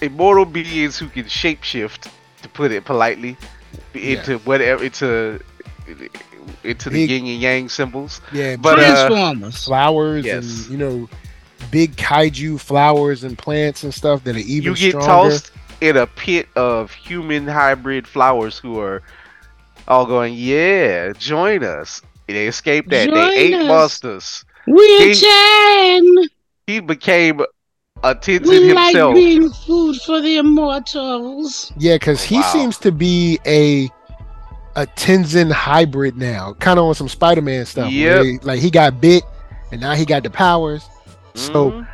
immortal 0.00 0.44
beings 0.44 0.98
who 0.98 1.08
can 1.08 1.24
shapeshift, 1.24 2.10
to 2.42 2.48
put 2.50 2.70
it 2.72 2.84
politely, 2.84 3.36
into 3.94 4.38
whatever 4.38 4.84
into 4.84 5.40
into 6.64 6.90
the 6.90 7.06
Big- 7.06 7.10
yin 7.10 7.26
and 7.26 7.40
yang 7.40 7.68
symbols. 7.68 8.20
yeah, 8.32 8.56
But, 8.56 8.78
uh, 8.78 9.08
Transformers. 9.08 9.64
flowers 9.64 10.24
Yes. 10.24 10.44
and 10.44 10.70
you 10.70 10.76
know, 10.78 11.08
big 11.70 11.96
kaiju 11.96 12.60
flowers 12.60 13.24
and 13.24 13.36
plants 13.36 13.82
and 13.82 13.92
stuff 13.92 14.24
that 14.24 14.36
are 14.36 14.40
even 14.40 14.70
you 14.72 14.74
get 14.76 14.90
stronger. 14.90 15.30
tossed 15.30 15.50
in 15.80 15.96
a 15.96 16.06
pit 16.06 16.48
of 16.56 16.92
human 16.92 17.46
hybrid 17.46 18.06
flowers 18.06 18.58
who 18.58 18.78
are 18.80 19.02
all 19.86 20.06
going, 20.06 20.34
"Yeah, 20.34 21.12
join 21.18 21.64
us." 21.64 22.02
They 22.26 22.46
escaped 22.46 22.90
that. 22.90 23.06
Join 23.08 23.14
they 23.14 23.36
ate 23.36 23.54
us. 23.54 23.66
monsters. 23.66 24.44
we 24.66 25.14
he- 25.14 25.20
can. 25.20 26.28
He 26.66 26.80
became 26.80 27.40
a 28.04 28.14
Tensen 28.14 28.46
We 28.48 28.72
like 28.72 28.94
being 29.14 29.50
food 29.50 29.96
for 30.02 30.20
the 30.20 30.36
immortals. 30.38 31.72
Yeah, 31.76 31.94
because 31.96 32.22
he 32.22 32.36
Wow. 32.36 32.52
seems 32.52 32.78
to 32.78 32.92
be 32.92 33.38
a 33.46 33.88
a 34.76 34.86
Tensen 34.86 35.50
hybrid 35.50 36.16
now, 36.16 36.54
kind 36.60 36.78
of 36.78 36.84
on 36.84 36.94
some 36.94 37.08
Spider-Man 37.08 37.66
stuff. 37.66 37.90
Yeah, 37.90 38.22
like 38.42 38.60
he 38.60 38.70
got 38.70 39.00
bit, 39.00 39.24
and 39.72 39.80
now 39.80 39.94
he 39.94 40.04
got 40.04 40.22
the 40.22 40.30
powers. 40.30 40.84
So, 41.34 41.84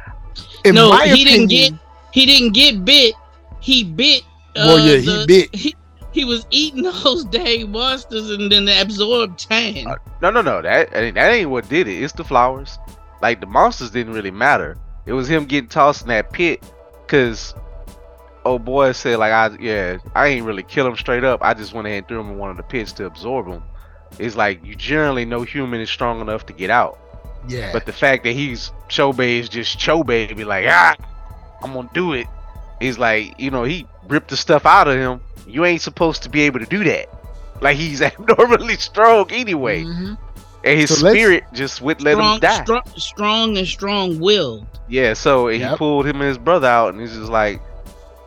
in 0.65 0.75
No, 0.75 0.91
my 0.91 1.07
he 1.07 1.25
didn't 1.25 1.45
opinion, 1.47 1.81
He 2.13 2.27
didn't 2.27 2.53
get 2.53 2.85
bit. 2.85 3.15
He 3.61 3.85
bit. 3.85 4.23
Uh, 4.57 4.65
Well, 4.67 4.79
yeah, 4.87 4.97
he 4.99 5.07
the- 5.07 5.25
bit. 5.27 5.55
He, 5.55 5.75
he 6.13 6.25
was 6.25 6.47
eating 6.51 6.83
those 7.05 7.25
dang 7.25 7.73
monsters 7.73 8.31
and 8.31 8.53
then 8.53 8.69
absorbed 8.69 9.39
tan. 9.49 9.87
Uh, 9.87 9.97
no, 10.21 10.31
no, 10.31 10.43
no. 10.43 10.61
That 10.63 10.95
I 10.95 11.01
mean, 11.01 11.15
that 11.15 11.33
ain't 11.33 11.49
what 11.51 11.69
did 11.71 11.89
it. 11.89 12.03
It's 12.03 12.13
the 12.13 12.25
flowers. 12.25 12.79
Like 13.23 13.41
the 13.41 13.47
monsters 13.47 13.91
didn't 13.91 14.13
really 14.13 14.31
matter. 14.31 14.77
It 15.07 15.13
was 15.13 15.29
him 15.29 15.45
getting 15.45 15.69
tossed 15.69 16.03
in 16.03 16.09
that 16.09 16.33
pit, 16.33 16.63
cause 17.07 17.55
oh 18.47 18.59
boy 18.59 18.93
said 18.93 19.19
like 19.19 19.33
I 19.33 19.57
yeah 19.61 19.99
I 20.15 20.29
ain't 20.29 20.45
really 20.47 20.63
kill 20.63 20.87
him 20.87 20.97
straight 20.97 21.25
up. 21.25 21.41
I 21.43 21.55
just 21.55 21.73
went 21.75 21.87
ahead 21.87 21.99
and 21.99 22.09
threw 22.09 22.21
him 22.21 22.31
in 22.31 22.39
one 22.39 22.51
of 22.51 22.57
the 22.57 22.63
pits 22.63 22.93
to 22.95 23.07
absorb 23.07 23.47
him. 23.47 23.63
It's 24.19 24.37
like 24.37 24.65
you 24.65 24.75
generally 24.75 25.25
know 25.25 25.43
human 25.43 25.81
is 25.81 25.91
strong 25.91 26.21
enough 26.21 26.47
to 26.47 26.53
get 26.53 26.71
out, 26.71 26.99
yeah, 27.49 27.73
but 27.73 27.85
the 27.87 27.93
fact 27.93 28.25
that 28.25 28.33
he's 28.33 28.71
Chobei 28.89 29.41
is 29.41 29.49
just 29.49 29.79
Chobei, 29.79 30.35
be 30.37 30.45
like 30.45 30.67
ah 30.69 30.95
I'm 31.63 31.73
gonna 31.73 31.91
do 31.93 32.13
it. 32.13 32.27
He's 32.81 32.99
like 32.99 33.39
you 33.41 33.51
know 33.51 33.65
he 33.65 33.87
ripped 34.09 34.29
the 34.29 34.37
stuff 34.37 34.67
out 34.67 34.89
of 34.89 34.97
him. 34.97 35.21
You 35.47 35.65
ain't 35.65 35.81
supposed 35.83 36.23
to 36.23 36.29
be 36.29 36.43
able 36.43 36.61
to 36.61 36.67
do 36.67 36.85
that. 36.85 37.09
Like 37.61 37.77
he's 37.77 38.01
abnormally 38.03 38.77
strong 38.77 39.31
anyway. 39.31 39.83
Mhm. 39.83 40.19
And 40.65 40.81
his 40.81 40.91
So 40.99 41.09
spirit 41.11 41.45
just 41.53 41.83
would 41.83 42.01
let 42.03 42.15
strong, 42.15 42.35
him 42.35 42.41
die. 42.41 42.63
strong, 42.65 42.83
strong 42.97 43.59
and 43.59 43.67
strong 43.67 44.19
willed. 44.19 44.67
Yeah, 44.89 45.13
so 45.15 45.49
he 45.49 45.65
pulled 45.77 46.07
him 46.07 46.17
and 46.21 46.29
his 46.29 46.39
brother 46.39 46.69
out, 46.69 46.93
and 46.93 47.01
he's 47.01 47.15
just 47.15 47.31
like, 47.31 47.61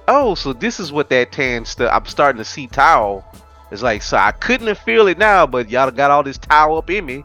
"Oh, 0.07 0.35
so 0.35 0.53
this 0.53 0.79
is 0.79 0.91
what 0.91 1.09
that 1.09 1.31
tan 1.31 1.65
stuff." 1.65 1.91
I'm 1.93 2.05
starting 2.05 2.37
to 2.39 2.45
see 2.45 2.67
Tao. 2.67 3.23
It's 3.71 3.81
like, 3.81 4.01
so 4.01 4.17
I 4.17 4.31
couldn't 4.31 4.75
feel 4.79 5.07
it 5.07 5.17
now, 5.17 5.45
but 5.45 5.69
y'all 5.69 5.91
got 5.91 6.09
all 6.11 6.23
this 6.23 6.37
Tao 6.37 6.75
up 6.75 6.89
in 6.89 7.05
me, 7.05 7.23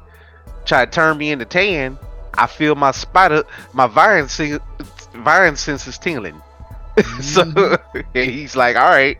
try 0.64 0.84
to 0.84 0.90
turn 0.90 1.16
me 1.18 1.30
into 1.30 1.44
tan. 1.44 1.98
I 2.34 2.46
feel 2.46 2.74
my 2.74 2.90
spider, 2.92 3.44
my 3.74 3.86
vine, 3.86 4.28
sen- 4.28 4.60
vine 5.14 5.56
sense 5.56 5.86
is 5.86 5.98
tingling. 5.98 6.40
so 7.20 7.44
Mhm. 7.44 8.04
and 8.14 8.30
he's 8.30 8.56
like, 8.56 8.76
"All 8.76 8.88
right, 8.90 9.18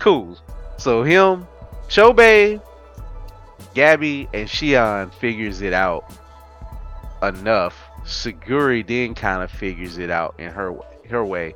cool." 0.00 0.36
So 0.76 1.02
him, 1.02 1.46
Chobei, 1.88 2.60
Gabby, 3.74 4.28
and 4.32 4.48
Shion 4.48 5.12
figures 5.14 5.60
it 5.60 5.72
out 5.72 6.10
enough. 7.22 7.76
Sagiri 8.04 8.86
then 8.86 9.14
kind 9.14 9.42
of 9.42 9.50
figures 9.50 9.98
it 9.98 10.10
out 10.10 10.34
in 10.38 10.50
her 10.50 10.74
her 11.08 11.24
way. 11.24 11.54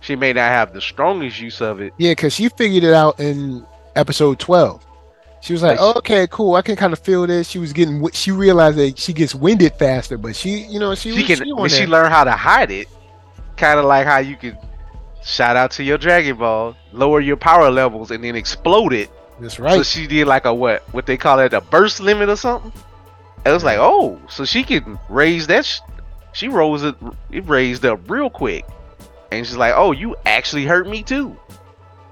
She 0.00 0.14
may 0.14 0.32
not 0.32 0.48
have 0.50 0.72
the 0.72 0.80
strongest 0.80 1.40
use 1.40 1.60
of 1.60 1.80
it. 1.80 1.92
yeah, 1.98 2.12
because 2.12 2.32
she 2.34 2.48
figured 2.50 2.84
it 2.84 2.92
out 2.94 3.18
in 3.18 3.66
episode 3.96 4.38
twelve. 4.38 4.84
She 5.40 5.52
was 5.52 5.62
like, 5.62 5.80
Like- 5.80 5.96
"Okay, 5.96 6.26
cool. 6.30 6.54
I 6.54 6.62
can 6.62 6.76
kind 6.76 6.92
of 6.92 6.98
feel 6.98 7.26
this." 7.26 7.48
She 7.48 7.58
was 7.58 7.72
getting. 7.72 8.08
She 8.12 8.30
realized 8.30 8.76
that 8.78 8.98
she 8.98 9.12
gets 9.12 9.34
winded 9.34 9.74
faster, 9.74 10.18
but 10.18 10.34
she, 10.36 10.58
you 10.66 10.78
know, 10.78 10.94
she, 10.94 11.12
She 11.16 11.24
can, 11.24 11.36
she 11.38 11.68
she 11.76 11.86
learned 11.86 12.12
how 12.12 12.24
to 12.24 12.32
hide 12.32 12.70
it. 12.70 12.88
Kind 13.56 13.78
of 13.78 13.86
like 13.86 14.06
how 14.06 14.18
you 14.18 14.36
can 14.36 14.56
shout 15.22 15.56
out 15.56 15.70
to 15.72 15.82
your 15.82 15.98
Dragon 15.98 16.36
Ball, 16.36 16.76
lower 16.92 17.20
your 17.20 17.36
power 17.36 17.70
levels, 17.70 18.10
and 18.10 18.22
then 18.22 18.36
explode 18.36 18.92
it. 18.92 19.10
That's 19.40 19.58
right. 19.58 19.74
So 19.74 19.82
she 19.82 20.06
did 20.06 20.26
like 20.26 20.44
a 20.46 20.54
what? 20.54 20.82
What 20.94 21.06
they 21.06 21.16
call 21.16 21.38
it, 21.40 21.52
a 21.52 21.60
burst 21.60 22.00
limit 22.00 22.28
or 22.28 22.36
something. 22.36 22.72
And 23.38 23.46
it 23.46 23.52
was 23.52 23.64
like, 23.64 23.78
oh, 23.78 24.20
so 24.28 24.44
she 24.44 24.64
can 24.64 24.98
raise 25.08 25.46
that. 25.48 25.64
Sh- 25.64 25.80
she 26.32 26.48
rose 26.48 26.82
it. 26.82 26.94
It 27.30 27.46
raised 27.48 27.84
up 27.86 28.10
real 28.10 28.28
quick, 28.30 28.64
and 29.30 29.46
she's 29.46 29.56
like, 29.56 29.74
oh, 29.76 29.92
you 29.92 30.16
actually 30.26 30.64
hurt 30.66 30.88
me 30.88 31.02
too. 31.02 31.36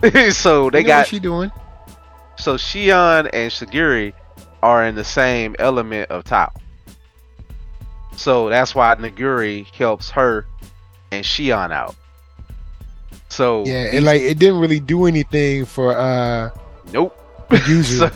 so 0.30 0.70
they 0.70 0.78
You 0.80 0.84
know 0.84 0.88
got 0.88 0.98
what 0.98 1.06
she 1.08 1.18
doing. 1.18 1.50
so 2.36 2.56
Shion 2.56 3.28
and 3.32 3.50
Sagiri 3.50 4.12
are 4.62 4.84
in 4.86 4.94
the 4.94 5.04
same 5.04 5.56
element 5.58 6.10
of 6.10 6.24
Tao. 6.24 6.52
So 8.16 8.48
that's 8.48 8.74
why 8.74 8.94
Nurugai 8.94 9.66
helps 9.74 10.10
her 10.10 10.46
and 11.10 11.24
Shion 11.24 11.72
out. 11.72 11.96
So 13.28 13.64
Yeah, 13.66 13.90
and 13.92 14.04
like 14.04 14.20
it 14.22 14.38
didn't 14.38 14.60
really 14.60 14.80
do 14.80 15.06
anything 15.06 15.64
for 15.64 15.96
uh 15.96 16.50
nope. 16.92 17.16
so, 17.84 18.10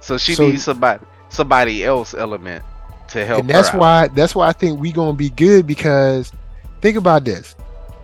so 0.00 0.18
she 0.18 0.34
So- 0.34 0.48
needs 0.48 0.64
somebody 0.64 1.04
somebody 1.30 1.84
else 1.84 2.14
element 2.14 2.64
to 3.08 3.24
help. 3.24 3.40
and 3.40 3.50
that's 3.50 3.72
why 3.74 4.08
that's 4.08 4.34
why 4.34 4.48
I 4.48 4.52
think 4.52 4.80
we 4.80 4.92
gonna 4.92 5.12
be 5.12 5.30
good 5.30 5.66
because 5.66 6.32
think 6.80 6.96
about 6.96 7.24
this. 7.24 7.54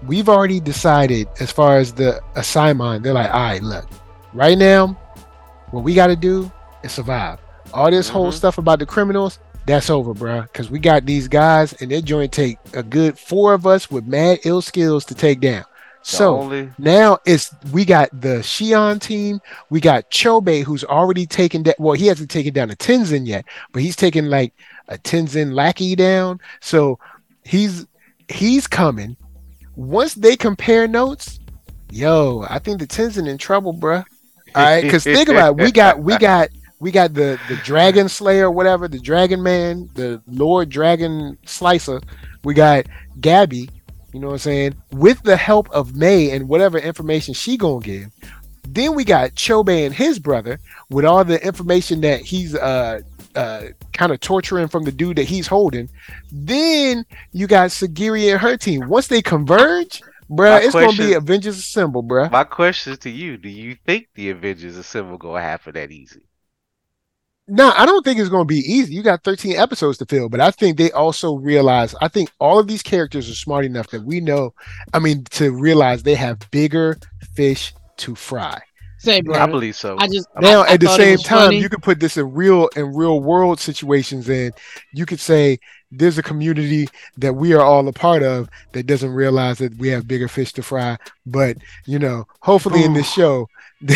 We've 0.06 0.28
already 0.28 0.60
decided 0.60 1.28
as 1.40 1.50
far 1.50 1.78
as 1.78 1.92
the 1.94 2.20
assignment, 2.36 3.02
they're 3.04 3.14
like, 3.14 3.32
all 3.32 3.40
right, 3.40 3.62
look, 3.62 3.86
right 4.34 4.58
now, 4.58 4.88
what 5.70 5.82
we 5.84 5.94
gotta 5.94 6.16
do 6.16 6.50
is 6.82 6.92
survive. 6.92 7.38
All 7.72 7.90
this 7.90 8.08
whole 8.10 8.30
Mhm. 8.30 8.34
stuff 8.34 8.58
about 8.58 8.78
the 8.80 8.86
criminals, 8.86 9.38
that's 9.66 9.88
over, 9.88 10.12
bruh. 10.12 10.42
Because 10.42 10.70
we 10.70 10.78
got 10.78 11.06
these 11.06 11.26
guys 11.26 11.72
and 11.80 11.90
their 11.90 12.02
joint 12.02 12.32
take 12.32 12.58
a 12.74 12.82
good 12.82 13.18
four 13.18 13.54
of 13.54 13.66
us 13.66 13.90
with 13.90 14.04
mad 14.06 14.40
ill 14.44 14.60
skills 14.60 15.06
to 15.06 15.14
take 15.14 15.40
down. 15.40 15.64
So 16.06 16.38
only 16.38 16.70
now 16.76 17.18
it's 17.24 17.54
we 17.72 17.86
got 17.86 18.10
the 18.12 18.40
Shion 18.40 19.00
team. 19.00 19.40
We 19.70 19.80
got 19.80 20.10
Chobei, 20.10 20.62
who's 20.62 20.84
already 20.84 21.24
taken 21.24 21.62
down. 21.62 21.74
Well, 21.78 21.94
he 21.94 22.06
hasn't 22.08 22.30
taken 22.30 22.52
down 22.52 22.70
a 22.70 22.76
Tensen 22.76 23.26
yet, 23.26 23.46
but 23.72 23.80
he's 23.80 23.96
taken 23.96 24.28
like 24.28 24.52
a 24.88 24.98
Tensen 24.98 25.54
lackey 25.54 25.96
down. 25.96 26.40
So 26.60 26.98
he's 27.42 27.86
he's 28.28 28.66
coming. 28.66 29.16
Once 29.76 30.12
they 30.12 30.36
compare 30.36 30.86
notes, 30.86 31.40
yo, 31.90 32.44
I 32.50 32.58
think 32.58 32.80
the 32.80 32.86
Tensen 32.86 33.26
in 33.26 33.38
trouble, 33.38 33.72
bruh. 33.72 34.04
All 34.54 34.62
right, 34.62 34.82
because 34.82 35.04
think 35.04 35.30
about 35.30 35.58
it. 35.58 35.64
We 35.64 35.72
got 35.72 35.98
we 36.00 36.18
got 36.18 36.50
we 36.80 36.90
got 36.90 37.14
the 37.14 37.40
the 37.48 37.56
Dragon 37.64 38.10
Slayer, 38.10 38.50
whatever, 38.50 38.88
the 38.88 39.00
Dragon 39.00 39.42
Man, 39.42 39.88
the 39.94 40.20
Lord 40.26 40.68
Dragon 40.68 41.38
Slicer. 41.46 41.98
We 42.44 42.52
got 42.52 42.84
Gabby. 43.20 43.70
You 44.14 44.20
know 44.20 44.28
what 44.28 44.34
I'm 44.34 44.38
saying? 44.38 44.74
With 44.92 45.24
the 45.24 45.36
help 45.36 45.68
of 45.70 45.96
May 45.96 46.30
and 46.30 46.48
whatever 46.48 46.78
information 46.78 47.34
she 47.34 47.56
gonna 47.56 47.80
give. 47.84 48.06
Then 48.68 48.94
we 48.94 49.04
got 49.04 49.32
Chobei 49.32 49.84
and 49.84 49.92
his 49.92 50.20
brother 50.20 50.60
with 50.88 51.04
all 51.04 51.24
the 51.24 51.44
information 51.44 52.00
that 52.02 52.20
he's 52.20 52.54
uh 52.54 53.00
uh 53.34 53.62
kind 53.92 54.12
of 54.12 54.20
torturing 54.20 54.68
from 54.68 54.84
the 54.84 54.92
dude 54.92 55.16
that 55.16 55.24
he's 55.24 55.48
holding. 55.48 55.88
Then 56.30 57.04
you 57.32 57.48
got 57.48 57.70
Sagiri 57.70 58.30
and 58.30 58.40
her 58.40 58.56
team. 58.56 58.88
Once 58.88 59.08
they 59.08 59.20
converge, 59.20 60.00
bruh, 60.30 60.50
My 60.50 60.60
it's 60.60 60.72
gonna 60.74 60.96
be 60.96 61.14
Avengers 61.14 61.58
Assemble, 61.58 62.04
bruh. 62.04 62.30
my 62.30 62.44
question 62.44 62.92
is 62.92 63.00
to 63.00 63.10
you: 63.10 63.36
Do 63.36 63.48
you 63.48 63.76
think 63.84 64.06
the 64.14 64.30
Avengers 64.30 64.76
Assemble 64.76 65.18
gonna 65.18 65.40
happen 65.42 65.74
that 65.74 65.90
easy? 65.90 66.22
No, 67.46 67.72
I 67.76 67.84
don't 67.84 68.02
think 68.04 68.18
it's 68.18 68.30
going 68.30 68.44
to 68.46 68.52
be 68.54 68.60
easy. 68.60 68.94
You 68.94 69.02
got 69.02 69.22
13 69.22 69.56
episodes 69.56 69.98
to 69.98 70.06
fill, 70.06 70.30
but 70.30 70.40
I 70.40 70.50
think 70.50 70.78
they 70.78 70.90
also 70.92 71.34
realize. 71.36 71.94
I 72.00 72.08
think 72.08 72.30
all 72.38 72.58
of 72.58 72.66
these 72.66 72.82
characters 72.82 73.28
are 73.30 73.34
smart 73.34 73.66
enough 73.66 73.88
that 73.90 74.02
we 74.02 74.20
know. 74.20 74.54
I 74.94 74.98
mean, 74.98 75.24
to 75.32 75.52
realize 75.52 76.02
they 76.02 76.14
have 76.14 76.50
bigger 76.50 76.96
fish 77.34 77.74
to 77.98 78.14
fry. 78.14 78.62
Say, 78.96 79.20
bro. 79.20 79.34
I 79.34 79.44
believe 79.44 79.76
so. 79.76 79.98
I 80.00 80.08
just 80.08 80.26
Now, 80.40 80.62
I- 80.62 80.68
I 80.68 80.72
at 80.74 80.80
the 80.80 80.88
same 80.88 81.18
time, 81.18 81.48
funny. 81.48 81.58
you 81.60 81.68
could 81.68 81.82
put 81.82 82.00
this 82.00 82.16
in 82.16 82.32
real 82.32 82.68
in 82.76 82.94
real 82.94 83.20
world 83.20 83.60
situations. 83.60 84.26
And 84.30 84.54
you 84.94 85.04
could 85.04 85.20
say 85.20 85.58
there's 85.92 86.16
a 86.16 86.22
community 86.22 86.88
that 87.18 87.34
we 87.34 87.52
are 87.52 87.60
all 87.60 87.86
a 87.86 87.92
part 87.92 88.22
of 88.22 88.48
that 88.72 88.86
doesn't 88.86 89.12
realize 89.12 89.58
that 89.58 89.76
we 89.76 89.88
have 89.88 90.08
bigger 90.08 90.28
fish 90.28 90.54
to 90.54 90.62
fry. 90.62 90.96
But 91.26 91.58
you 91.84 91.98
know, 91.98 92.24
hopefully 92.40 92.82
in 92.84 92.94
this 92.94 93.12
show, 93.12 93.48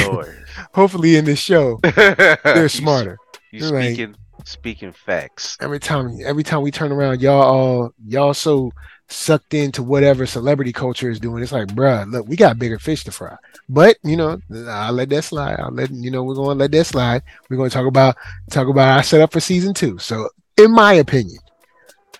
hopefully 0.75 1.17
in 1.17 1.25
this 1.25 1.39
show, 1.41 1.81
They're 1.83 2.39
they're 2.45 2.69
smarter. 2.69 3.17
You 3.53 3.61
like- 3.71 3.95
speaking 3.95 4.15
speaking 4.45 4.93
facts. 4.93 5.57
every 5.61 5.81
time 5.81 6.17
every 6.25 6.45
time 6.45 6.63
we 6.63 6.71
turn 6.71 6.93
around 6.93 7.21
y'all 7.21 7.43
all 7.43 7.93
y'all 8.07 8.33
so 8.33 8.71
sucked 9.09 9.53
into 9.53 9.83
whatever 9.83 10.27
celebrity 10.27 10.73
culture 10.73 11.11
is 11.11 11.19
doing. 11.19 11.43
It's 11.43 11.51
like 11.53 11.69
bruh 11.69 12.11
look 12.11 12.29
we 12.29 12.37
got 12.37 12.59
bigger 12.59 12.79
fish 12.79 13.03
to 13.05 13.11
fry. 13.11 13.37
But 13.69 13.97
you 14.05 14.17
know 14.17 14.39
i'll 14.69 14.93
let 14.93 15.09
that 15.11 15.23
slide. 15.23 15.59
I'll 15.59 15.73
let 15.73 15.91
you 15.91 16.11
know 16.11 16.23
we're 16.23 16.35
going 16.35 16.57
to 16.57 16.61
let 16.63 16.71
that 16.73 16.85
slide. 16.85 17.23
We're 17.51 17.57
going 17.57 17.71
to 17.71 17.75
talk 17.75 17.87
about 17.87 18.17
talk 18.51 18.69
about 18.69 18.97
our 18.97 19.03
setup 19.03 19.33
for 19.33 19.41
season 19.41 19.75
two. 19.75 19.99
So 19.99 20.29
in 20.59 20.73
my 20.73 20.95
opinion 20.95 21.39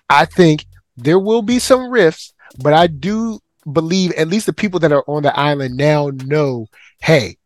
i 0.09 0.23
think 0.23 0.65
there 0.95 1.19
will 1.19 1.41
be 1.41 1.59
some 1.59 1.89
rifts 1.91 2.33
but 2.63 2.73
i 2.73 2.87
do 2.87 3.37
believe 3.73 4.11
at 4.13 4.29
least 4.29 4.45
the 4.45 4.53
people 4.53 4.79
that 4.79 4.93
are 4.93 5.03
on 5.07 5.23
the 5.23 5.37
island 5.37 5.75
now 5.75 6.09
know 6.25 6.65
hey 7.01 7.37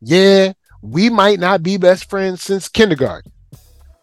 yeah 0.00 0.52
we 0.82 1.10
might 1.10 1.38
not 1.38 1.62
be 1.62 1.76
best 1.76 2.08
friends 2.08 2.42
since 2.42 2.68
kindergarten 2.68 3.32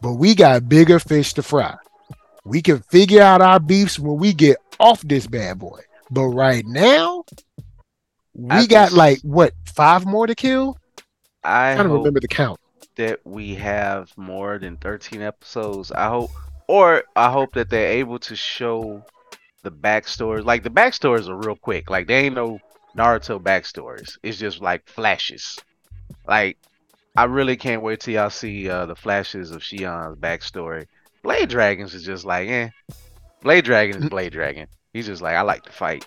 but 0.02 0.14
we 0.14 0.36
got 0.36 0.70
bigger 0.70 1.00
fish 1.00 1.34
to 1.34 1.44
fry. 1.44 1.76
We 2.46 2.62
can 2.62 2.80
figure 2.80 3.22
out 3.22 3.42
our 3.42 3.60
beefs 3.60 4.00
when 4.00 4.18
we 4.18 4.34
get 4.34 4.58
off 4.80 5.02
this 5.02 5.28
bad 5.28 5.60
boy. 5.60 5.82
But 6.10 6.28
right 6.28 6.66
now, 6.66 7.26
we 8.34 8.50
I 8.50 8.66
got 8.68 8.94
like 8.94 9.20
what 9.22 9.54
five 9.66 10.06
more 10.06 10.28
to 10.28 10.36
kill? 10.36 10.78
I 11.44 11.74
I 11.74 11.78
don't 11.78 11.92
remember 11.92 12.20
the 12.20 12.28
count. 12.28 12.60
that 12.96 13.20
we 13.26 13.56
have 13.56 14.12
more 14.18 14.58
than 14.58 14.78
13 14.78 15.22
episodes. 15.22 15.92
I 15.92 16.08
hope, 16.08 16.32
or 16.68 17.04
I 17.16 17.30
hope 17.30 17.54
that 17.54 17.70
they're 17.70 17.92
able 17.92 18.20
to 18.20 18.36
show 18.36 19.04
the 19.64 19.72
backstories. 19.72 20.46
Like 20.46 20.64
the 20.64 20.70
backstories 20.70 21.28
are 21.28 21.36
real 21.36 21.56
quick. 21.56 21.90
Like 21.90 22.08
they 22.08 22.26
ain't 22.26 22.36
no 22.36 22.60
Naruto 22.96 23.42
backstories. 23.42 24.18
It's 24.24 24.38
just 24.38 24.62
like 24.62 24.88
flashes. 24.88 25.60
Like 26.26 26.58
I 27.18 27.24
really 27.24 27.58
can't 27.58 27.82
wait 27.82 28.00
till 28.00 28.14
y'all 28.14 28.30
see 28.30 28.70
uh, 28.70 28.86
the 28.86 28.96
flashes 28.96 29.50
of 29.50 29.62
Shion's 29.62 30.18
backstory. 30.20 30.86
Blade 31.24 31.50
Dragons 31.50 31.96
is 31.96 32.04
just 32.04 32.26
like, 32.26 32.48
eh. 32.48 32.70
Blade 33.42 33.66
Dragon 33.66 34.04
is 34.04 34.10
Blade 34.10 34.32
Dragon. 34.32 34.68
He's 34.94 35.08
just 35.08 35.22
like, 35.22 35.36
I 35.36 35.42
like 35.42 35.64
to 35.64 35.72
fight. 35.72 36.06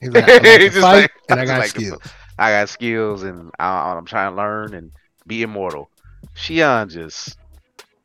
He's 0.00 0.10
like, 0.10 0.28
I 0.28 0.34
like 0.34 0.42
to 0.42 0.70
fight 0.80 0.82
like- 0.82 1.10
and 1.30 1.40
I 1.40 1.44
just 1.46 1.52
got 1.52 1.58
like 1.60 1.70
skills. 1.70 2.02
I 2.38 2.50
got 2.50 2.68
skills 2.68 3.22
and 3.22 3.50
I, 3.58 3.92
I'm 3.92 4.04
trying 4.04 4.32
to 4.32 4.36
learn 4.36 4.74
and 4.74 4.92
be 5.26 5.42
immortal. 5.42 5.90
Shion 6.36 6.90
just, 6.90 7.38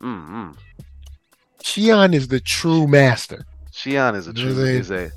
mm 0.02 0.30
mm. 0.30 0.58
Shion 1.62 2.14
is 2.14 2.28
the 2.28 2.40
true 2.40 2.88
master. 2.88 3.46
Shion 3.74 4.16
is 4.16 4.28
a 4.28 4.34
true 4.34 4.58
is 4.64 4.92
a 4.92 5.12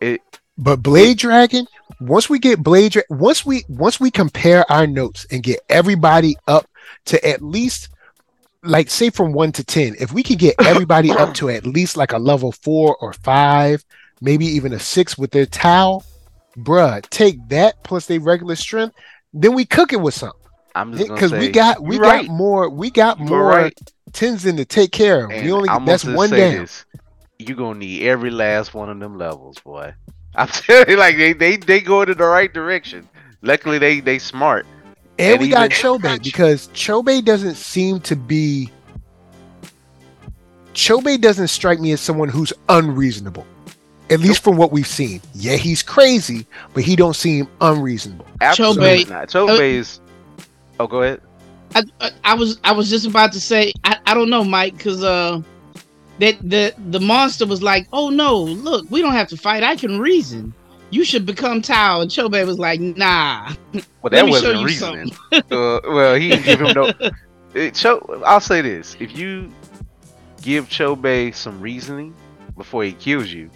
it. 0.00 0.20
But 0.56 0.82
Blade 0.82 1.18
Dragon, 1.18 1.66
once 2.00 2.28
we 2.28 2.38
get 2.38 2.62
Blade 2.62 2.92
Dra- 2.92 3.02
once 3.10 3.44
we 3.44 3.64
once 3.68 4.00
we 4.00 4.10
compare 4.10 4.70
our 4.70 4.86
notes 4.86 5.26
and 5.30 5.42
get 5.42 5.60
everybody 5.68 6.36
up 6.46 6.67
to 7.08 7.28
at 7.28 7.42
least 7.42 7.88
like 8.62 8.90
say 8.90 9.10
from 9.10 9.32
one 9.32 9.52
to 9.52 9.64
ten, 9.64 9.94
if 9.98 10.12
we 10.12 10.22
could 10.22 10.38
get 10.38 10.54
everybody 10.64 11.10
up 11.10 11.34
to 11.34 11.48
at 11.48 11.66
least 11.66 11.96
like 11.96 12.12
a 12.12 12.18
level 12.18 12.52
four 12.52 12.96
or 12.96 13.12
five, 13.12 13.84
maybe 14.20 14.46
even 14.46 14.72
a 14.72 14.78
six 14.78 15.16
with 15.16 15.30
their 15.30 15.46
Tao, 15.46 16.02
bruh, 16.56 17.02
take 17.10 17.36
that 17.48 17.82
plus 17.84 18.06
their 18.06 18.20
regular 18.20 18.56
strength, 18.56 18.96
then 19.32 19.54
we 19.54 19.64
cook 19.64 19.92
it 19.92 20.00
with 20.00 20.14
something. 20.14 20.40
I'm 20.74 20.96
just 20.96 21.08
Because 21.08 21.32
we 21.32 21.50
got 21.50 21.82
we 21.82 21.98
got 21.98 22.04
right. 22.06 22.28
more 22.28 22.68
we 22.68 22.90
got 22.90 23.18
You 23.18 23.26
are 23.26 23.28
more 23.28 23.46
right. 23.48 23.78
Tensen 24.12 24.56
to 24.56 24.64
take 24.64 24.92
care 24.92 25.24
of. 25.24 25.30
And 25.30 25.44
we 25.44 25.52
only 25.52 25.68
I'm 25.68 25.84
that's 25.84 26.04
one 26.04 26.30
say 26.30 26.52
down. 26.52 26.62
this. 26.62 26.84
You 27.38 27.54
gonna 27.54 27.78
need 27.78 28.06
every 28.06 28.30
last 28.30 28.74
one 28.74 28.90
of 28.90 28.98
them 28.98 29.18
levels, 29.18 29.58
boy. 29.60 29.94
I'm 30.34 30.48
telling 30.48 30.90
you, 30.90 30.96
like 30.96 31.16
they 31.16 31.32
they 31.32 31.56
they 31.56 31.80
going 31.80 32.08
in 32.08 32.18
the 32.18 32.24
right 32.26 32.52
direction. 32.52 33.08
Luckily, 33.42 33.78
they 33.78 34.00
they 34.00 34.18
smart. 34.18 34.66
And, 35.18 35.32
And 35.32 35.40
we 35.40 35.48
got 35.48 35.70
Chobei 35.70 36.22
because 36.22 36.68
Chobei 36.68 37.24
doesn't 37.24 37.56
seem 37.56 38.00
to 38.02 38.14
be. 38.16 38.70
Chobei 40.74 41.20
doesn't 41.20 41.48
strike 41.48 41.80
me 41.80 41.90
as 41.92 42.00
someone 42.00 42.28
who's 42.28 42.52
unreasonable, 42.68 43.44
at 44.10 44.20
least 44.20 44.44
from 44.44 44.56
what 44.56 44.70
we've 44.70 44.86
seen. 44.86 45.20
Yeah, 45.34 45.56
he's 45.56 45.82
crazy, 45.82 46.46
but 46.72 46.84
he 46.84 46.94
don't 46.94 47.16
seem 47.16 47.48
unreasonable. 47.60 48.26
Absolutely 48.40 49.04
Chobei- 49.04 49.10
not. 49.10 49.28
Chobei 49.28 49.72
is. 49.72 50.00
Oh, 50.78 50.86
go 50.86 51.02
ahead. 51.02 51.20
I, 51.74 51.82
I, 52.00 52.10
I 52.24 52.34
was 52.34 52.58
I 52.64 52.72
was 52.72 52.88
just 52.88 53.06
about 53.06 53.32
to 53.32 53.40
say 53.40 53.72
I, 53.84 53.98
I 54.06 54.14
don't 54.14 54.30
know 54.30 54.44
Mike 54.44 54.76
because 54.76 55.02
uh 55.02 55.40
that 56.18 56.36
the 56.42 56.74
the 56.88 57.00
monster 57.00 57.46
was 57.46 57.62
like 57.62 57.86
oh 57.92 58.08
no 58.08 58.38
look 58.42 58.86
we 58.90 59.02
don't 59.02 59.12
have 59.12 59.28
to 59.28 59.36
fight 59.36 59.62
I 59.62 59.76
can 59.76 59.98
reason 59.98 60.54
you 60.90 61.04
should 61.04 61.26
become 61.26 61.60
Tao. 61.62 62.00
And 62.00 62.10
Chobei 62.10 62.46
was 62.46 62.58
like 62.58 62.80
nah. 62.80 63.52
Well, 64.02 64.10
that 64.10 64.26
wasn't 64.26 64.64
reasoning. 64.64 65.10
uh, 65.32 65.42
well, 65.50 66.14
he 66.14 66.30
didn't 66.30 66.44
give 66.44 66.60
him 66.60 66.72
no. 66.74 66.92
It, 67.54 67.74
Cho, 67.74 68.22
I'll 68.26 68.40
say 68.40 68.60
this: 68.60 68.94
if 69.00 69.16
you 69.16 69.50
give 70.42 70.68
Chobei 70.68 71.34
some 71.34 71.60
reasoning 71.60 72.14
before 72.56 72.84
he 72.84 72.92
kills 72.92 73.28
you, 73.32 73.50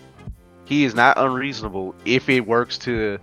he 0.65 0.85
is 0.85 0.95
not 0.95 1.19
unreasonable 1.19 1.95
if 2.07 2.29
it 2.31 2.41
works 2.47 2.79
to 2.79 3.19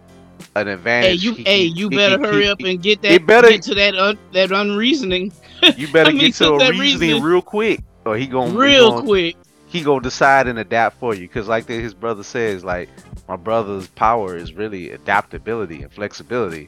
an 0.55 0.67
hey 0.67 0.73
advantage. 0.73 1.23
you 1.23 1.33
He- 1.33 1.43
hey 1.43 1.63
you 1.63 1.89
he- 1.89 1.95
better 1.97 2.17
he- 2.19 2.23
hurry 2.25 2.43
he- 2.43 2.49
up 2.49 2.59
and 2.59 2.81
get 2.81 3.03
he 3.03 3.17
that 3.17 3.25
better- 3.25 3.49
get 3.49 3.63
to 3.63 3.75
that 3.75 3.95
un, 3.95 4.17
that 4.33 4.51
unreasoning. 4.51 5.33
You 5.75 5.91
better 5.91 6.11
I 6.11 6.13
mean, 6.13 6.21
get 6.27 6.35
to 6.35 6.53
a 6.53 6.57
reasoning, 6.69 6.79
reasoning. 6.79 7.23
real 7.23 7.41
quick, 7.41 7.81
or 8.05 8.15
he 8.15 8.27
gonna 8.27 8.51
he 8.51 8.57
real 8.57 8.91
gonna- 8.91 9.01
quick. 9.05 9.35
He 9.67 9.81
gonna 9.81 10.01
decide 10.01 10.47
and 10.47 10.57
adapt 10.59 10.99
for 10.99 11.13
you, 11.15 11.27
cause 11.27 11.47
like 11.47 11.67
his 11.67 11.93
brother 11.93 12.23
says, 12.23 12.63
like 12.63 12.89
my 13.29 13.35
brother's 13.35 13.87
power 13.89 14.35
is 14.35 14.53
really 14.53 14.89
adaptability 14.91 15.83
and 15.83 15.91
flexibility. 15.93 16.67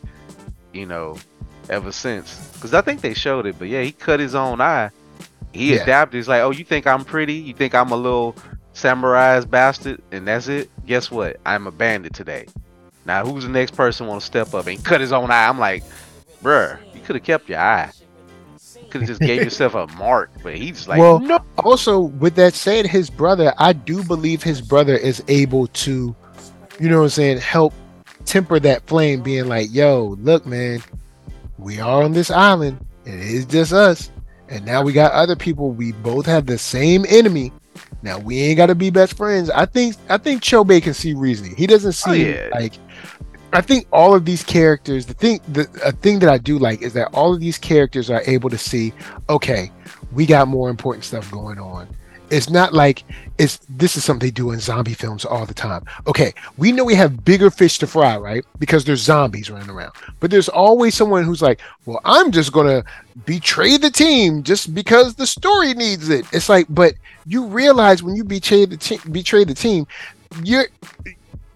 You 0.73 0.85
know, 0.85 1.17
ever 1.69 1.91
since, 1.91 2.55
cause 2.61 2.73
I 2.73 2.81
think 2.81 3.01
they 3.01 3.13
showed 3.15 3.45
it, 3.47 3.57
but 3.59 3.67
yeah, 3.67 3.81
he 3.81 3.91
cut 3.91 4.19
his 4.21 4.35
own 4.35 4.61
eye. 4.61 4.91
He 5.53 5.73
Yeah. 5.73 5.81
adapted. 5.81 6.17
He's 6.19 6.27
like, 6.29 6.41
oh, 6.43 6.51
you 6.51 6.63
think 6.63 6.85
I'm 6.87 7.03
pretty? 7.03 7.33
You 7.33 7.53
think 7.53 7.73
I'm 7.75 7.91
a 7.91 7.95
little 7.97 8.35
samurai's 8.73 9.45
bastard? 9.45 10.01
And 10.11 10.25
that's 10.27 10.47
it. 10.47 10.69
Guess 10.85 11.11
what? 11.11 11.37
I'm 11.45 11.67
a 11.67 11.71
bandit 11.71 12.13
today. 12.13 12.45
Now 13.05 13.25
who's 13.25 13.43
the 13.43 13.49
next 13.49 13.71
person 13.75 14.05
want 14.07 14.21
to 14.21 14.25
step 14.25 14.53
up 14.53 14.67
and 14.67 14.81
cut 14.85 15.01
his 15.01 15.11
own 15.11 15.31
eye? 15.31 15.47
I'm 15.47 15.59
like, 15.59 15.83
bruh, 16.43 16.77
you 16.93 17.01
could 17.01 17.15
have 17.15 17.25
kept 17.25 17.49
your 17.49 17.59
eye. 17.59 17.91
You 18.79 18.87
could 18.89 19.01
have 19.01 19.09
just 19.09 19.21
gave 19.21 19.43
yourself 19.43 19.73
a 19.73 19.87
mark, 19.97 20.29
but 20.43 20.55
he's 20.55 20.87
like, 20.87 20.99
Well, 20.99 21.19
no. 21.19 21.39
also 21.57 21.99
with 21.99 22.35
that 22.35 22.53
said 22.53 22.85
his 22.85 23.09
brother 23.09 23.53
i 23.57 23.73
do 23.73 24.03
believe 24.03 24.43
his 24.43 24.61
brother 24.61 24.95
is 24.95 25.23
able 25.27 25.67
to 25.67 26.15
you 26.81 26.89
know 26.89 26.97
what 26.97 27.03
i'm 27.03 27.09
saying 27.09 27.37
help 27.37 27.73
temper 28.25 28.59
that 28.59 28.85
flame 28.87 29.21
being 29.21 29.47
like 29.47 29.67
yo 29.71 30.15
look 30.19 30.45
man 30.45 30.81
we 31.57 31.79
are 31.79 32.03
on 32.03 32.11
this 32.11 32.31
island 32.31 32.83
and 33.05 33.15
it 33.21 33.27
is 33.27 33.45
just 33.45 33.73
us. 33.73 34.11
And 34.49 34.65
now 34.65 34.81
we 34.83 34.91
got 34.93 35.11
other 35.13 35.35
people. 35.35 35.71
We 35.71 35.91
both 35.93 36.25
have 36.25 36.45
the 36.45 36.57
same 36.57 37.05
enemy. 37.07 37.53
Now 38.01 38.19
we 38.19 38.41
ain't 38.41 38.57
got 38.57 38.65
to 38.65 38.75
be 38.75 38.89
best 38.89 39.15
friends. 39.15 39.49
I 39.49 39.65
think 39.65 39.95
i 40.09 40.17
think 40.17 40.41
chobei 40.41 40.81
can 40.81 40.93
see 40.93 41.13
reasoning. 41.13 41.55
He 41.55 41.67
doesn't 41.67 41.89
Oh, 42.07 42.13
see 42.13 42.31
yeah. 42.33 42.49
like 42.53 42.73
I 43.53 43.61
think 43.61 43.85
all 43.91 44.15
of 44.15 44.25
these 44.25 44.43
characters, 44.43 45.05
the 45.05 45.13
thing, 45.13 45.39
the 45.49 45.67
a 45.83 45.91
thing 45.91 46.19
that 46.19 46.29
I 46.29 46.37
do 46.37 46.57
like 46.57 46.81
is 46.81 46.93
that 46.93 47.09
all 47.13 47.33
of 47.33 47.39
these 47.39 47.57
characters 47.57 48.09
are 48.09 48.21
able 48.25 48.49
to 48.49 48.57
see, 48.57 48.93
okay, 49.29 49.71
we 50.13 50.25
got 50.25 50.47
more 50.47 50.69
important 50.69 51.03
stuff 51.05 51.29
going 51.31 51.59
on. 51.59 51.87
It's 52.31 52.49
not 52.49 52.73
like 52.73 53.03
it's 53.37 53.59
this 53.69 53.97
is 53.97 54.03
something 54.03 54.25
they 54.25 54.31
do 54.31 54.51
in 54.51 54.59
zombie 54.59 54.93
films 54.93 55.25
all 55.25 55.45
the 55.45 55.53
time. 55.53 55.83
Okay, 56.07 56.33
we 56.57 56.71
know 56.71 56.85
we 56.85 56.95
have 56.95 57.25
bigger 57.25 57.51
fish 57.51 57.77
to 57.79 57.87
fry, 57.87 58.17
right? 58.17 58.45
Because 58.57 58.85
there's 58.85 59.01
zombies 59.01 59.51
running 59.51 59.69
around. 59.69 59.91
But 60.21 60.31
there's 60.31 60.47
always 60.47 60.95
someone 60.95 61.25
who's 61.25 61.41
like, 61.41 61.59
well, 61.85 61.99
I'm 62.05 62.31
just 62.31 62.53
gonna 62.53 62.83
betray 63.25 63.77
the 63.77 63.91
team 63.91 64.43
just 64.43 64.73
because 64.73 65.15
the 65.15 65.27
story 65.27 65.73
needs 65.73 66.09
it. 66.09 66.25
It's 66.31 66.47
like, 66.47 66.67
but 66.69 66.93
you 67.25 67.45
realize 67.45 68.01
when 68.01 68.15
you 68.15 68.23
betray 68.23 68.65
the 68.65 68.77
team, 68.77 68.99
betray 69.11 69.43
the 69.43 69.53
team, 69.53 69.85
you're 70.43 70.67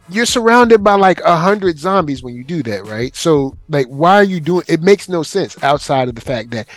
you're 0.09 0.25
surrounded 0.25 0.83
by 0.83 0.93
like 0.95 1.19
a 1.21 1.35
hundred 1.35 1.79
zombies 1.79 2.21
when 2.21 2.35
you 2.35 2.43
do 2.43 2.61
that, 2.63 2.85
right? 2.85 3.15
So 3.15 3.57
like 3.69 3.87
why 3.87 4.15
are 4.15 4.23
you 4.23 4.39
doing 4.39 4.63
it 4.67 4.81
makes 4.81 5.09
no 5.09 5.23
sense 5.23 5.61
outside 5.63 6.07
of 6.07 6.15
the 6.15 6.21
fact 6.21 6.51
that 6.51 6.67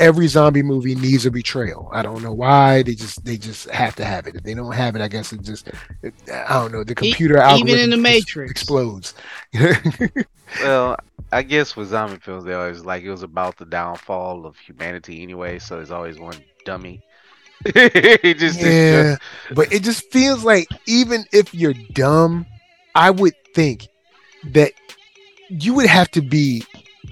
every 0.00 0.26
zombie 0.26 0.62
movie 0.62 0.94
needs 0.94 1.26
a 1.26 1.30
betrayal. 1.30 1.90
I 1.92 2.02
don't 2.02 2.22
know 2.22 2.32
why. 2.32 2.82
They 2.82 2.94
just 2.94 3.24
they 3.24 3.36
just 3.36 3.68
have 3.70 3.94
to 3.96 4.04
have 4.04 4.26
it. 4.26 4.36
If 4.36 4.42
they 4.42 4.54
don't 4.54 4.72
have 4.72 4.96
it, 4.96 5.02
I 5.02 5.08
guess 5.08 5.32
it 5.32 5.42
just 5.42 5.68
it, 6.02 6.14
I 6.32 6.54
don't 6.60 6.72
know. 6.72 6.82
The 6.84 6.94
computer 6.94 7.34
even 7.34 7.46
algorithm 7.46 7.80
in 7.84 7.90
the 7.90 7.96
Matrix. 7.96 8.50
explodes. 8.50 9.14
Well, 10.62 10.96
I 11.30 11.42
guess 11.42 11.76
with 11.76 11.88
zombie 11.88 12.18
films, 12.20 12.44
they 12.44 12.54
always 12.54 12.80
like 12.80 13.02
it 13.02 13.10
was 13.10 13.22
about 13.22 13.58
the 13.58 13.66
downfall 13.66 14.46
of 14.46 14.56
humanity 14.56 15.22
anyway. 15.22 15.58
So 15.58 15.76
there's 15.76 15.90
always 15.90 16.18
one 16.18 16.36
dummy. 16.64 17.02
It 17.64 18.38
just, 18.38 18.58
it's 18.60 18.64
yeah, 18.64 19.16
just- 19.16 19.54
but 19.56 19.72
it 19.72 19.82
just 19.82 20.10
feels 20.12 20.44
like 20.44 20.68
even 20.86 21.24
if 21.32 21.52
you're 21.54 21.74
dumb, 21.92 22.46
I 22.98 23.12
would 23.12 23.34
think 23.54 23.86
that 24.50 24.72
you 25.48 25.72
would 25.74 25.86
have 25.86 26.10
to 26.10 26.20
be 26.20 26.64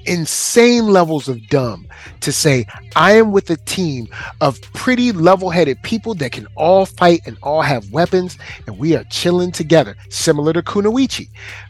insane 0.04 0.88
levels 0.88 1.28
of 1.28 1.48
dumb 1.48 1.86
to 2.20 2.32
say 2.32 2.66
I 2.96 3.12
am 3.12 3.30
with 3.30 3.48
a 3.50 3.56
team 3.56 4.08
of 4.40 4.60
pretty 4.74 5.12
level-headed 5.12 5.80
people 5.84 6.14
that 6.14 6.32
can 6.32 6.48
all 6.56 6.86
fight 6.86 7.20
and 7.24 7.38
all 7.40 7.62
have 7.62 7.92
weapons 7.92 8.36
and 8.66 8.78
we 8.78 8.96
are 8.96 9.04
chilling 9.04 9.52
together. 9.52 9.96
Similar 10.10 10.54
to 10.54 10.62
Kunoichi 10.62 11.28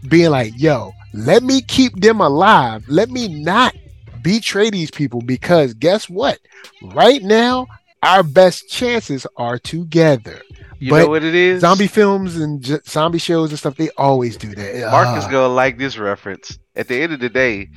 being 0.09 0.31
like 0.31 0.55
yo 0.57 0.93
let 1.13 1.43
me 1.43 1.61
keep 1.61 2.01
them 2.01 2.21
alive. 2.23 2.85
Let 2.89 3.11
me 3.11 3.29
not 3.43 3.75
betray 4.23 4.71
these 4.71 4.91
people 4.91 5.21
because 5.21 5.75
guess 5.75 6.09
what? 6.09 6.39
Right 6.83 7.23
now 7.23 7.67
our 8.03 8.23
best 8.23 8.71
chances 8.71 9.27
are 9.37 9.59
together 9.59 10.41
you 10.79 10.91
but 10.91 10.99
know 11.05 11.09
what 11.09 11.25
it 11.25 11.35
is? 11.35 11.61
zombie 11.61 11.87
films 11.87 12.37
and 12.37 12.63
j- 12.63 12.79
zombie 12.87 13.19
shows 13.19 13.51
and 13.51 13.59
stuff 13.59 13.77
they 13.77 13.91
always 13.97 14.37
do 14.37 14.55
that 14.55 14.91
Mark 14.91 15.17
is 15.19 15.25
Ah. 15.25 15.31
gonna 15.31 15.49
like 15.55 15.79
this 15.79 15.97
reference. 15.99 16.59
At 16.75 16.89
the 16.89 16.97
end 16.97 17.13
of 17.13 17.21
the 17.21 17.29
day, 17.31 17.69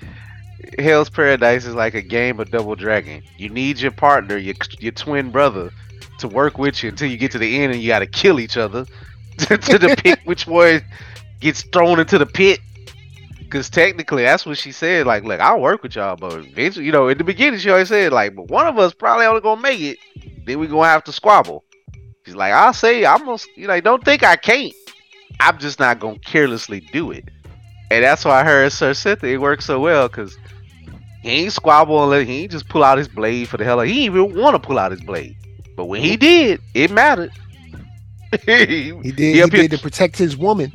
Hell's 0.78 1.10
Paradise 1.10 1.66
is 1.66 1.74
like 1.76 1.94
a 1.94 2.02
game 2.02 2.40
of 2.40 2.52
Double 2.52 2.76
Dragon. 2.76 3.24
You 3.38 3.50
need 3.50 3.80
your 3.80 3.92
partner, 3.92 4.38
your 4.38 4.56
your 4.80 4.92
twin 4.92 5.32
brother, 5.32 5.72
to 6.20 6.28
work 6.28 6.58
with 6.58 6.84
you 6.84 6.90
until 6.90 7.10
you 7.10 7.18
get 7.18 7.32
to 7.32 7.38
the 7.40 7.60
end, 7.60 7.72
and 7.74 7.82
you 7.82 7.88
got 7.88 8.00
to 8.00 8.08
kill 8.08 8.40
each 8.40 8.58
other 8.58 8.86
to, 9.38 9.58
to 9.58 9.80
the 9.80 9.96
pick 9.98 10.20
which 10.26 10.46
one 10.48 10.82
gets 11.40 11.62
thrown 11.64 12.00
into 12.00 12.18
the 12.18 12.26
pit. 12.26 12.60
Because 13.40 13.70
technically, 13.70 14.24
that's 14.24 14.46
what 14.46 14.58
she 14.60 14.72
said. 14.72 15.08
Like, 15.08 15.24
look, 15.24 15.40
I'll 15.40 15.60
work 15.62 15.82
with 15.82 15.96
y'all, 15.96 16.16
but 16.16 16.34
eventually, 16.46 16.86
you 16.86 16.92
know, 16.92 17.08
in 17.08 17.18
the 17.18 17.24
beginning, 17.24 17.60
she 17.60 17.70
always 17.72 17.88
said, 17.88 18.12
like, 18.12 18.36
but 18.36 18.48
one 18.50 18.68
of 18.68 18.78
us 18.78 18.94
probably 18.94 19.26
only 19.26 19.42
gonna 19.42 19.60
make 19.62 19.80
it. 19.80 19.98
Then 20.46 20.60
we 20.60 20.68
gonna 20.68 20.84
have 20.88 21.04
to 21.06 21.12
squabble. 21.12 21.64
She's 22.30 22.36
like, 22.36 22.54
I'll 22.54 22.74
say, 22.74 23.08
I'm 23.08 23.26
gonna, 23.26 23.40
you 23.56 23.66
know, 23.66 23.82
don't 23.82 24.06
think 24.06 24.22
I 24.24 24.36
can't. 24.36 24.72
I'm 25.40 25.58
just 25.58 25.80
not 25.80 26.00
gonna 26.00 26.20
carelessly 26.20 26.82
do 26.94 27.10
it. 27.10 27.26
And 27.90 28.04
that's 28.04 28.24
why 28.24 28.42
I 28.42 28.44
heard 28.44 28.72
Sir 28.72 28.94
Cynthia 28.94 29.34
it 29.34 29.42
works 29.42 29.66
so 29.66 29.80
well 29.80 30.08
because 30.08 30.38
he 31.24 31.30
ain't 31.32 31.54
squabble 31.54 32.00
and 32.04 32.12
let- 32.12 32.28
he 32.28 32.44
ain't 32.44 32.52
just 32.52 32.70
pull 32.70 32.84
out 32.84 33.00
his 33.00 33.08
blade 33.08 33.48
for 33.48 33.58
the 33.58 33.64
hell 33.64 33.82
of 33.82 33.88
He 33.88 33.94
didn't 33.94 34.16
even 34.28 34.40
want 34.40 34.54
to 34.54 34.60
pull 34.60 34.78
out 34.78 34.92
his 34.92 35.02
blade. 35.02 35.36
But 35.76 35.86
when 35.86 36.04
he 36.04 36.18
did, 36.18 36.62
it 36.76 36.92
mattered. 36.92 37.32
he, 38.46 38.94
he 39.04 39.12
did 39.12 39.18
he 39.18 39.42
he- 39.42 39.48
did 39.50 39.72
to 39.72 39.80
protect 39.80 40.16
his 40.16 40.38
woman 40.38 40.72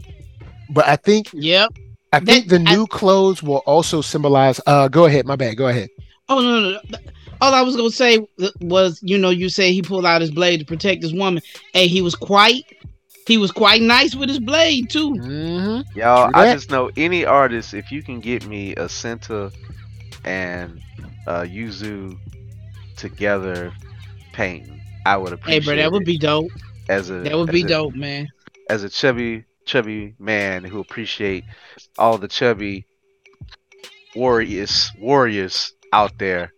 but 0.70 0.84
i 0.88 0.96
think 0.96 1.28
Yep. 1.32 1.70
i 2.12 2.18
think 2.18 2.48
That- 2.48 2.64
the 2.64 2.68
I- 2.70 2.74
new 2.74 2.88
clothes 2.88 3.44
will 3.44 3.58
also 3.58 4.00
symbolize 4.00 4.60
uh 4.66 4.88
go 4.88 5.04
ahead 5.04 5.24
my 5.24 5.36
bad 5.36 5.56
go 5.56 5.68
ahead 5.68 5.88
Oh 6.28 6.40
no, 6.40 6.60
no, 6.72 6.80
no. 6.88 6.98
All 7.44 7.54
I 7.54 7.60
was 7.62 7.76
gonna 7.76 7.90
say 7.90 8.26
was, 8.62 8.98
you 9.02 9.18
know, 9.18 9.30
you 9.30 9.48
say 9.50 9.72
he 9.72 9.82
pulled 9.82 10.06
out 10.06 10.20
his 10.22 10.30
blade 10.30 10.60
to 10.60 10.64
protect 10.66 11.02
his 11.02 11.12
woman. 11.12 11.42
Hey, 11.74 11.86
he 11.88 12.00
was 12.00 12.14
quite, 12.14 12.64
he 13.26 13.36
was 13.36 13.52
quite 13.52 13.82
nice 13.82 14.14
with 14.14 14.28
his 14.30 14.38
blade 14.38 14.88
too. 14.88 15.10
mm-hmm. 15.12 15.98
Y'all, 15.98 16.30
True 16.30 16.40
I 16.40 16.44
that. 16.46 16.54
just 16.54 16.70
know 16.70 16.90
any 16.96 17.24
artist, 17.24 17.74
if 17.74 17.92
you 17.92 18.02
can 18.02 18.20
get 18.20 18.46
me 18.46 18.74
a 18.76 18.88
Senta 18.88 19.52
and 20.24 20.80
uh, 21.26 21.42
Yuzu 21.42 22.16
together 22.96 23.72
painting, 24.32 24.80
I 25.04 25.16
would 25.18 25.32
appreciate. 25.34 25.62
Hey, 25.64 25.66
bro, 25.66 25.76
that 25.76 25.92
would 25.92 26.04
be 26.06 26.16
dope. 26.18 26.50
as 26.88 27.10
a 27.10 27.20
That 27.20 27.36
would 27.36 27.50
be 27.52 27.62
a- 27.62 27.68
dope, 27.68 27.94
man. 27.94 28.28
as 28.70 28.84
a 28.84 28.88
chubby 28.88 29.44
chubby 29.66 30.14
man 30.18 30.64
who 30.64 30.78
appreciate 30.80 31.44
all 31.98 32.16
the 32.18 32.28
chubby 32.28 32.86
warriors 34.14 34.90
warriors 34.98 35.72
out 35.92 36.18
there. 36.18 36.52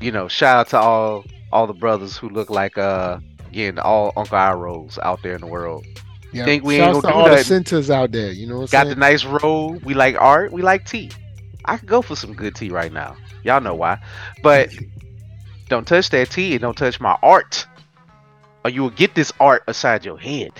You 0.00 0.12
know, 0.12 0.28
shout 0.28 0.56
out 0.58 0.68
to 0.70 0.78
all 0.78 1.24
all 1.52 1.66
the 1.66 1.74
brothers 1.74 2.16
who 2.16 2.28
look 2.28 2.50
like 2.50 2.76
uh 2.78 3.18
again 3.48 3.78
all 3.78 4.12
Uncle 4.16 4.36
Irohs 4.38 4.98
out 5.02 5.22
there 5.22 5.34
in 5.34 5.40
the 5.40 5.46
world. 5.46 5.84
yeah 6.32 6.44
Think 6.44 6.62
we 6.64 6.76
ain't 6.76 6.92
Shouts 6.94 7.00
gonna 7.02 7.02
to 7.02 7.08
do 7.08 7.14
all 7.18 7.28
the 7.30 7.36
Sentas 7.36 7.90
out 7.90 8.12
there 8.12 8.30
you 8.32 8.46
know 8.46 8.56
what 8.60 8.62
i'm 8.62 8.66
Got 8.68 8.86
saying 8.86 8.94
the 8.94 8.96
nice 8.96 9.24
robe. 9.24 9.82
We 9.84 9.94
like 9.94 10.16
art. 10.20 10.52
We 10.52 10.62
like 10.62 10.84
tea. 10.86 11.10
I 11.64 11.76
could 11.78 11.88
go 11.88 12.02
for 12.02 12.16
some 12.16 12.34
good 12.34 12.54
tea 12.54 12.70
right 12.70 12.92
now. 12.92 13.16
Y'all 13.44 13.60
know 13.60 13.74
why. 13.74 13.98
But 14.42 14.70
don't 15.68 15.86
touch 15.86 16.10
that 16.10 16.30
tea 16.30 16.52
and 16.52 16.60
don't 16.62 16.76
touch 16.76 17.00
my 17.00 17.16
art. 17.22 17.66
Or 18.64 18.70
you 18.70 18.82
will 18.82 18.90
get 18.90 19.14
this 19.14 19.32
art 19.40 19.62
aside 19.66 20.04
your 20.04 20.18
head. 20.18 20.52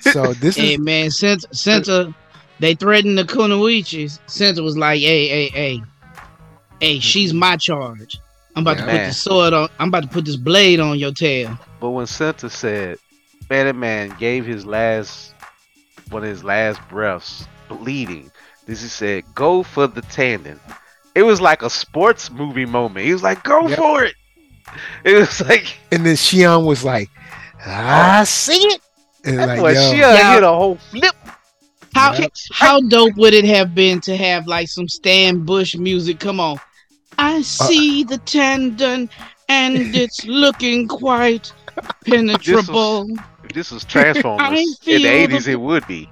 so 0.00 0.32
this 0.40 0.56
Hey, 0.56 0.74
is 0.74 0.78
man, 0.78 1.10
since 1.10 1.44
Senta, 1.52 2.14
they 2.58 2.74
threatened 2.74 3.18
the 3.18 3.24
Kunoichis. 3.24 4.18
Senta 4.26 4.62
was 4.62 4.76
like, 4.76 5.00
hey, 5.00 5.28
hey, 5.28 5.48
hey, 5.48 5.82
hey, 6.80 6.98
she's 7.00 7.32
my 7.32 7.56
charge. 7.56 8.18
I'm 8.56 8.62
about 8.62 8.78
to 8.78 8.84
put 8.84 8.92
Man. 8.94 9.08
the 9.08 9.14
sword 9.14 9.52
on. 9.52 9.68
I'm 9.78 9.88
about 9.88 10.02
to 10.02 10.08
put 10.08 10.24
this 10.24 10.36
blade 10.36 10.80
on 10.80 10.98
your 10.98 11.12
tail. 11.12 11.56
But 11.80 11.90
when 11.90 12.06
Senta 12.06 12.50
said, 12.50 12.98
man, 13.48 13.66
that 13.66 13.76
man 13.76 14.14
gave 14.18 14.44
his 14.44 14.66
last, 14.66 15.34
one 16.10 16.24
of 16.24 16.28
his 16.28 16.42
last 16.42 16.80
breaths, 16.88 17.46
bleeding. 17.68 18.30
This 18.66 18.82
he 18.82 18.88
said, 18.88 19.24
go 19.34 19.62
for 19.62 19.86
the 19.86 20.02
tanden. 20.02 20.58
It 21.14 21.22
was 21.22 21.40
like 21.40 21.62
a 21.62 21.70
sports 21.70 22.30
movie 22.30 22.66
moment. 22.66 23.06
He 23.06 23.12
was 23.12 23.22
like, 23.22 23.42
go 23.44 23.68
Yep. 23.68 23.78
for 23.78 24.04
it. 24.04 24.14
It 25.04 25.14
was 25.14 25.40
like, 25.48 25.76
and 25.90 26.06
then 26.06 26.14
Shion 26.14 26.64
was 26.64 26.84
like 26.84 27.10
I 27.66 28.20
oh. 28.20 28.24
see 28.24 28.54
it 28.60 28.80
and 29.24 29.38
that 29.38 29.48
like 29.48 29.58
boy, 29.58 29.72
yo, 29.72 29.90
she 29.90 29.98
Yeah. 29.98 30.34
hit 30.34 30.42
a 30.44 30.48
whole 30.48 30.76
flip. 30.76 31.14
How 31.94 32.12
Yep. 32.14 32.32
how 32.52 32.80
dope 32.80 33.16
would 33.16 33.34
it 33.34 33.44
have 33.46 33.74
been 33.74 34.00
to 34.02 34.16
have 34.16 34.46
like 34.46 34.68
some 34.68 34.86
Stan 34.88 35.44
Bush 35.44 35.74
music? 35.76 36.20
Come 36.20 36.38
on. 36.38 36.58
I 37.22 37.42
see 37.42 38.04
the 38.04 38.16
tanden 38.18 39.08
and 39.48 39.76
it's 39.94 40.24
looking 40.26 40.88
quite 40.88 41.52
penetrable. 42.04 43.08
If 43.44 43.52
this 43.52 43.70
was 43.70 43.84
Transformers 43.84 44.50
in 44.56 44.56
the 44.56 44.76
feel 44.82 45.02
the- 45.02 45.08
80s, 45.36 45.48
it 45.48 45.56
would 45.60 45.86
be. 45.86 46.08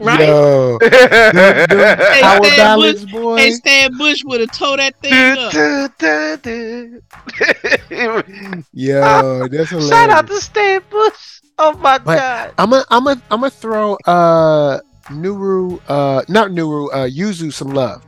Right? 0.00 0.20
yo 0.20 0.78
them- 0.78 0.88
them 0.88 1.98
Hey, 1.98 2.20
power 2.22 2.42
Stan 2.44 2.56
ballads 2.56 3.04
boy 3.04 3.36
Hey, 3.36 3.50
Stan 3.50 3.98
Bush 3.98 4.22
would 4.24 4.40
have 4.40 4.50
tore 4.52 4.78
that 4.78 4.98
thing 5.02 5.12
up. 5.12 5.52
yo 8.72 9.48
that's 9.48 9.70
hilarious 9.70 9.88
Shout 9.90 10.10
out 10.10 10.26
to 10.26 10.40
Stan 10.40 10.80
Bush. 10.90 11.40
Oh 11.58 11.72
my 11.78 11.98
But- 11.98 12.16
god. 12.16 12.54
I'm 12.56 12.70
gonna 12.70 12.84
I'm 12.90 13.04
gonna 13.04 13.22
I'm 13.30 13.40
gonna 13.40 13.50
throw 13.50 13.96
uh 14.06 14.80
Nuru 15.10 15.80
uh 15.88 16.22
not 16.28 16.50
Nuru 16.50 16.88
uh 16.92 17.06
Yuzu 17.06 17.52
some 17.52 17.68
love. 17.70 18.04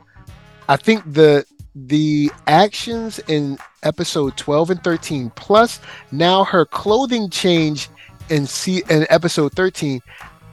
I 0.67 0.77
think 0.77 1.03
the 1.13 1.45
the 1.75 2.31
actions 2.47 3.19
in 3.27 3.57
episode 3.83 4.35
12 4.37 4.71
and 4.71 4.83
13 4.83 5.29
plus 5.31 5.79
now 6.11 6.43
her 6.43 6.65
clothing 6.65 7.29
change 7.29 7.87
in 8.29 8.45
see 8.45 8.83
in 8.89 9.05
episode 9.09 9.53
13 9.53 10.01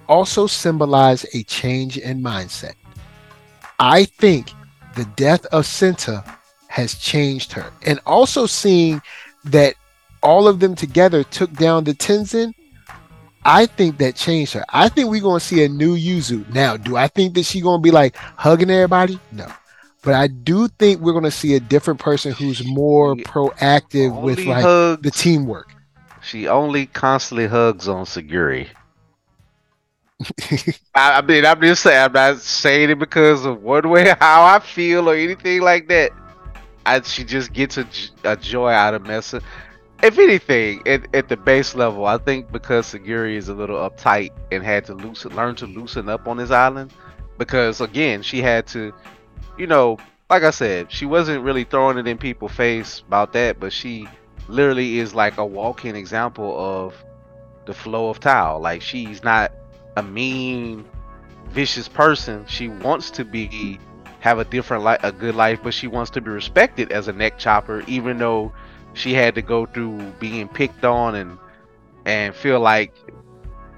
also 0.09 0.47
symbolize 0.47 1.25
a 1.35 1.43
change 1.45 1.99
in 1.99 2.23
mindset. 2.23 2.75
I 3.79 4.05
think 4.05 4.51
the 4.97 5.05
death 5.16 5.45
of 5.47 5.66
Senta 5.66 6.25
has 6.69 6.95
changed 6.95 7.53
her. 7.53 7.71
And 7.87 8.01
also 8.07 8.47
seeing 8.47 9.01
that 9.45 9.75
all 10.23 10.49
of 10.49 10.61
them 10.61 10.75
together 10.75 11.23
took 11.25 11.53
down 11.53 11.85
the 11.85 11.95
Tensen, 11.95 12.53
I 13.45 13.66
think 13.66 13.99
that 13.99 14.16
changed 14.16 14.53
her. 14.55 14.64
I 14.71 14.89
think 14.89 15.09
we're 15.09 15.23
gonna 15.23 15.41
see 15.41 15.64
a 15.64 15.69
new 15.69 15.97
Yuzu. 15.97 16.53
Now, 16.53 16.77
do 16.77 16.97
I 16.97 17.09
think 17.09 17.35
that 17.35 17.45
she's 17.45 17.62
gonna 17.62 17.81
be 17.81 17.91
like 17.91 18.16
hugging 18.16 18.71
everybody? 18.71 19.21
No. 19.31 19.47
But 20.03 20.14
I 20.14 20.28
do 20.28 20.68
think 20.68 21.01
we're 21.01 21.12
gonna 21.12 21.30
see 21.30 21.55
a 21.55 21.61
different 21.61 22.01
person 22.01 22.32
who's 22.32 22.64
more 22.64 23.16
She 23.16 23.24
proactive 23.24 24.20
with 24.20 24.38
like 24.44 24.62
hugs- 24.62 25.03
the 25.03 25.11
teamwork. 25.11 25.74
She 26.22 26.46
only 26.49 26.86
constantly 26.86 27.46
hugs 27.46 27.88
on 27.88 28.05
Sagiri. 28.05 28.68
I, 30.94 31.18
I 31.18 31.22
mean, 31.22 31.46
I'm 31.46 31.61
just 31.61 31.82
saying, 31.82 32.05
I'm 32.05 32.12
not 32.12 32.40
saying 32.40 32.90
it 32.90 32.99
because 32.99 33.44
of 33.44 33.62
one 33.62 33.88
way 33.88 34.14
how 34.20 34.44
I 34.44 34.59
feel 34.59 35.09
or 35.09 35.14
anything 35.14 35.62
like 35.62 35.88
that. 35.88 36.12
I, 36.86 37.01
she 37.03 37.24
just 37.24 37.53
gets 37.53 37.78
a 38.24 38.36
joy 38.36 38.70
out 38.70 38.94
of 38.94 39.03
messing. 39.03 39.40
If 40.03 40.18
anything, 40.18 40.86
at, 40.86 41.12
at 41.14 41.28
the 41.28 41.36
base 41.36 41.74
level, 41.74 42.07
I 42.07 42.18
think 42.18 42.51
because 42.53 42.92
Sagiri 42.92 43.34
is 43.34 43.49
a 43.49 43.55
little 43.55 43.76
uptight 43.78 44.30
and 44.53 44.62
had 44.62 44.84
to 44.86 44.94
loosen, 44.94 45.34
learn 45.34 45.55
to 45.57 45.66
loosen 45.66 46.09
up 46.09 46.26
on 46.26 46.38
his 46.38 46.51
island, 46.51 46.92
because 47.36 47.80
again, 47.80 48.22
she 48.22 48.40
had 48.40 48.66
to, 48.68 48.92
you 49.57 49.66
know, 49.66 49.99
like 50.30 50.43
I 50.43 50.51
said, 50.51 50.93
she 50.93 51.07
wasn't 51.07 51.43
really 51.43 51.64
throwing 51.64 51.99
it 51.99 52.07
in 52.07 52.18
people's 52.18 52.53
face 52.53 53.03
about 53.07 53.32
that, 53.32 53.59
but 53.59 53.72
she 53.72 54.07
literally 54.49 54.99
is 54.99 55.14
like 55.14 55.39
a 55.39 55.45
walking 55.45 55.97
example 55.97 56.59
of 56.59 56.95
the 57.66 57.74
flow 57.74 58.09
of 58.09 58.20
Tao. 58.20 58.59
Like 58.59 58.82
she's 58.82 59.22
not 59.22 59.53
a 59.97 60.03
mean, 60.03 60.84
vicious 61.51 61.89
person. 61.89 62.45
She 62.47 62.68
wants 62.68 63.11
to 63.12 63.24
be 63.24 63.78
have 64.20 64.39
a 64.39 64.45
different 64.45 64.82
life, 64.82 65.01
a 65.03 65.12
good 65.12 65.34
life, 65.34 65.61
but 65.62 65.72
she 65.72 65.86
wants 65.86 66.11
to 66.11 66.20
be 66.20 66.30
respected 66.30 66.91
as 66.93 67.09
a 67.09 67.12
neck 67.12 67.39
chopper, 67.39 67.84
even 67.86 68.18
though 68.18 68.53
she 68.95 69.14
had 69.14 69.34
to 69.36 69.43
go 69.43 69.66
through 69.66 69.99
being 70.18 70.49
picked 70.49 70.84
on 70.84 71.14
and 71.14 71.39
and 72.05 72.34
feel 72.34 72.59
like 72.59 72.93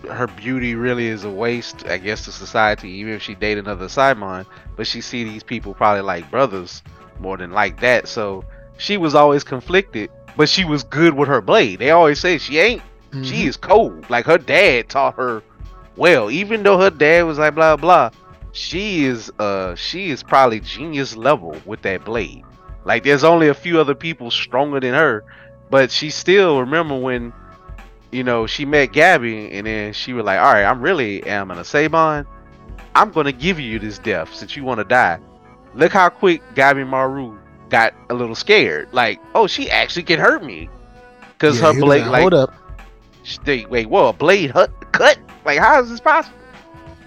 her 0.08 0.26
beauty 0.26 0.74
really 0.74 1.06
is 1.06 1.24
a 1.24 1.30
waste, 1.30 1.86
I 1.86 1.98
guess, 1.98 2.24
to 2.24 2.32
society, 2.32 2.90
even 2.90 3.12
if 3.14 3.22
she 3.22 3.34
date 3.34 3.58
another 3.58 3.88
Simon. 3.88 4.46
But 4.76 4.86
she 4.86 5.00
see 5.00 5.24
these 5.24 5.42
people 5.42 5.74
probably 5.74 6.02
like 6.02 6.30
brothers 6.30 6.82
more 7.18 7.36
than 7.36 7.50
like 7.52 7.80
that. 7.80 8.08
So 8.08 8.44
she 8.78 8.96
was 8.96 9.14
always 9.14 9.44
conflicted, 9.44 10.10
but 10.36 10.48
she 10.48 10.64
was 10.64 10.82
good 10.84 11.14
with 11.14 11.28
her 11.28 11.40
blade. 11.40 11.78
They 11.80 11.90
always 11.90 12.18
say 12.20 12.38
she 12.38 12.58
ain't. 12.58 12.82
She 13.22 13.44
Mhm. 13.44 13.48
is 13.48 13.56
cold. 13.56 14.08
Like 14.08 14.26
her 14.26 14.38
dad 14.38 14.88
taught 14.88 15.14
her 15.16 15.42
well, 15.96 16.30
even 16.30 16.62
though 16.62 16.78
her 16.78 16.90
dad 16.90 17.24
was 17.24 17.38
like 17.38 17.54
blah 17.54 17.76
blah. 17.76 18.10
She 18.52 19.04
is 19.04 19.30
uh 19.38 19.74
she 19.74 20.10
is 20.10 20.22
probably 20.22 20.60
genius 20.60 21.16
level 21.16 21.62
with 21.64 21.82
that 21.82 22.04
blade. 22.04 22.44
Like 22.84 23.02
there's 23.04 23.24
only 23.24 23.48
a 23.48 23.54
few 23.54 23.80
other 23.80 23.94
people 23.94 24.30
stronger 24.30 24.80
than 24.80 24.94
her, 24.94 25.24
but 25.70 25.90
she 25.90 26.10
still 26.10 26.60
remember 26.60 26.96
when 26.96 27.32
you 28.10 28.24
know 28.24 28.46
she 28.46 28.64
met 28.64 28.92
Gabby 28.92 29.50
and 29.52 29.66
then 29.66 29.92
she 29.92 30.12
was 30.12 30.24
like, 30.24 30.38
All 30.38 30.52
right, 30.52 30.64
I'm 30.64 30.80
really 30.80 31.22
am 31.24 31.50
an 31.50 31.58
Asaemon. 31.58 32.26
I'm 32.94 33.10
gonna 33.10 33.32
give 33.32 33.60
you 33.60 33.78
this 33.78 33.98
death 33.98 34.34
since 34.34 34.56
you 34.56 34.64
wanna 34.64 34.84
die. 34.84 35.18
Look 35.74 35.92
how 35.92 36.08
quick 36.08 36.42
Gabimaru 36.54 37.38
got 37.68 37.94
a 38.10 38.14
little 38.14 38.34
scared. 38.34 38.88
Like, 38.92 39.20
oh 39.34 39.46
she 39.46 39.70
actually 39.70 40.02
can 40.04 40.18
hurt 40.18 40.44
me. 40.44 40.68
Cause 41.38 41.60
Yeah, 41.60 41.72
her 41.72 41.80
blade 41.80 42.02
like, 42.02 42.10
like 42.10 42.20
hold 42.20 42.34
up. 42.34 42.54
Stay, 43.22 43.66
wait, 43.66 43.86
whoa, 43.86 44.08
a 44.08 44.12
blade 44.12 44.50
hut, 44.50 44.70
cut? 44.92 45.18
Like, 45.44 45.58
how 45.58 45.80
is 45.82 45.90
this 45.90 46.00
possible? 46.00 46.36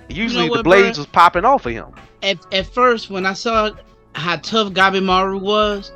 Usually 0.09 0.45
the 0.45 0.51
what, 0.51 0.63
blades 0.63 0.97
bruh? 0.97 1.01
was 1.01 1.07
popping 1.07 1.45
off 1.45 1.65
of 1.65 1.71
him. 1.71 1.87
At, 2.21 2.53
at 2.53 2.67
first, 2.67 3.09
when 3.09 3.25
I 3.25 3.33
saw 3.33 3.71
how 4.15 4.37
tough 4.37 4.73
Gabimaru 4.73 5.41
was, 5.41 5.91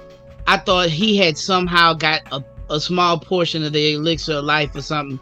I 0.48 0.58
thought 0.58 0.90
he 0.90 1.18
had 1.18 1.38
somehow 1.38 1.94
got 1.94 2.22
a, 2.32 2.44
a 2.70 2.80
small 2.80 3.20
portion 3.20 3.64
of 3.64 3.74
the 3.74 3.94
elixir 3.94 4.34
of 4.34 4.46
life 4.46 4.76
or 4.76 4.82
something. 4.82 5.20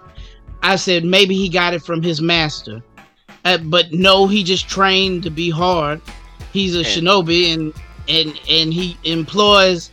I 0.63 0.75
said 0.77 1.03
maybe 1.05 1.35
he 1.35 1.49
got 1.49 1.73
it 1.73 1.81
from 1.83 2.01
his 2.01 2.21
master. 2.21 2.83
Uh, 3.43 3.57
but 3.59 3.91
no, 3.91 4.25
he 4.27 4.43
just 4.43 4.67
trained 4.67 5.23
to 5.23 5.29
be 5.29 5.49
hard. 5.49 6.01
He's 6.53 6.75
a 6.75 6.79
And- 6.79 6.87
shinobi 6.87 7.53
and 7.53 7.73
and 8.07 8.39
and 8.49 8.73
he 8.73 8.97
employs 9.03 9.91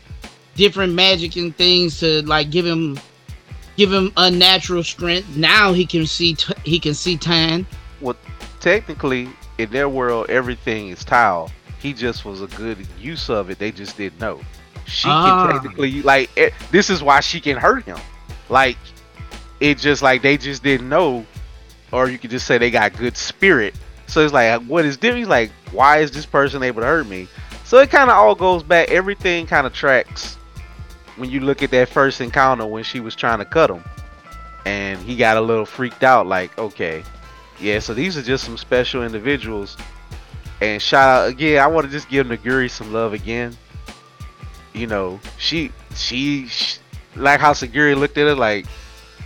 different 0.55 0.93
magic 0.95 1.37
and 1.37 1.55
things 1.57 1.99
to 2.01 2.23
like 2.23 2.51
give 2.51 2.65
him 2.67 2.99
give 3.77 3.93
him 3.93 4.13
unnatural 4.17 4.83
strength. 4.83 5.37
Now 5.37 5.73
he 5.73 5.85
can 5.87 6.07
see 6.07 6.35
t- 6.35 6.55
he 6.65 6.79
can 6.79 6.95
see 6.95 7.17
time. 7.17 7.67
Well, 8.01 8.17
technically, 8.61 9.29
in 9.59 9.71
their 9.71 9.89
world, 9.89 10.29
everything 10.31 10.89
is 10.89 11.05
Tao. 11.05 11.49
He 11.81 11.93
just 11.93 12.25
was 12.25 12.43
a 12.43 12.47
good 12.49 12.87
use 13.01 13.29
of 13.29 13.51
it. 13.51 13.59
They 13.59 13.73
just 13.73 13.97
didn't 13.97 14.21
know. 14.21 14.41
She 14.87 15.09
Ah. 15.09 15.47
can 15.49 15.55
technically, 15.63 16.03
like, 16.03 16.31
eh, 16.37 16.51
this 16.71 16.91
is 16.91 17.03
why 17.03 17.21
she 17.21 17.41
can 17.41 17.57
hurt 17.57 17.85
him. 17.85 17.99
Like, 18.49 18.77
it 19.61 19.79
just 19.79 20.03
like 20.03 20.23
they 20.23 20.37
just 20.37 20.63
didn't 20.63 20.89
know, 20.89 21.25
or 21.93 22.09
you 22.09 22.19
could 22.19 22.31
just 22.31 22.47
say 22.47 22.59
they 22.59 22.71
got 22.71 22.97
good 22.97 23.17
spirit. 23.17 23.75
So 24.07 24.21
it's 24.23 24.33
like, 24.33 24.61
what 24.65 24.85
is 24.85 24.97
different? 24.97 25.29
Like, 25.29 25.51
why 25.71 25.99
is 25.99 26.11
this 26.11 26.27
person 26.27 26.63
able 26.63 26.83
to 26.83 26.87
hurt 26.87 27.07
me? 27.07 27.29
So 27.65 27.79
it 27.79 27.91
kind 27.91 28.11
of 28.11 28.17
all 28.17 28.35
goes 28.35 28.63
back. 28.63 28.91
Everything 28.91 29.47
kind 29.47 29.67
of 29.67 29.73
tracks 29.73 30.37
when 31.17 31.31
you 31.31 31.41
look 31.41 31.63
at 31.63 31.71
that 31.71 31.89
first 31.89 32.21
encounter 32.21 32.67
when 32.67 32.85
she 32.85 33.01
was 33.01 33.15
trying 33.15 33.39
to 33.39 33.45
cut 33.47 33.71
him, 33.71 33.83
and 34.67 34.99
he 35.01 35.17
got 35.17 35.37
a 35.37 35.41
little 35.41 35.65
freaked 35.65 36.03
out. 36.05 36.27
Like, 36.27 36.57
okay, 36.59 37.03
yeah. 37.59 37.79
So 37.79 37.95
these 37.95 38.17
are 38.19 38.23
just 38.23 38.45
some 38.45 38.59
special 38.59 39.03
individuals. 39.05 39.77
And 40.61 40.81
shout 40.83 41.09
out 41.25 41.29
again. 41.31 41.61
I 41.63 41.67
want 41.67 41.87
to 41.87 41.91
just 41.93 42.09
give 42.09 42.27
Nurugai 42.27 42.71
some 42.71 42.93
love 42.93 43.15
again. 43.15 43.57
You 44.75 44.87
know, 44.87 45.21
she 45.39 45.71
she, 45.95 46.47
sh 46.49 46.79
like 47.17 47.41
how 47.41 47.53
Sagiri 47.53 47.97
looked 47.97 48.17
at 48.17 48.27
her 48.27 48.35
like 48.35 48.67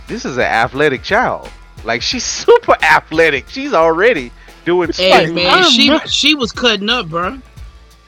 this 0.07 0.25
is 0.25 0.37
an 0.37 0.43
athletic 0.43 1.03
child. 1.03 1.49
Like 1.83 2.01
she's 2.01 2.23
super 2.45 2.75
athletic. 2.83 3.47
She's 3.49 3.73
already 3.73 4.31
doing 4.65 4.91
Hey 4.93 5.11
spikes. 5.25 5.31
man, 5.31 5.63
I'm 5.63 5.71
she 5.71 5.87
not- 5.89 6.09
she 6.09 6.35
was 6.35 6.51
cutting 6.51 6.89
up, 6.89 7.07
bro. 7.07 7.39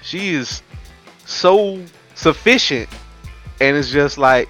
she 0.02 0.30
is 0.34 0.62
so 1.26 1.82
sufficient 2.16 2.90
and 3.62 3.78
it's 3.78 3.92
just 3.92 4.18
like 4.18 4.50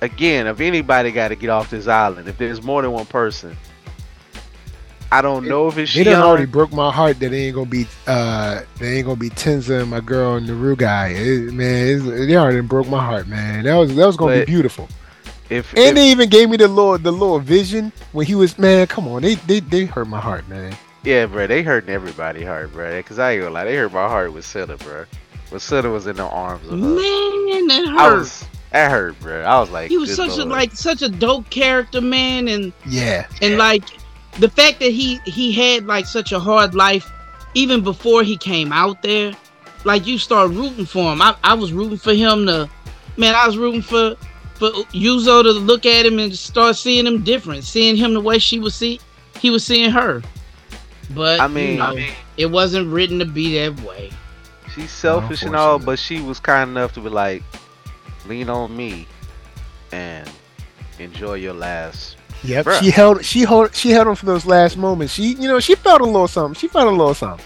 again 0.00 0.46
if 0.46 0.60
anybody 0.60 1.10
got 1.12 1.28
to 1.28 1.36
get 1.36 1.50
off 1.50 1.68
this 1.68 1.86
island 1.88 2.26
if 2.28 2.38
there's 2.38 2.62
more 2.62 2.80
than 2.80 2.90
one 2.92 3.04
person 3.06 3.54
i 5.12 5.20
don't 5.22 5.46
know 5.46 5.68
if 5.68 5.76
it's 5.78 5.92
They 5.94 6.04
done 6.04 6.22
already 6.22 6.46
broke 6.46 6.72
my 6.72 6.90
heart 6.92 7.18
that 7.20 7.30
they 7.30 7.46
ain't 7.46 7.54
gonna 7.56 7.68
be 7.70 7.86
uh 8.06 8.62
they 8.78 8.96
ain't 8.98 9.06
gonna 9.06 9.18
be 9.18 9.30
Tenza 9.30 9.80
and 9.82 9.90
my 9.90 10.00
girl 10.00 10.36
and 10.36 10.46
the 10.46 10.52
Nurugai. 10.52 11.14
It- 11.14 11.52
man, 11.52 11.86
it's, 11.88 12.04
they 12.26 12.36
already 12.36 12.60
broke 12.60 12.88
my 12.88 13.04
heart, 13.04 13.26
man. 13.26 13.64
That 13.64 13.74
was 13.74 13.94
that 13.96 14.06
was 14.06 14.16
gonna 14.16 14.36
But- 14.38 14.46
be 14.46 14.52
beautiful. 14.52 14.88
if, 15.48 15.72
And 15.74 15.80
if 15.88 15.94
they 15.96 16.10
even 16.10 16.28
gave 16.28 16.48
me 16.48 16.56
the 16.56 16.68
little 16.68 16.96
the 16.98 17.10
little 17.10 17.40
vision 17.40 17.92
when 18.12 18.26
he 18.26 18.34
was 18.34 18.58
man. 18.58 18.86
Come 18.86 19.08
on, 19.08 19.22
they 19.22 19.34
they 19.34 19.60
they 19.60 19.84
hurt 19.84 20.06
my 20.08 20.20
heart, 20.20 20.48
man. 20.48 20.76
yeah 21.02 21.26
bro 21.26 21.46
they 21.46 21.62
hurting 21.62 21.90
everybody 21.90 22.44
heart 22.44 22.70
bro 22.74 22.96
because 22.98 23.18
i 23.18 23.32
ain't 23.32 23.40
gonna 23.42 23.54
lie 23.54 23.64
they 23.64 23.74
hurt 23.74 23.90
my 23.92 24.06
heart 24.06 24.32
with 24.34 24.44
Senta, 24.44 24.76
bro 24.76 25.06
when 25.48 25.58
Senta 25.58 25.88
was 25.88 26.06
in 26.06 26.16
the 26.16 26.24
arms 26.24 26.62
of 26.66 26.72
her 26.72 26.76
Man, 26.76 27.66
that 27.68 27.94
i 27.98 28.04
hurt. 28.10 28.18
was 28.18 28.44
that 28.70 28.90
hurt 28.90 29.18
bro 29.20 29.40
i 29.42 29.58
was 29.58 29.70
like 29.70 29.88
he 29.88 29.96
was 29.96 30.14
good 30.14 30.30
such 30.30 30.38
a 30.38 30.44
like 30.44 30.72
such 30.72 31.00
a 31.02 31.08
dope 31.08 31.48
character, 31.48 32.00
man, 32.02 32.48
and 32.48 32.72
Yeah, 32.86 33.26
and 33.40 33.56
like 33.56 33.84
the 34.38 34.48
fact 34.48 34.78
that 34.80 34.90
he 34.92 35.20
he 35.24 35.52
had 35.52 35.86
like 35.86 36.06
such 36.06 36.32
a 36.32 36.38
hard 36.40 36.74
life 36.74 37.10
even 37.54 37.82
before 37.82 38.22
he 38.22 38.36
came 38.36 38.72
out 38.72 39.02
there. 39.02 39.32
Like 39.84 40.06
you 40.06 40.18
start 40.18 40.50
rooting 40.50 40.84
for 40.84 41.12
him. 41.12 41.22
I, 41.22 41.34
I 41.42 41.54
was 41.54 41.72
rooting 41.72 41.96
for 41.98 42.12
him 42.14 42.46
to 42.46 42.68
man, 43.16 43.34
I 43.34 43.46
was 43.46 43.56
rooting 43.58 43.82
for 43.82 44.14
for 44.54 44.70
Yuzu 44.92 45.42
to 45.42 45.52
look 45.52 45.86
at 45.86 46.04
him 46.04 46.18
and 46.18 46.34
start 46.36 46.76
seeing 46.76 47.06
him 47.06 47.22
different, 47.24 47.64
seeing 47.64 47.96
him 47.96 48.12
the 48.14 48.20
way 48.20 48.38
she 48.38 48.58
was 48.58 48.74
see 48.74 49.00
he 49.40 49.50
was 49.50 49.64
seeing 49.64 49.90
her. 49.90 50.22
But 51.14 51.40
I 51.40 51.48
mean- 51.48 51.72
you 51.72 51.78
know, 51.78 51.84
I 51.86 51.94
mean- 51.94 52.12
it 52.36 52.46
wasn't 52.46 52.88
written 52.92 53.18
to 53.18 53.24
be 53.24 53.58
that 53.58 53.80
way. 53.80 54.10
she's 54.74 54.90
selfish 54.90 55.42
and 55.42 55.56
all 55.56 55.78
but 55.78 55.98
she 55.98 56.20
was 56.22 56.38
kind 56.40 56.70
enough 56.70 56.92
to 56.92 57.00
be 57.00 57.08
like 57.08 57.42
lean 58.26 58.48
on 58.48 58.74
me 58.76 59.06
and 59.92 60.30
enjoy 61.00 61.34
your 61.34 61.52
last 61.54 62.16
yep. 62.42 62.66
Bruh. 62.66 62.80
She 62.80 62.90
held 62.90 63.24
she 63.24 63.40
held 63.40 63.74
she 63.74 63.90
held 63.90 64.08
on 64.08 64.16
for 64.16 64.26
those 64.26 64.46
last 64.46 64.76
moments. 64.76 65.14
She 65.14 65.34
you 65.34 65.48
know 65.48 65.60
she 65.60 65.74
felt 65.74 66.00
a 66.00 66.04
little 66.04 66.28
something. 66.28 66.58
She 66.58 66.68
felt 66.68 66.86
a 66.86 66.90
little 66.90 67.14
something. 67.14 67.44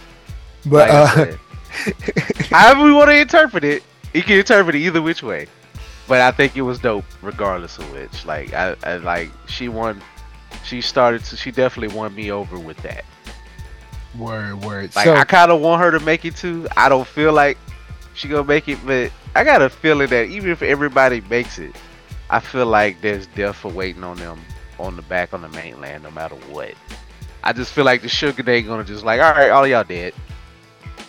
But 0.66 0.88
Like 0.88 0.90
I 0.90 1.22
uh, 1.22 1.36
however 2.50 2.84
we 2.84 2.92
want 2.92 3.10
to 3.10 3.16
interpret 3.18 3.64
it, 3.64 3.82
you 4.12 4.22
can 4.22 4.38
interpret 4.38 4.74
it 4.74 4.80
either 4.80 5.02
which 5.02 5.22
way. 5.22 5.46
But 6.06 6.20
I 6.20 6.30
think 6.30 6.56
it 6.56 6.62
was 6.62 6.78
dope, 6.78 7.04
regardless 7.22 7.78
of 7.78 7.90
which. 7.92 8.24
Like 8.26 8.52
I, 8.52 8.76
I 8.84 8.96
like 8.98 9.30
she 9.48 9.68
won. 9.68 10.02
She 10.64 10.80
started 10.80 11.24
to. 11.24 11.36
She 11.36 11.50
definitely 11.50 11.96
won 11.96 12.14
me 12.14 12.30
over 12.30 12.58
with 12.58 12.76
that. 12.78 13.04
word 14.16 14.62
word. 14.64 14.94
Like 14.94 15.06
so 15.06 15.14
I 15.14 15.24
kind 15.24 15.50
of 15.50 15.60
want 15.60 15.82
her 15.82 15.90
to 15.90 16.00
make 16.00 16.24
it 16.24 16.36
too. 16.36 16.68
I 16.76 16.88
don't 16.88 17.06
feel 17.06 17.32
like 17.32 17.58
she 18.14 18.28
gonna 18.28 18.44
make 18.44 18.68
it, 18.68 18.78
but 18.86 19.10
I 19.34 19.44
got 19.44 19.62
a 19.62 19.68
feeling 19.68 20.08
that 20.08 20.28
even 20.28 20.50
if 20.50 20.62
everybody 20.62 21.20
makes 21.22 21.58
it, 21.58 21.74
I 22.30 22.40
feel 22.40 22.66
like 22.66 23.00
there's 23.00 23.26
death 23.28 23.56
for 23.56 23.70
waiting 23.70 24.04
on 24.04 24.16
them 24.18 24.40
on 24.78 24.96
the 24.96 25.02
back 25.02 25.32
on 25.32 25.42
the 25.42 25.48
mainland, 25.50 26.02
no 26.02 26.10
matter 26.10 26.36
what. 26.50 26.74
I 27.42 27.52
just 27.52 27.72
feel 27.72 27.84
like 27.84 28.02
the 28.02 28.08
sugar 28.08 28.42
they 28.42 28.62
gonna 28.62 28.84
just 28.84 29.04
like, 29.04 29.20
all 29.20 29.32
right, 29.32 29.50
all 29.50 29.66
y'all 29.66 29.84
dead. 29.84 30.14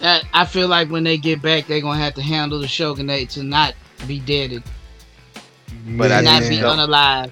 I 0.01 0.45
feel 0.45 0.67
like 0.67 0.89
when 0.89 1.03
they 1.03 1.17
get 1.17 1.41
back, 1.41 1.67
they're 1.67 1.81
gonna 1.81 1.99
have 1.99 2.13
to 2.15 2.21
handle 2.21 2.59
the 2.59 2.67
shogunate 2.67 3.29
to 3.31 3.43
not 3.43 3.73
be 4.07 4.19
deaded, 4.19 4.63
But 5.97 6.11
I 6.11 6.21
not 6.21 6.41
be 6.41 6.57
unalive. 6.57 7.31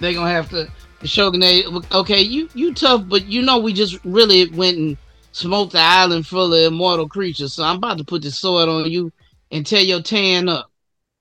They're 0.00 0.14
gonna 0.14 0.30
have 0.30 0.48
to 0.50 0.68
the 1.00 1.08
shogunate. 1.08 1.66
Okay, 1.92 2.20
you 2.20 2.48
you 2.54 2.74
tough, 2.74 3.04
but 3.08 3.26
you 3.26 3.42
know 3.42 3.58
we 3.58 3.72
just 3.72 4.02
really 4.04 4.48
went 4.50 4.78
and 4.78 4.96
smoked 5.32 5.72
the 5.72 5.80
island 5.80 6.26
full 6.26 6.52
of 6.54 6.72
immortal 6.72 7.08
creatures. 7.08 7.54
So 7.54 7.64
I'm 7.64 7.76
about 7.76 7.98
to 7.98 8.04
put 8.04 8.22
the 8.22 8.30
sword 8.30 8.68
on 8.68 8.90
you 8.90 9.12
and 9.50 9.66
tear 9.66 9.82
your 9.82 10.02
tan 10.02 10.48
up. 10.48 10.70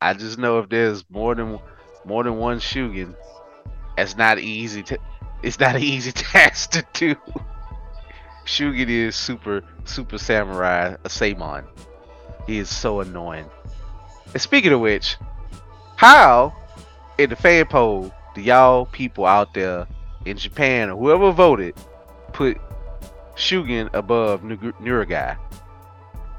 I 0.02 0.14
just 0.14 0.38
know 0.38 0.60
if 0.60 0.70
there's 0.70 1.04
more 1.10 1.36
than 1.36 1.60
more 2.06 2.24
than 2.24 2.38
one 2.38 2.60
Shugen, 2.60 3.16
it's 4.02 4.18
not 4.18 4.40
easy 4.40 4.84
to. 4.84 4.98
It's 5.42 5.60
not 5.60 5.76
an 5.76 5.84
easy 5.84 6.12
task 6.14 6.72
to 6.72 6.86
do. 6.94 7.16
Shugen 8.46 8.90
is 8.90 9.16
super 9.16 9.62
super 9.86 10.18
samurai, 10.18 10.96
Asaemon. 11.04 11.66
He 12.48 12.58
is 12.58 12.70
so 12.70 13.00
annoying. 13.02 13.46
And 14.34 14.42
speaking 14.42 14.72
of 14.74 14.80
which, 14.80 15.18
how 15.96 16.54
in 17.18 17.30
the 17.30 17.36
fan 17.36 17.66
poll 17.68 18.12
do 18.36 18.42
y'all 18.42 18.86
people 18.88 19.26
out 19.26 19.54
there 19.54 19.88
in 20.26 20.38
Japan 20.38 20.90
or 20.90 20.98
whoever 20.98 21.32
voted 21.32 21.76
put 22.34 22.58
Shugen 23.36 23.90
above 23.94 24.42
Nurugai? 24.42 25.38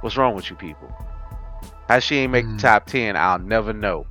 What's 0.00 0.16
wrong 0.16 0.34
with 0.34 0.50
you 0.50 0.56
people? 0.56 0.92
How 1.88 1.98
she 1.98 2.16
ain't 2.18 2.32
make 2.32 2.44
Hmm. 2.44 2.56
the 2.56 2.62
top 2.62 2.86
ten, 2.86 3.16
I'll 3.16 3.38
never 3.38 3.72
know. 3.72 4.06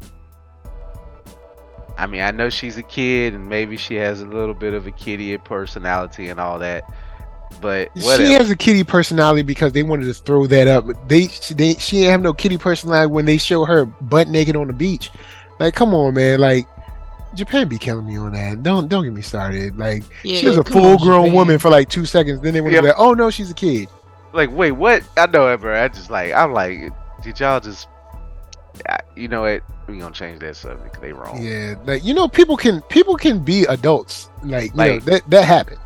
I 2.00 2.08
mean, 2.08 2.22
I 2.22 2.32
know 2.32 2.50
she's 2.50 2.78
a 2.78 2.84
kid 2.84 3.34
and 3.34 3.50
maybe 3.50 3.76
she 3.78 3.96
has 3.96 4.22
a 4.22 4.26
little 4.26 4.54
bit 4.54 4.74
of 4.74 4.88
a 4.88 4.92
kitty 4.92 5.38
personality 5.38 6.30
and 6.30 6.40
all 6.40 6.58
that, 6.60 6.84
but 7.62 7.90
whatever. 7.96 8.26
She 8.26 8.32
has 8.34 8.50
a 8.50 8.56
kitty 8.56 8.84
personality 8.86 9.42
because 9.42 9.74
they 9.74 9.84
wanted 9.84 10.06
to 10.06 10.14
throw 10.14 10.48
that 10.48 10.68
up. 10.68 10.86
They 11.10 11.28
she, 11.28 11.54
they 11.54 11.74
she 11.76 11.98
didn't 11.98 12.12
have 12.12 12.22
no 12.22 12.34
kitty 12.34 12.58
personality 12.58 13.12
when 13.12 13.26
they 13.26 13.38
show 13.38 13.66
her 13.66 13.86
butt 13.86 14.30
naked 14.30 14.56
on 14.56 14.68
the 14.68 14.74
beach. 14.74 15.12
Like, 15.60 15.76
come 15.76 15.94
on, 15.94 16.14
man. 16.14 16.40
Like, 16.40 16.68
Japan 17.36 17.68
be 17.68 17.78
killing 17.78 18.08
me 18.08 18.18
on 18.18 18.32
that. 18.32 18.64
Don't 18.64 18.88
don't 18.88 19.04
get 19.04 19.12
me 19.14 19.22
started. 19.22 19.78
Like, 19.78 20.04
Yeah, 20.24 20.40
she 20.40 20.48
was 20.48 20.58
a 20.58 20.64
come 20.64 20.78
on, 20.78 20.98
full 20.98 21.06
grown 21.06 21.26
Japan. 21.26 21.36
woman 21.36 21.60
for 21.60 21.70
like 21.70 21.90
two 21.90 22.06
seconds. 22.06 22.40
Then 22.40 22.54
they 22.54 22.62
want 22.62 22.72
to 22.72 22.76
Yep. 22.76 22.84
like, 22.86 22.96
oh 22.98 23.14
no, 23.14 23.30
she's 23.30 23.52
a 23.52 23.54
kid. 23.54 23.90
like, 24.32 24.50
wait, 24.52 24.72
what? 24.72 25.04
I 25.18 25.26
know 25.28 25.52
it, 25.54 25.60
bro. 25.60 25.84
I 25.84 25.90
just 25.90 26.10
like, 26.10 26.32
I'm 26.34 26.54
like, 26.54 26.92
did 27.24 27.40
y'all 27.42 27.60
just, 27.60 27.88
you 29.16 29.28
know 29.28 29.42
what? 29.42 29.64
We 29.90 30.00
gonna 30.00 30.14
change 30.14 30.40
that 30.40 30.56
subject 30.56 30.94
'cause 30.94 31.02
they 31.02 31.12
wrong. 31.14 31.42
Yeah, 31.42 31.76
like 31.86 32.04
you 32.04 32.14
know, 32.14 32.28
people 32.28 32.56
can 32.58 32.82
people 32.84 33.16
can 33.16 33.40
be 33.40 33.64
adults. 33.66 34.30
Like, 34.44 34.72
you 34.72 34.78
know, 34.78 35.00
that 35.00 35.30
that 35.30 35.46
happens. 35.46 35.80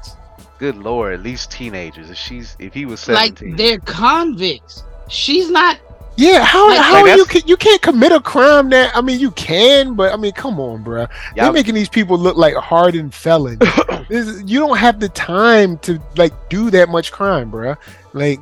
Good 0.59 0.77
lord, 0.77 1.13
at 1.13 1.21
least 1.23 1.51
teenagers. 1.51 2.09
If 2.09 2.17
she's, 2.17 2.55
if 2.59 2.73
he 2.73 2.85
was 2.85 3.07
Like 3.07 3.37
seventeen, 3.37 3.55
they're 3.55 3.79
convicts. 3.79 4.83
She's 5.09 5.49
not. 5.49 5.77
Yeah, 6.15 6.43
how 6.43 6.69
Like- 6.69 6.79
how 6.79 7.05
Like, 7.05 7.17
you 7.17 7.25
can 7.25 7.41
you 7.47 7.57
can't 7.57 7.81
commit 7.81 8.11
a 8.11 8.19
crime 8.21 8.69
that 8.69 8.95
I 8.95 9.01
mean 9.01 9.19
you 9.19 9.31
can, 9.31 9.95
but 9.95 10.13
I 10.13 10.17
mean 10.17 10.31
come 10.33 10.59
on, 10.59 10.83
bruh. 10.83 11.09
They're 11.35 11.51
making 11.51 11.73
these 11.75 11.89
people 11.89 12.17
look 12.17 12.37
like 12.37 12.55
hardened 12.55 13.13
felons. 13.15 13.57
this, 14.09 14.27
is- 14.27 14.43
you 14.43 14.59
don't 14.59 14.77
have 14.77 14.99
the 14.99 15.09
time 15.09 15.77
to 15.79 15.99
like 16.15 16.33
do 16.49 16.69
that 16.69 16.89
much 16.89 17.11
crime, 17.11 17.51
bruh. 17.51 17.77
Like, 18.13 18.39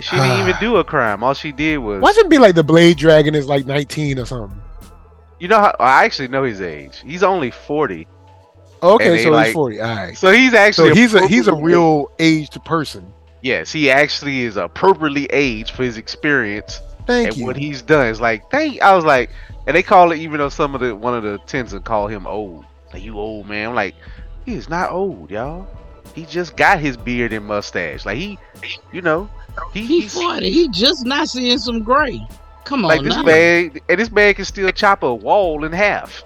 she 0.00 0.16
didn't 0.16 0.40
even 0.40 0.56
do 0.60 0.76
a 0.76 0.84
crime. 0.84 1.22
All 1.22 1.34
she 1.34 1.52
did 1.52 1.78
was, 1.78 2.00
why 2.02 2.12
should 2.12 2.26
it 2.26 2.30
be 2.30 2.38
like 2.38 2.56
the 2.56 2.64
Blade 2.64 2.96
Dragon 2.96 3.34
is 3.36 3.46
like 3.46 3.64
19 3.64 4.18
or 4.18 4.26
something? 4.26 4.60
You 5.42 5.48
know, 5.48 5.58
how, 5.58 5.74
I 5.80 6.04
actually 6.04 6.28
know 6.28 6.44
his 6.44 6.60
age. 6.60 7.02
He's 7.04 7.24
only 7.24 7.50
forty, 7.50 8.06
Okay, 8.80 9.24
so 9.24 9.30
like- 9.30 9.46
he's 9.46 9.54
40. 9.54 9.80
All 9.80 9.96
right. 9.96 10.16
so 10.16 10.30
he's 10.30 10.52
So 10.52 10.56
actually 10.58 10.94
he's 10.94 11.14
a 11.14 11.26
he's 11.26 11.48
a 11.48 11.54
real 11.54 12.12
aged 12.20 12.64
person. 12.64 13.12
Yes, 13.40 13.72
he 13.72 13.90
actually 13.90 14.42
is 14.42 14.56
appropriately 14.56 15.26
aged 15.32 15.72
for 15.72 15.82
his 15.82 15.96
experience 15.96 16.80
Thank 17.08 17.30
and 17.30 17.36
you. 17.38 17.44
what 17.46 17.56
he's 17.56 17.82
done. 17.82 18.06
It's 18.06 18.20
like, 18.20 18.48
thank. 18.52 18.80
I 18.82 18.94
was 18.94 19.04
like, 19.04 19.30
and 19.66 19.74
they 19.74 19.82
call 19.82 20.12
it 20.12 20.18
even 20.18 20.38
though 20.38 20.48
some 20.48 20.76
of 20.76 20.80
the 20.80 20.94
one 20.94 21.12
of 21.12 21.24
the 21.24 21.38
Tensen 21.40 21.82
call 21.82 22.06
him 22.06 22.24
old. 22.24 22.64
Like 22.92 23.02
you 23.02 23.18
old 23.18 23.48
man. 23.48 23.70
I'm 23.70 23.74
like, 23.74 23.96
he 24.46 24.54
is 24.54 24.68
not 24.68 24.92
old, 24.92 25.28
y'all. 25.28 25.66
He 26.14 26.24
just 26.24 26.56
got 26.56 26.78
his 26.78 26.96
beard 26.96 27.32
and 27.32 27.44
mustache. 27.44 28.06
Like 28.06 28.18
he, 28.18 28.38
you 28.92 29.02
know, 29.02 29.28
he, 29.72 29.80
He 29.80 30.00
he's 30.02 30.14
forty. 30.14 30.52
He 30.52 30.68
just 30.68 31.04
not 31.04 31.28
seeing 31.28 31.58
some 31.58 31.82
gray. 31.82 32.24
Come 32.64 32.84
on, 32.84 32.88
like 32.88 33.02
this 33.02 33.16
now. 33.16 33.22
man, 33.22 33.80
and 33.88 34.00
this 34.00 34.10
man 34.10 34.34
can 34.34 34.44
still 34.44 34.70
chop 34.70 35.02
a 35.02 35.14
wall 35.14 35.64
in 35.64 35.72
half. 35.72 36.24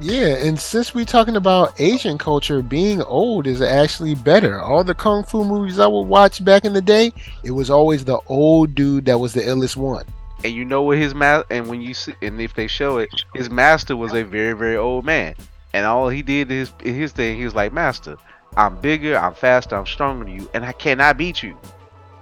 Yeah, 0.00 0.34
and 0.36 0.58
since 0.58 0.94
we're 0.94 1.04
talking 1.04 1.36
about 1.36 1.80
Asian 1.80 2.18
culture, 2.18 2.60
being 2.60 3.02
old 3.02 3.46
is 3.46 3.62
actually 3.62 4.16
better. 4.16 4.60
All 4.60 4.82
the 4.82 4.94
kung 4.94 5.22
fu 5.22 5.44
movies 5.44 5.78
I 5.78 5.86
would 5.86 6.08
watch 6.08 6.44
back 6.44 6.64
in 6.64 6.72
the 6.72 6.82
day, 6.82 7.12
it 7.44 7.52
was 7.52 7.70
always 7.70 8.04
the 8.04 8.18
old 8.26 8.74
dude 8.74 9.04
that 9.04 9.18
was 9.18 9.32
the 9.32 9.42
illest 9.42 9.76
one. 9.76 10.04
And 10.42 10.52
you 10.52 10.64
know 10.64 10.82
what 10.82 10.98
his 10.98 11.14
ma 11.14 11.44
and 11.50 11.68
when 11.68 11.80
you 11.80 11.94
see 11.94 12.14
and 12.20 12.40
if 12.40 12.54
they 12.54 12.66
show 12.66 12.98
it, 12.98 13.10
his 13.32 13.48
master 13.48 13.96
was 13.96 14.12
a 14.12 14.24
very 14.24 14.54
very 14.54 14.76
old 14.76 15.04
man, 15.04 15.36
and 15.72 15.86
all 15.86 16.08
he 16.08 16.22
did 16.22 16.50
is 16.50 16.72
his 16.82 17.12
thing. 17.12 17.38
He 17.38 17.44
was 17.44 17.54
like, 17.54 17.72
Master, 17.72 18.16
I'm 18.56 18.76
bigger, 18.80 19.16
I'm 19.16 19.34
faster, 19.34 19.76
I'm 19.76 19.86
stronger 19.86 20.24
than 20.24 20.34
you, 20.34 20.50
and 20.52 20.64
I 20.64 20.72
cannot 20.72 21.16
beat 21.16 21.44
you. 21.44 21.56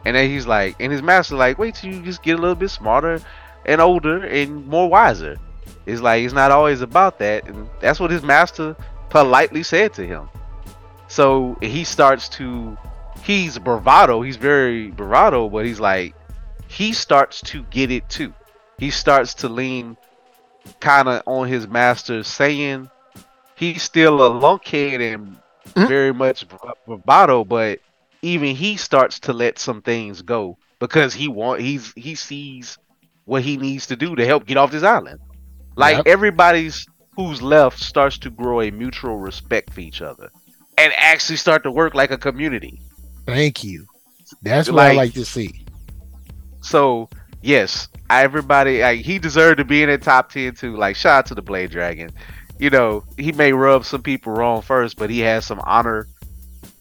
And 0.04 0.16
then 0.16 0.28
he's 0.28 0.46
like, 0.46 0.76
and 0.80 0.92
his 0.92 1.02
master 1.02 1.36
like, 1.36 1.58
wait 1.58 1.76
till 1.76 1.92
you 1.92 2.02
just 2.02 2.22
get 2.22 2.38
a 2.38 2.40
little 2.40 2.54
bit 2.54 2.68
smarter 2.68 3.22
and 3.70 3.80
older 3.80 4.24
and 4.24 4.66
more 4.66 4.88
wiser. 4.88 5.36
It's 5.86 6.00
like 6.00 6.24
it's 6.24 6.34
not 6.34 6.50
always 6.50 6.80
about 6.80 7.18
that, 7.20 7.48
and 7.48 7.68
that's 7.80 8.00
what 8.00 8.10
his 8.10 8.22
master 8.22 8.76
politely 9.08 9.62
said 9.62 9.94
to 9.94 10.06
him. 10.06 10.28
So 11.08 11.56
he 11.60 11.84
starts 11.84 12.28
to, 12.30 12.76
he's 13.22 13.58
bravado, 13.58 14.22
he's 14.22 14.36
very 14.36 14.90
bravado, 14.90 15.48
but 15.48 15.64
he's 15.66 15.80
like, 15.80 16.14
he 16.68 16.92
starts 16.92 17.40
to 17.42 17.62
get 17.64 17.90
it 17.90 18.08
too. 18.08 18.32
He 18.78 18.90
starts 18.90 19.34
to 19.34 19.48
lean 19.48 19.96
kind 20.80 21.08
of 21.08 21.22
on 21.26 21.48
his 21.48 21.66
master, 21.66 22.22
saying 22.22 22.90
he's 23.56 23.82
still 23.82 24.24
a 24.24 24.30
lunkhead 24.30 25.00
and 25.00 25.36
Mm. 25.74 25.88
very 25.88 26.12
much 26.12 26.46
bravado, 26.86 27.44
but 27.44 27.80
even 28.22 28.56
he 28.56 28.76
starts 28.76 29.20
to 29.20 29.32
let 29.32 29.58
some 29.58 29.82
things 29.82 30.22
go 30.22 30.56
because 30.78 31.14
he 31.14 31.28
want 31.28 31.60
he's 31.60 31.92
he 31.94 32.14
sees 32.14 32.78
what 33.30 33.42
he 33.42 33.56
needs 33.56 33.86
to 33.86 33.94
do 33.94 34.16
to 34.16 34.26
help 34.26 34.44
get 34.44 34.56
off 34.56 34.72
this 34.72 34.82
island. 34.82 35.20
Like 35.76 35.98
Yep. 35.98 36.06
everybody's 36.08 36.84
who's 37.14 37.40
left 37.40 37.78
starts 37.78 38.18
to 38.18 38.28
grow 38.30 38.60
a 38.60 38.70
mutual 38.72 39.18
respect 39.18 39.72
for 39.72 39.80
each 39.80 40.02
other 40.02 40.30
and 40.78 40.92
actually 40.96 41.36
start 41.36 41.62
to 41.62 41.70
work 41.70 41.94
like 41.94 42.10
a 42.10 42.18
community. 42.18 42.80
Thank 43.26 43.62
you. 43.62 43.86
That's 44.42 44.68
what 44.68 44.84
I 44.84 44.92
Like- 44.94 45.14
to 45.14 45.24
see. 45.24 45.64
So 46.60 47.08
yes, 47.40 47.88
everybody 48.10 48.82
like, 48.82 49.00
he 49.02 49.20
deserved 49.20 49.58
to 49.58 49.64
be 49.64 49.82
in 49.84 49.88
the 49.90 49.98
top 49.98 50.32
ten 50.32 50.54
too. 50.56 50.76
Like 50.76 50.96
shout 50.96 51.18
out 51.18 51.26
to 51.26 51.34
the 51.36 51.42
Blade 51.42 51.70
Dragon. 51.70 52.10
You 52.58 52.70
know 52.70 53.04
he 53.16 53.30
may 53.30 53.52
rub 53.52 53.84
some 53.84 54.02
people 54.02 54.32
wrong 54.32 54.60
first, 54.60 54.96
but 54.96 55.08
he 55.08 55.20
has 55.20 55.46
some 55.46 55.60
honor. 55.64 56.08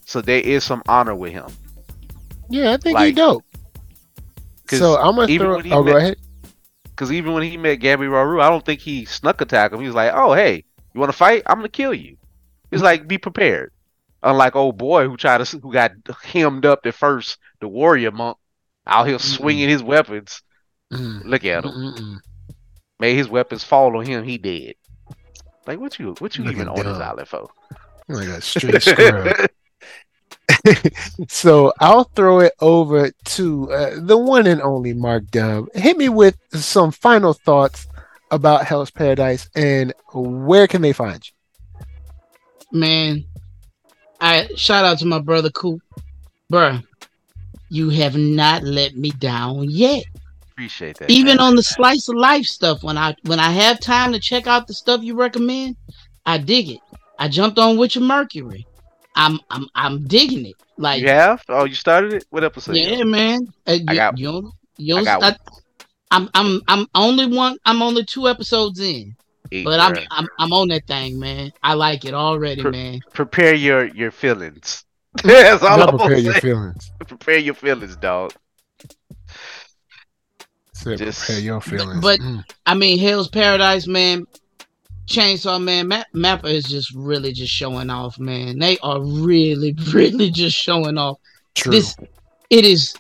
So 0.05 0.19
there 0.19 0.41
is 0.41 0.63
some 0.63 0.81
honor 0.87 1.13
with 1.13 1.31
him. 1.33 1.45
Yeah, 2.49 2.73
I 2.73 2.77
think 2.77 2.95
Like, 2.95 3.05
he 3.05 3.11
dope. 3.11 3.43
So 4.71 4.97
I'm 4.97 5.15
gonna 5.15 5.37
throw. 5.37 5.61
Oh, 5.71 5.83
go 5.83 5.97
ahead. 5.97 6.17
Because 6.99 7.13
even 7.13 7.31
when 7.31 7.43
he 7.43 7.55
met 7.55 7.79
Gabimaru, 7.79 8.41
I 8.43 8.49
don't 8.49 8.65
think 8.65 8.81
he 8.81 9.05
snuck 9.05 9.39
attack 9.39 9.71
him. 9.71 9.79
He 9.79 9.85
was 9.87 9.95
like, 9.95 10.11
"Oh 10.13 10.33
hey, 10.33 10.65
you 10.93 10.99
want 10.99 11.09
to 11.13 11.17
fight? 11.17 11.43
I'm 11.45 11.59
gonna 11.59 11.69
kill 11.69 11.93
you." 11.93 12.17
He's 12.71 12.81
like, 12.81 13.07
"Be 13.07 13.17
prepared." 13.17 13.71
Unlike 14.21 14.57
old 14.57 14.77
boy 14.77 15.07
who 15.07 15.15
tried 15.15 15.45
to 15.45 15.59
who 15.59 15.71
got 15.71 15.91
hemmed 16.23 16.65
up 16.65 16.85
at 16.85 16.93
first, 16.93 17.37
the 17.61 17.69
warrior 17.69 18.11
monk 18.11 18.37
out 18.85 19.07
here 19.07 19.15
Mm-mm. 19.15 19.21
swinging 19.37 19.69
his 19.69 19.81
weapons. 19.81 20.41
Look 20.91 21.45
at 21.45 21.63
him. 21.63 21.71
mm-mm-mm. 21.71 22.17
made 22.99 23.15
his 23.15 23.29
weapons 23.29 23.63
fall 23.63 23.95
on 23.95 24.05
him, 24.05 24.25
he 24.25 24.37
dead. 24.37 24.73
Like 25.65 25.79
what 25.79 25.97
you 25.99 26.15
what 26.19 26.37
you 26.37 26.43
Looking 26.43 26.63
even 26.63 26.67
on 26.67 26.75
this 26.83 26.97
dumb. 26.97 27.01
island 27.01 27.27
for? 27.29 27.47
Like 28.09 28.27
a 28.27 28.41
straight 28.41 28.81
scrub. 28.81 29.49
so 31.27 31.73
I'll 31.79 32.03
throw 32.03 32.39
it 32.39 32.53
over 32.59 33.11
to 33.11 33.71
uh, 33.71 33.91
the 33.99 34.17
one 34.17 34.47
and 34.47 34.61
only 34.61 34.93
Mark 34.93 35.29
Dub. 35.31 35.65
Hit 35.73 35.97
me 35.97 36.09
with 36.09 36.37
some 36.53 36.91
final 36.91 37.33
thoughts 37.33 37.87
about 38.31 38.65
Hell's 38.65 38.91
Paradise 38.91 39.49
and 39.55 39.93
where 40.13 40.67
can 40.67 40.81
they 40.81 40.93
find 40.93 41.25
you? 41.25 41.33
man. 42.71 43.25
I 44.21 44.49
shout 44.55 44.85
out 44.85 44.99
to 44.99 45.05
my 45.05 45.19
brother 45.19 45.49
Coop, 45.49 45.81
bruh. 46.51 46.83
You 47.69 47.89
have 47.89 48.17
not 48.17 48.63
let 48.63 48.95
me 48.95 49.11
down 49.11 49.69
yet. 49.69 50.03
Appreciate 50.51 50.97
that. 50.97 51.09
Even 51.09 51.37
man. 51.37 51.39
on 51.39 51.55
the 51.55 51.63
slice 51.63 52.09
of 52.09 52.15
life 52.15 52.45
stuff, 52.45 52.83
when 52.83 52.97
I 52.97 53.15
when 53.23 53.39
I 53.39 53.51
have 53.51 53.79
time 53.79 54.11
to 54.11 54.19
check 54.19 54.47
out 54.47 54.67
the 54.67 54.73
stuff 54.73 55.03
you 55.03 55.15
recommend, 55.15 55.77
I 56.25 56.37
dig 56.37 56.69
it. 56.69 56.79
I 57.17 57.27
jumped 57.27 57.59
on 57.59 57.77
Witch 57.77 57.95
of 57.95 58.03
Mercury. 58.03 58.65
I'm 59.15 59.39
I'm 59.49 59.67
I'm 59.75 60.07
digging 60.07 60.45
it. 60.45 60.55
Like 60.77 61.01
you 61.01 61.09
have? 61.09 61.43
Oh, 61.49 61.65
you 61.65 61.75
started 61.75 62.13
it? 62.13 62.25
What 62.29 62.43
episode? 62.43 62.75
yeah, 62.75 62.99
on? 63.01 63.11
man. 63.11 63.47
Uh, 63.67 63.73
you, 63.73 63.85
I 63.87 63.95
got, 63.95 64.17
you, 64.17 64.51
you, 64.77 64.97
I 64.97 65.03
got 65.03 65.23
I, 65.23 65.35
I'm 66.11 66.29
I'm 66.33 66.61
I'm 66.67 66.87
only 66.95 67.25
one. 67.25 67.57
I'm 67.65 67.81
only 67.81 68.05
two 68.05 68.27
episodes 68.27 68.79
in, 68.79 69.15
Eat, 69.51 69.65
but 69.65 69.79
I'm. 69.79 69.95
I'm 70.11 70.27
I'm 70.39 70.53
on 70.53 70.69
that 70.69 70.87
thing, 70.87 71.19
man. 71.19 71.51
I 71.61 71.73
like 71.73 72.05
it 72.05 72.13
already, 72.13 72.61
Pre- 72.61 72.71
man. 72.71 72.99
prepare 73.13 73.53
your 73.53 73.85
your 73.87 74.11
feelings. 74.11 74.85
That's 75.23 75.63
all 75.63 75.81
I'm 75.81 75.97
prepare 75.97 76.17
your 76.17 76.33
say. 76.33 76.39
feelings. 76.39 76.91
Prepare 77.07 77.37
your 77.39 77.55
feelings, 77.55 77.95
dog. 77.95 78.31
Said 80.73 80.97
Just- 80.99 81.25
prepare 81.25 81.41
your 81.41 81.61
feelings. 81.61 82.01
but- 82.01 82.19
Mm. 82.19 82.43
I 82.65 82.73
mean, 82.75 82.99
Hell's 82.99 83.27
Paradise, 83.27 83.87
man. 83.87 84.25
Chainsaw 85.09 85.61
Man, 85.61 85.87
Ma- 85.87 86.03
Mappa 86.15 86.45
is 86.45 86.65
just 86.65 86.93
really 86.95 87.33
just 87.33 87.51
showing 87.51 87.89
off, 87.89 88.19
man. 88.19 88.59
They 88.59 88.77
are 88.79 89.01
really, 89.01 89.75
really 89.93 90.29
just 90.29 90.55
showing 90.55 90.97
off. 90.97 91.17
true. 91.55 91.71
This, 91.71 91.95
it 92.49 92.63
is. 92.65 92.95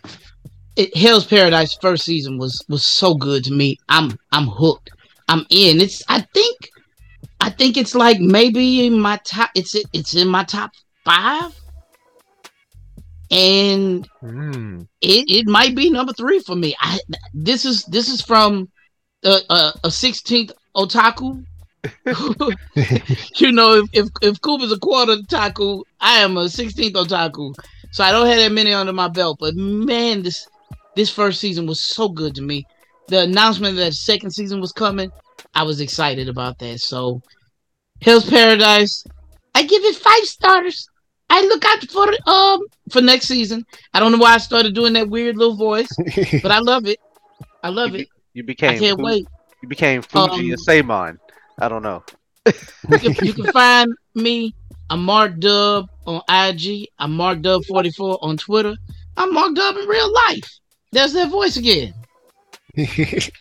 It, 0.75 0.95
Hell's 0.95 1.25
Paradise 1.25 1.75
first 1.81 2.05
season 2.05 2.37
was 2.37 2.63
was 2.69 2.85
so 2.85 3.13
good 3.13 3.43
to 3.45 3.51
me. 3.53 3.77
I'm 3.89 4.17
I'm 4.31 4.47
hooked. 4.47 4.89
I'm 5.27 5.45
in. 5.49 5.81
It's 5.81 6.01
I 6.07 6.21
think, 6.33 6.57
I 7.41 7.49
think 7.49 7.77
it's 7.77 7.93
like 7.95 8.19
maybe 8.19 8.85
in 8.87 8.99
my 8.99 9.19
top. 9.25 9.51
It's 9.55 9.75
it's 9.93 10.15
in 10.15 10.27
my 10.27 10.43
top 10.45 10.71
five, 11.05 11.53
and 13.29 14.07
Mm. 14.23 14.87
it, 15.01 15.25
it 15.29 15.47
might 15.47 15.75
be 15.75 15.89
number 15.89 16.13
three 16.13 16.39
for 16.39 16.55
me. 16.55 16.75
I 16.79 16.99
this 17.33 17.65
is 17.65 17.83
this 17.85 18.09
is 18.09 18.21
from 18.21 18.69
uh, 19.23 19.39
uh, 19.49 19.71
a 19.83 19.91
sixteenth 19.91 20.51
otaku. 20.75 21.43
you 23.35 23.51
know, 23.51 23.75
if 23.75 23.89
if 23.93 24.07
if 24.21 24.41
Coop 24.41 24.61
is 24.61 24.71
a 24.71 24.79
quarter 24.79 25.15
otaku, 25.15 25.83
I 26.01 26.19
am 26.19 26.37
a 26.37 26.49
sixteenth 26.49 26.95
otaku. 26.95 27.53
So 27.91 28.03
I 28.03 28.11
don't 28.11 28.27
have 28.27 28.37
that 28.37 28.51
many 28.51 28.73
under 28.73 28.93
my 28.93 29.07
belt. 29.07 29.37
But 29.39 29.55
man, 29.55 30.21
this 30.23 30.47
this 30.95 31.09
first 31.09 31.39
season 31.39 31.65
was 31.67 31.79
so 31.79 32.09
good 32.09 32.35
to 32.35 32.41
me. 32.41 32.65
The 33.07 33.21
announcement 33.21 33.77
that 33.77 33.85
the 33.85 33.91
second 33.91 34.31
season 34.31 34.61
was 34.61 34.71
coming, 34.71 35.09
I 35.55 35.63
was 35.63 35.81
excited 35.81 36.29
about 36.29 36.59
that. 36.59 36.79
So 36.79 37.21
Hell's 38.01 38.29
Paradise, 38.29 39.03
I 39.55 39.63
give 39.63 39.83
it 39.83 39.95
five 39.95 40.25
stars. 40.25 40.87
I 41.29 41.41
look 41.41 41.63
out 41.65 41.83
for 41.89 42.07
um 42.29 42.59
for 42.91 43.01
next 43.01 43.27
season. 43.27 43.65
I 43.93 43.99
don't 43.99 44.11
know 44.11 44.17
why 44.17 44.33
I 44.33 44.37
started 44.39 44.75
doing 44.75 44.93
that 44.93 45.09
weird 45.09 45.37
little 45.37 45.55
voice, 45.55 45.89
but 46.41 46.51
I 46.51 46.59
love 46.59 46.85
it. 46.87 46.99
I 47.63 47.69
love 47.69 47.95
it. 47.95 48.07
You 48.33 48.43
became 48.43 48.71
I 48.71 48.79
can't 48.79 48.99
wait. 48.99 49.25
You 49.61 49.67
became 49.67 50.01
Fuji 50.01 50.33
Um, 50.33 50.39
and 50.51 50.59
Samon. 50.59 51.19
I 51.61 51.67
don't 51.67 51.83
know. 51.83 52.03
You 52.45 52.99
can, 52.99 53.25
you 53.25 53.33
can 53.33 53.51
find 53.51 53.93
me. 54.15 54.55
I'm 54.89 55.03
Mark 55.03 55.39
Dub 55.39 55.89
on 56.07 56.21
IG. 56.29 56.87
I'm 56.97 57.15
Mark 57.15 57.41
Dub 57.41 57.65
44 57.65 58.17
on 58.21 58.37
Twitter. 58.37 58.75
I'm 59.17 59.33
Mark 59.33 59.53
Dub 59.55 59.75
in 59.75 59.87
real 59.87 60.13
life. 60.27 60.59
There's 60.91 61.13
that 61.13 61.29
voice 61.29 61.57
again. 61.57 61.93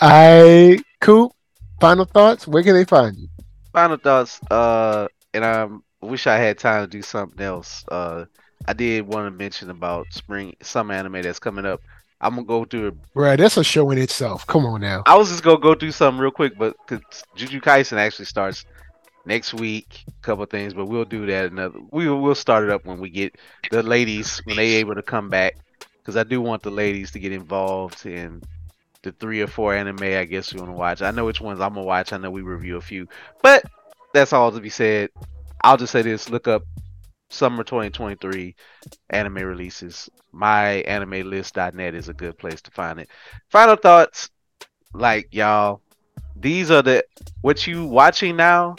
I 0.00 0.78
Coop. 1.00 1.32
Final 1.80 2.04
thoughts. 2.04 2.46
Where 2.46 2.62
can 2.62 2.74
they 2.74 2.84
find 2.84 3.16
you? 3.16 3.28
Final 3.72 3.96
thoughts. 3.96 4.40
Uh, 4.50 5.08
and 5.34 5.44
I 5.44 5.68
wish 6.00 6.28
I 6.28 6.36
had 6.36 6.58
time 6.58 6.84
to 6.84 6.86
do 6.86 7.02
something 7.02 7.44
else. 7.44 7.84
Uh, 7.88 8.26
I 8.66 8.72
did 8.72 9.06
want 9.06 9.26
to 9.26 9.36
mention 9.36 9.68
about 9.70 10.06
spring 10.12 10.54
some 10.62 10.92
anime 10.92 11.22
that's 11.22 11.40
coming 11.40 11.66
up. 11.66 11.80
I'm 12.24 12.36
gonna 12.36 12.46
go 12.46 12.64
through 12.64 12.88
it. 12.88 12.94
Bruh, 13.14 13.36
that's 13.36 13.58
a 13.58 13.62
show 13.62 13.90
in 13.90 13.98
itself. 13.98 14.46
Come 14.46 14.64
on 14.64 14.80
now. 14.80 15.02
I 15.04 15.14
was 15.16 15.28
just 15.28 15.42
gonna 15.42 15.58
go 15.58 15.74
through 15.74 15.92
something 15.92 16.20
real 16.20 16.30
quick, 16.30 16.58
but 16.58 16.74
cause 16.86 17.00
Juju 17.34 17.60
Kaisen 17.60 17.98
actually 17.98 18.24
starts 18.24 18.64
next 19.26 19.52
week. 19.52 20.04
A 20.08 20.22
couple 20.22 20.46
things, 20.46 20.72
but 20.72 20.86
we'll 20.86 21.04
do 21.04 21.26
that 21.26 21.52
another. 21.52 21.78
We 21.92 22.08
will 22.08 22.22
we'll 22.22 22.34
start 22.34 22.64
it 22.64 22.70
up 22.70 22.86
when 22.86 22.98
we 22.98 23.10
get 23.10 23.36
the 23.70 23.82
ladies 23.82 24.40
when 24.44 24.56
they 24.56 24.74
able 24.76 24.94
to 24.94 25.02
come 25.02 25.28
back. 25.28 25.56
Cause 26.04 26.16
I 26.16 26.22
do 26.22 26.40
want 26.40 26.62
the 26.62 26.70
ladies 26.70 27.10
to 27.12 27.18
get 27.18 27.32
involved 27.32 28.04
in 28.06 28.42
the 29.02 29.12
three 29.12 29.42
or 29.42 29.46
four 29.46 29.74
anime. 29.74 30.02
I 30.02 30.24
guess 30.24 30.52
we 30.52 30.60
want 30.60 30.72
to 30.72 30.76
watch. 30.76 31.02
I 31.02 31.10
know 31.10 31.26
which 31.26 31.42
ones 31.42 31.60
I'm 31.60 31.74
gonna 31.74 31.84
watch. 31.84 32.14
I 32.14 32.16
know 32.16 32.30
we 32.30 32.40
review 32.40 32.78
a 32.78 32.80
few, 32.80 33.06
but 33.42 33.64
that's 34.14 34.32
all 34.32 34.50
to 34.50 34.60
be 34.60 34.70
said. 34.70 35.10
I'll 35.62 35.76
just 35.76 35.92
say 35.92 36.00
this: 36.00 36.30
look 36.30 36.48
up 36.48 36.62
summer 37.30 37.64
2023 37.64 38.54
anime 39.10 39.34
releases. 39.34 40.08
MyAnimeList.net 40.34 41.94
is 41.94 42.08
a 42.08 42.14
good 42.14 42.38
place 42.38 42.60
to 42.62 42.70
find 42.70 43.00
it. 43.00 43.08
Final 43.50 43.76
thoughts, 43.76 44.30
like 44.92 45.28
y'all, 45.32 45.80
these 46.36 46.70
are 46.70 46.82
the 46.82 47.04
what 47.40 47.66
you 47.66 47.84
watching 47.86 48.36
now. 48.36 48.76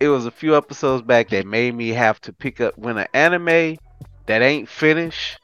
It 0.00 0.08
was 0.08 0.26
a 0.26 0.30
few 0.30 0.56
episodes 0.56 1.02
back 1.02 1.28
that 1.30 1.46
made 1.46 1.74
me 1.74 1.88
have 1.90 2.20
to 2.22 2.32
pick 2.32 2.60
up 2.60 2.76
when 2.78 2.98
an 2.98 3.06
anime 3.14 3.76
that 4.26 4.42
ain't 4.42 4.68
finished 4.68 5.38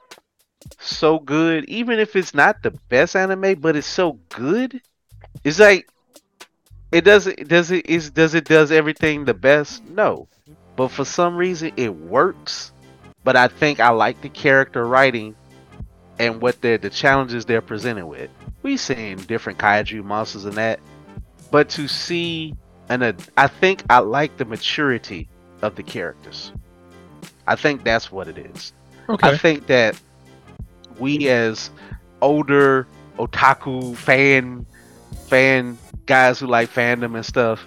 so 0.78 1.18
good, 1.18 1.64
even 1.68 1.98
if 1.98 2.16
it's 2.16 2.34
not 2.34 2.62
the 2.62 2.72
best 2.88 3.16
anime, 3.16 3.60
but 3.60 3.76
it's 3.76 3.86
so 3.86 4.18
good. 4.30 4.80
It's 5.42 5.58
like 5.58 5.88
it 6.92 7.02
doesn't 7.02 7.48
does 7.48 7.70
it 7.70 7.86
is 7.86 8.10
does 8.10 8.34
it 8.34 8.44
does 8.44 8.70
everything 8.70 9.24
the 9.24 9.34
best? 9.34 9.84
No. 9.84 10.28
But 10.76 10.88
for 10.88 11.04
some 11.04 11.36
reason 11.36 11.72
it 11.76 11.94
works. 11.94 12.72
But 13.22 13.36
I 13.36 13.48
think 13.48 13.80
I 13.80 13.90
like 13.90 14.20
the 14.20 14.28
character 14.28 14.86
writing 14.86 15.34
and 16.18 16.40
what 16.40 16.60
they're 16.60 16.78
the 16.78 16.90
challenges 16.90 17.44
they're 17.44 17.62
presented 17.62 18.06
with. 18.06 18.30
We've 18.62 18.80
seen 18.80 19.16
different 19.18 19.58
kaiju 19.58 20.04
monsters 20.04 20.44
and 20.44 20.54
that. 20.54 20.80
But 21.50 21.68
to 21.70 21.88
see 21.88 22.54
and 22.88 23.02
I 23.36 23.46
think 23.46 23.82
I 23.88 24.00
like 24.00 24.36
the 24.36 24.44
maturity 24.44 25.28
of 25.62 25.74
the 25.74 25.82
characters. 25.82 26.52
I 27.46 27.56
think 27.56 27.84
that's 27.84 28.12
what 28.12 28.28
it 28.28 28.38
is. 28.38 28.72
Okay. 29.08 29.28
I 29.28 29.36
think 29.36 29.66
that 29.68 29.98
we 30.98 31.28
as 31.28 31.70
older 32.20 32.86
otaku 33.18 33.96
fan 33.96 34.66
fan 35.26 35.78
guys 36.06 36.40
who 36.40 36.46
like 36.46 36.70
fandom 36.70 37.14
and 37.14 37.24
stuff, 37.24 37.64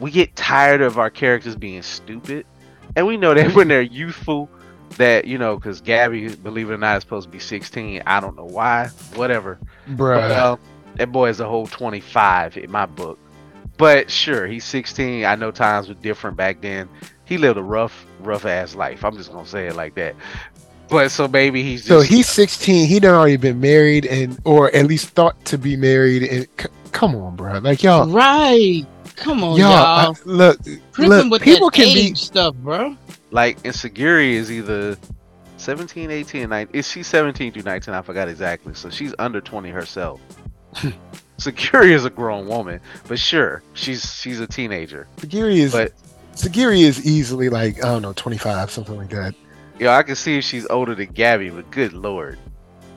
we 0.00 0.10
get 0.10 0.36
tired 0.36 0.82
of 0.82 0.98
our 0.98 1.10
characters 1.10 1.56
being 1.56 1.82
stupid. 1.82 2.46
And 2.94 3.06
we 3.06 3.16
know 3.16 3.34
that 3.34 3.54
when 3.54 3.68
they're 3.68 3.82
youthful, 3.82 4.50
that, 4.96 5.26
you 5.26 5.38
know, 5.38 5.56
because 5.56 5.80
Gabby, 5.80 6.34
believe 6.36 6.70
it 6.70 6.74
or 6.74 6.78
not, 6.78 6.98
is 6.98 7.02
supposed 7.02 7.26
to 7.26 7.32
be 7.32 7.38
16. 7.38 8.02
I 8.06 8.20
don't 8.20 8.36
know 8.36 8.44
why. 8.44 8.88
Whatever. 9.14 9.58
Bruh. 9.88 10.16
Well, 10.16 10.52
um, 10.54 10.60
that 10.96 11.12
boy 11.12 11.28
is 11.28 11.40
a 11.40 11.48
whole 11.48 11.66
25 11.66 12.56
in 12.56 12.70
my 12.70 12.86
book. 12.86 13.18
But 13.76 14.10
sure, 14.10 14.46
he's 14.46 14.64
16. 14.64 15.24
I 15.24 15.34
know 15.34 15.50
times 15.50 15.88
were 15.88 15.94
different 15.94 16.36
back 16.36 16.62
then. 16.62 16.88
He 17.24 17.36
lived 17.36 17.58
a 17.58 17.62
rough, 17.62 18.06
rough 18.20 18.46
ass 18.46 18.74
life. 18.74 19.04
I'm 19.04 19.16
just 19.16 19.30
gonna 19.30 19.46
say 19.46 19.66
it 19.66 19.76
like 19.76 19.94
that. 19.96 20.14
But 20.88 21.10
so 21.10 21.26
maybe 21.28 21.62
he's 21.62 21.80
just 21.80 21.88
So 21.88 22.00
he's 22.00 22.28
16. 22.28 22.86
He 22.86 23.00
done 23.00 23.14
already 23.14 23.36
been 23.36 23.60
married 23.60 24.06
and, 24.06 24.38
or 24.44 24.74
at 24.74 24.86
least 24.86 25.08
thought 25.10 25.44
to 25.46 25.58
be 25.58 25.76
married. 25.76 26.22
And 26.22 26.46
come 26.96 27.14
on, 27.14 27.36
bro. 27.36 27.58
Like 27.58 27.82
y'all, 27.82 28.08
Right. 28.08 28.84
Come 29.16 29.42
on, 29.44 29.56
y'all. 29.58 29.70
y'all. 29.70 30.14
I- 30.14 30.14
look, 30.24 30.62
Tripping 30.62 31.08
look. 31.08 31.30
with 31.30 31.42
People 31.42 31.70
can 31.70 31.84
age 31.86 31.94
be. 32.10 32.14
stuff, 32.16 32.54
bro. 32.56 32.96
like 33.30 33.56
and 33.64 33.74
Sagiri 33.74 34.32
is 34.32 34.50
either 34.52 34.96
17, 35.58 36.10
18, 36.10 36.42
and 36.42 36.50
19. 36.50 36.76
Is 36.78 36.88
she 36.90 37.02
17 37.02 37.52
through 37.52 37.62
19? 37.62 37.94
I 37.94 38.02
forgot 38.02 38.28
exactly. 38.28 38.74
So 38.74 38.90
she's 38.90 39.14
under 39.18 39.40
20 39.40 39.70
herself. 39.70 40.20
Sagiri 41.38 41.90
is 41.92 42.04
a 42.04 42.10
grown 42.10 42.46
woman, 42.46 42.80
but 43.08 43.18
sure, 43.18 43.62
she's 43.74 44.14
she's 44.20 44.40
a 44.40 44.46
teenager. 44.46 45.06
Sagiri 45.18 45.56
is. 45.56 45.72
But 45.72 45.92
Sagiri 46.34 46.80
is 46.80 47.06
easily 47.06 47.48
like 47.48 47.78
I 47.84 47.88
don't 47.88 48.02
know, 48.02 48.12
25, 48.14 48.70
something 48.70 48.96
like 48.96 49.10
that. 49.10 49.34
yo, 49.78 49.90
I 49.90 50.02
can 50.02 50.14
see 50.16 50.38
if 50.38 50.44
she's 50.44 50.66
older 50.68 50.94
than 50.94 51.08
Gabby, 51.08 51.50
but 51.50 51.70
good 51.70 51.92
lord, 51.92 52.38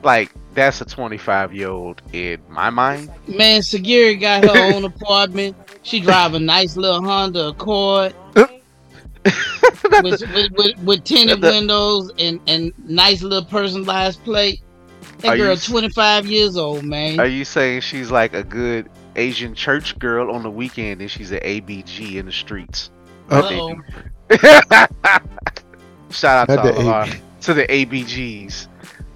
like 0.02 0.32
that's 0.54 0.80
a 0.80 0.84
25 0.84 1.54
year 1.54 1.68
old 1.68 2.02
in 2.12 2.40
my 2.48 2.70
mind. 2.70 3.10
Man, 3.28 3.60
Sagiri 3.60 4.20
got 4.20 4.44
her 4.44 4.74
own 4.74 4.84
apartment. 4.84 5.56
She 5.82 6.00
drive 6.00 6.34
a 6.34 6.40
nice 6.40 6.76
little 6.76 7.02
Honda 7.02 7.48
Accord 7.48 8.14
with, 9.24 10.20
with, 10.32 10.50
with, 10.56 10.78
with 10.78 11.04
tinted 11.04 11.40
The- 11.40 11.50
windows 11.50 12.10
and, 12.18 12.40
and 12.46 12.72
nice 12.86 13.22
little 13.22 13.44
personalized 13.44 14.22
plate. 14.24 14.60
Are 15.24 15.30
That 15.30 15.38
you 15.38 15.44
girl 15.44 15.52
s- 15.52 15.66
25 15.66 16.26
years 16.26 16.56
old, 16.56 16.84
man. 16.84 17.20
Are 17.20 17.26
you 17.26 17.44
saying 17.44 17.82
she's 17.82 18.10
like 18.10 18.32
a 18.34 18.42
good 18.42 18.90
Asian 19.16 19.54
church 19.54 19.98
girl 19.98 20.30
on 20.34 20.42
the 20.42 20.50
weekend 20.50 21.00
and 21.02 21.10
she's 21.10 21.30
an 21.30 21.40
ABG 21.40 22.16
in 22.16 22.26
the 22.26 22.32
streets? 22.32 22.90
Uh-oh. 23.30 23.76
Shout 26.10 26.48
out 26.50 26.62
to, 26.64 26.68
the 26.72 26.74
all 26.80 26.88
our, 26.88 27.06
to 27.42 27.54
the 27.54 27.66
ABGs 27.66 28.66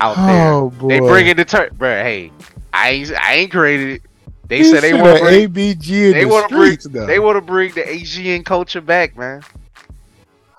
out 0.05 0.17
oh, 0.19 0.27
there. 0.27 0.53
Oh 0.53 0.71
boy. 0.71 0.89
They 0.89 1.01
bring 1.01 1.27
in 1.27 1.37
the 1.37 1.45
turn, 1.45 1.71
bro. 1.75 1.91
Hey, 1.91 2.31
I 2.73 2.91
ain't 2.91 3.13
I 3.13 3.35
ain't 3.35 3.51
created 3.51 3.89
it. 3.97 4.03
They 4.47 4.59
You 4.59 4.65
said 4.65 4.83
they 4.83 4.93
want 4.93 5.19
to 5.19 5.25
bring 5.25 5.49
ABG 5.49 6.13
they 6.13 6.25
the 6.25 6.29
want 6.29 6.49
to 6.49 6.55
bring 6.55 6.79
though. 6.93 7.07
they 7.07 7.19
want 7.19 7.37
to 7.37 7.41
bring 7.41 7.73
the 7.73 7.89
Asian 7.89 8.45
culture 8.45 8.83
back, 8.83 9.17
man. 9.17 9.43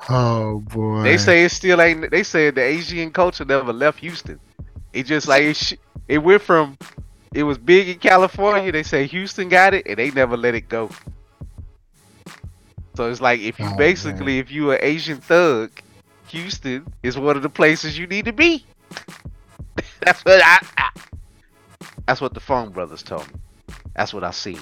Oh 0.10 0.60
boy. 0.60 1.04
They 1.04 1.18
say 1.18 1.44
it 1.44 1.50
still 1.50 1.82
ain't. 1.82 2.10
They 2.10 2.24
said 2.24 2.56
the 2.56 2.64
Asian 2.64 3.12
culture 3.12 3.46
never 3.46 3.72
left 3.72 4.00
Houston. 4.00 4.40
It 4.94 5.04
just 5.04 5.28
like 5.28 5.44
it, 5.44 5.56
sh- 5.56 5.74
it 6.08 6.20
went 6.20 6.42
from 6.42 6.78
it 7.34 7.44
was 7.44 7.58
big 7.58 7.90
in 7.90 8.00
California. 8.00 8.72
They 8.72 8.84
say 8.84 9.06
Houston 9.08 9.50
got 9.50 9.74
it, 9.74 9.86
and 9.86 9.98
they 9.98 10.10
never 10.12 10.38
let 10.38 10.56
it 10.56 10.70
go. 10.70 10.90
So 12.96 13.10
it's 13.12 13.22
like 13.22 13.42
if 13.42 13.60
you 13.60 13.66
Oh, 13.68 13.78
basically 13.78 14.40
if 14.40 14.52
you 14.52 14.72
an 14.72 14.80
Asian 14.82 15.18
thug, 15.18 15.70
Houston 16.28 16.92
is 17.04 17.18
one 17.18 17.36
of 17.36 17.44
the 17.44 17.50
places 17.50 17.98
you 17.98 18.08
need 18.08 18.26
to 18.26 18.34
be. 18.34 18.66
that's 20.02 20.24
what 20.26 20.42
I, 20.44 20.60
I- 20.78 20.90
That's 22.08 22.22
what 22.22 22.34
the 22.34 22.40
Fong 22.40 22.72
brothers 22.72 23.04
told 23.04 23.28
me. 23.32 23.40
That's 23.96 24.14
what 24.14 24.24
I 24.24 24.32
seen. 24.32 24.60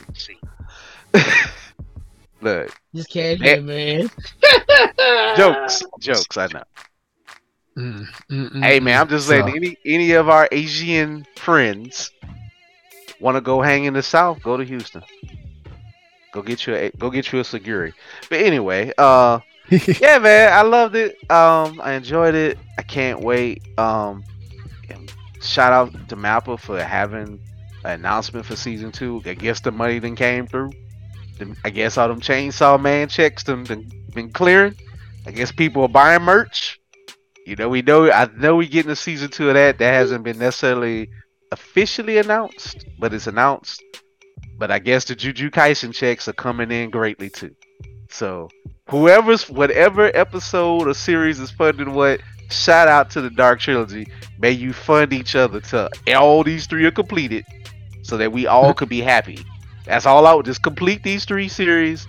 Look, 2.41 2.71
Just 2.93 3.09
can't 3.09 3.41
hear, 3.41 3.61
man. 3.61 4.09
jokes, 5.37 5.81
jokes. 5.99 6.37
I 6.37 6.47
know. 6.47 6.63
Mm, 7.77 8.05
mm, 8.29 8.51
mm, 8.51 8.63
Hey 8.63 8.79
man, 8.79 8.99
I'm 9.01 9.07
mm. 9.07 9.09
just 9.09 9.27
So, 9.27 9.29
saying 9.29 9.49
any 9.49 9.77
any 9.85 10.11
of 10.11 10.29
our 10.29 10.47
Asian 10.51 11.25
friends 11.35 12.11
want 13.19 13.35
to 13.35 13.41
go 13.41 13.61
hang 13.61 13.85
in 13.85 13.93
the 13.93 14.03
South, 14.03 14.41
go 14.43 14.57
to 14.57 14.63
Houston. 14.63 15.03
Go 16.33 16.41
get 16.41 16.65
you 16.67 16.75
a 16.75 16.89
go 16.91 17.09
get 17.09 17.31
you 17.31 17.39
a 17.39 17.43
Sagiri. 17.43 17.93
But 18.29 18.39
anyway, 18.41 18.91
uh 18.97 19.39
yeah 19.99 20.19
man, 20.19 20.51
I 20.53 20.61
loved 20.61 20.95
it. 20.95 21.15
Um 21.31 21.79
I 21.81 21.93
enjoyed 21.93 22.35
it. 22.35 22.57
I 22.77 22.83
can't 22.83 23.21
wait. 23.21 23.61
Um 23.77 24.23
shout 25.43 25.73
out 25.73 26.09
to 26.09 26.15
Mappa 26.15 26.59
for 26.59 26.81
having 26.81 27.39
an 27.83 27.91
announcement 27.91 28.45
for 28.45 28.55
season 28.55 28.91
two. 28.91 29.21
I 29.25 29.33
guess 29.33 29.59
the 29.59 29.71
money 29.71 29.99
then 29.99 30.15
came 30.15 30.47
through. 30.47 30.71
I 31.65 31.69
guess 31.69 31.97
all 31.97 32.07
them 32.07 32.21
chainsaw 32.21 32.79
man 32.79 33.09
checks 33.09 33.43
them 33.43 33.63
been, 33.63 33.91
been 34.13 34.31
clearing. 34.31 34.75
I 35.25 35.31
guess 35.31 35.51
people 35.51 35.83
are 35.83 35.89
buying 35.89 36.21
merch. 36.21 36.79
You 37.45 37.55
know, 37.55 37.67
we 37.67 37.81
know. 37.81 38.09
I 38.09 38.29
know 38.37 38.55
we 38.55 38.67
getting 38.67 38.91
a 38.91 38.95
season 38.95 39.29
two 39.29 39.49
of 39.49 39.55
that. 39.55 39.77
That 39.77 39.93
hasn't 39.93 40.23
been 40.23 40.39
necessarily 40.39 41.09
officially 41.51 42.17
announced, 42.17 42.85
but 42.99 43.13
it's 43.13 43.27
announced. 43.27 43.83
But 44.57 44.71
I 44.71 44.79
guess 44.79 45.05
the 45.05 45.15
Jujutsu 45.15 45.49
Kaisen 45.49 45.93
checks 45.93 46.27
are 46.27 46.33
coming 46.33 46.71
in 46.71 46.89
greatly 46.89 47.29
too. 47.29 47.55
So 48.09 48.49
whoever's 48.89 49.49
whatever 49.49 50.15
episode 50.15 50.87
or 50.87 50.93
series 50.93 51.39
is 51.39 51.51
funding 51.51 51.93
what, 51.93 52.21
shout 52.49 52.87
out 52.87 53.09
to 53.11 53.21
the 53.21 53.29
Dark 53.29 53.59
Trilogy. 53.59 54.07
May 54.39 54.51
you 54.51 54.73
fund 54.73 55.13
each 55.13 55.35
other 55.35 55.61
till 55.61 55.89
all 56.15 56.43
these 56.43 56.67
three 56.67 56.85
are 56.85 56.91
completed, 56.91 57.45
so 58.01 58.17
that 58.17 58.31
we 58.31 58.47
all 58.47 58.73
could 58.75 58.89
be 58.89 59.01
happy. 59.01 59.39
That's 59.85 60.05
all 60.05 60.25
out. 60.25 60.45
Just 60.45 60.63
complete 60.63 61.03
these 61.03 61.25
three 61.25 61.47
series. 61.47 62.07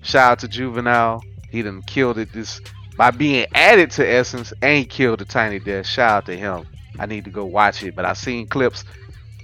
Shout 0.00 0.32
out 0.32 0.38
to 0.38 0.48
Juvenile. 0.48 1.22
He 1.50 1.60
done 1.60 1.82
killed 1.82 2.16
it 2.16 2.32
this 2.32 2.62
by 2.96 3.10
being 3.10 3.46
added 3.54 3.90
to 3.92 4.08
Essence 4.08 4.52
and 4.62 4.88
killed 4.88 5.20
the 5.20 5.24
Tiny 5.24 5.58
Desk. 5.58 5.90
Shout 5.90 6.10
out 6.10 6.26
to 6.26 6.36
him. 6.36 6.66
I 6.98 7.06
need 7.06 7.24
to 7.24 7.30
go 7.30 7.44
watch 7.44 7.82
it, 7.82 7.96
but 7.96 8.04
I've 8.04 8.18
seen 8.18 8.46
clips. 8.46 8.84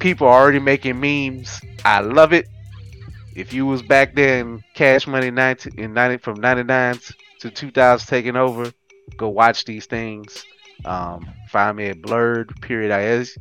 People 0.01 0.27
are 0.29 0.41
already 0.41 0.59
making 0.59 1.01
memes. 1.01 1.61
I 1.85 2.01
love 2.01 2.33
it. 2.33 2.49
If 3.35 3.53
you 3.53 3.67
was 3.67 3.83
back 3.83 4.15
there 4.15 4.41
in 4.41 4.63
Cash 4.75 5.07
Money 5.07 5.31
90, 5.31 5.81
in 5.81 5.95
90 5.95 6.19
from 6.19 6.41
99 6.41 6.99
to 7.41 7.51
2000 7.51 8.07
taking 8.07 8.37
over, 8.37 8.73
go 9.17 9.29
watch 9.29 9.65
these 9.65 9.87
things. 9.87 10.45
Um, 10.85 11.29
find 11.49 11.77
me 11.77 11.87
at 11.87 12.03
Blerd 12.03 12.61
period 12.61 12.93
is 12.93 13.37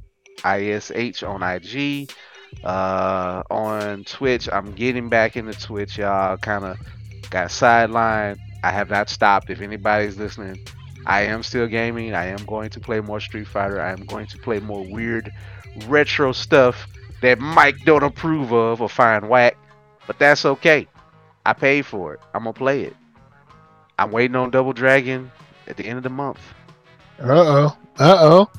ish 0.45 1.23
on 1.23 1.43
IG. 1.43 2.11
Uh, 2.63 3.43
on 3.51 4.03
Twitch, 4.05 4.49
I'm 4.51 4.71
getting 4.73 5.09
back 5.09 5.35
into 5.35 5.53
Twitch, 5.53 5.97
y'all. 5.97 6.37
Kind 6.37 6.65
of 6.65 6.77
got 7.29 7.49
sidelined. 7.49 8.37
I 8.63 8.71
have 8.71 8.89
not 8.89 9.09
stopped. 9.09 9.49
If 9.49 9.61
anybody's 9.61 10.17
listening, 10.17 10.59
I 11.05 11.21
am 11.21 11.43
still 11.43 11.67
gaming. 11.67 12.13
I 12.13 12.25
am 12.25 12.43
going 12.45 12.69
to 12.71 12.79
play 12.79 12.99
more 12.99 13.19
Street 13.19 13.47
Fighter. 13.47 13.79
I 13.81 13.91
am 13.91 14.05
going 14.05 14.27
to 14.27 14.37
play 14.37 14.59
more 14.59 14.83
weird 14.83 15.31
retro 15.87 16.31
stuff 16.31 16.87
that 17.21 17.39
Mike 17.39 17.77
don't 17.85 18.03
approve 18.03 18.51
of 18.51 18.81
or 18.81 18.89
find 18.89 19.29
whack. 19.29 19.57
But 20.05 20.19
that's 20.19 20.45
okay. 20.45 20.87
I 21.45 21.53
paid 21.53 21.85
for 21.85 22.13
it. 22.13 22.19
I'm 22.33 22.43
gonna 22.43 22.53
play 22.53 22.83
it. 22.83 22.95
I'm 23.99 24.11
waiting 24.11 24.35
on 24.35 24.51
Double 24.51 24.73
Dragon 24.73 25.31
at 25.67 25.77
the 25.77 25.85
end 25.85 25.97
of 25.97 26.03
the 26.03 26.09
month. 26.09 26.39
Uh 27.19 27.25
oh. 27.29 27.77
Uh 27.99 28.17
oh. 28.19 28.49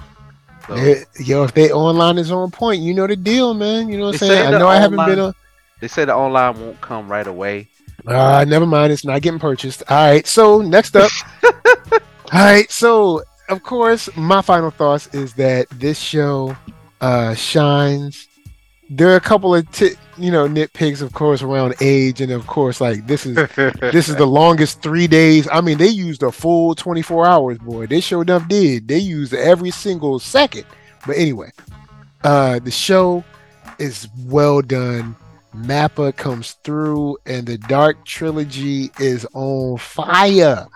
So, 0.67 0.95
Yo, 1.21 1.45
if 1.45 1.55
they 1.55 1.71
online 1.71 2.19
is 2.19 2.31
on 2.31 2.51
point, 2.51 2.83
you 2.83 2.93
know 2.93 3.07
the 3.07 3.17
deal, 3.17 3.55
man. 3.55 3.89
You 3.89 3.99
know 3.99 4.07
what 4.07 4.15
I'm 4.23 4.29
saying? 4.29 4.55
I 4.55 4.59
know 4.59 4.69
I 4.69 4.77
haven't 4.77 4.99
online- 4.99 5.11
been 5.17 5.25
on. 5.27 5.35
they 5.81 5.89
say 5.89 6.05
the 6.05 6.15
online 6.15 6.61
won't 6.61 6.81
come 6.81 7.11
right 7.11 7.27
away. 7.27 7.69
Uh, 8.07 8.45
never 8.47 8.67
mind. 8.67 8.93
It's 8.93 9.05
not 9.05 9.23
getting 9.23 9.41
purchased. 9.41 9.83
All 9.89 9.97
right. 9.97 10.27
So 10.27 10.61
next 10.63 10.97
up. 10.97 11.11
All 11.43 12.01
right. 12.33 12.71
So 12.71 13.23
of 13.49 13.63
course, 13.63 14.09
my 14.17 14.43
final 14.43 14.71
thoughts 14.71 15.09
is 15.15 15.35
that 15.35 15.69
this 15.71 15.99
show 15.99 16.57
uh, 17.01 17.35
shines. 17.35 18.29
There 18.91 19.11
are 19.11 19.17
a 19.17 19.21
couple 19.21 19.55
of 19.55 19.71
ti 19.73 19.91
you 20.17 20.31
know 20.31 20.49
nitpicks, 20.49 21.03
of 21.03 21.13
course, 21.13 21.43
around 21.43 21.75
age, 21.81 22.21
and 22.21 22.33
of 22.33 22.47
course, 22.47 22.81
like 22.81 23.07
this 23.07 23.27
is 23.27 23.37
this 23.57 24.09
is 24.09 24.17
the 24.17 24.27
longest 24.27 24.83
three 24.83 25.07
days. 25.07 25.49
I 25.51 25.61
mean, 25.61 25.79
they 25.79 25.89
used 25.89 26.23
a 26.23 26.33
full 26.33 26.75
24 26.75 27.27
hours, 27.27 27.59
boy. 27.59 27.87
They 27.87 28.01
sure 28.01 28.23
enough 28.23 28.49
did. 28.49 28.89
They 28.89 28.99
used 28.99 29.35
every 29.35 29.71
single 29.71 30.19
second. 30.19 30.65
But 31.07 31.17
anyway, 31.17 31.51
uh, 32.25 32.59
the 32.61 32.71
show 32.71 33.25
is 33.79 34.09
well 34.27 34.63
done. 34.63 35.17
Mappa 35.65 36.15
comes 36.17 36.53
through, 36.65 37.19
and 37.27 37.47
the 37.47 37.59
Dark 37.59 38.05
Trilogy 38.05 38.91
is 38.99 39.27
on 39.35 39.79
fire. 39.79 40.67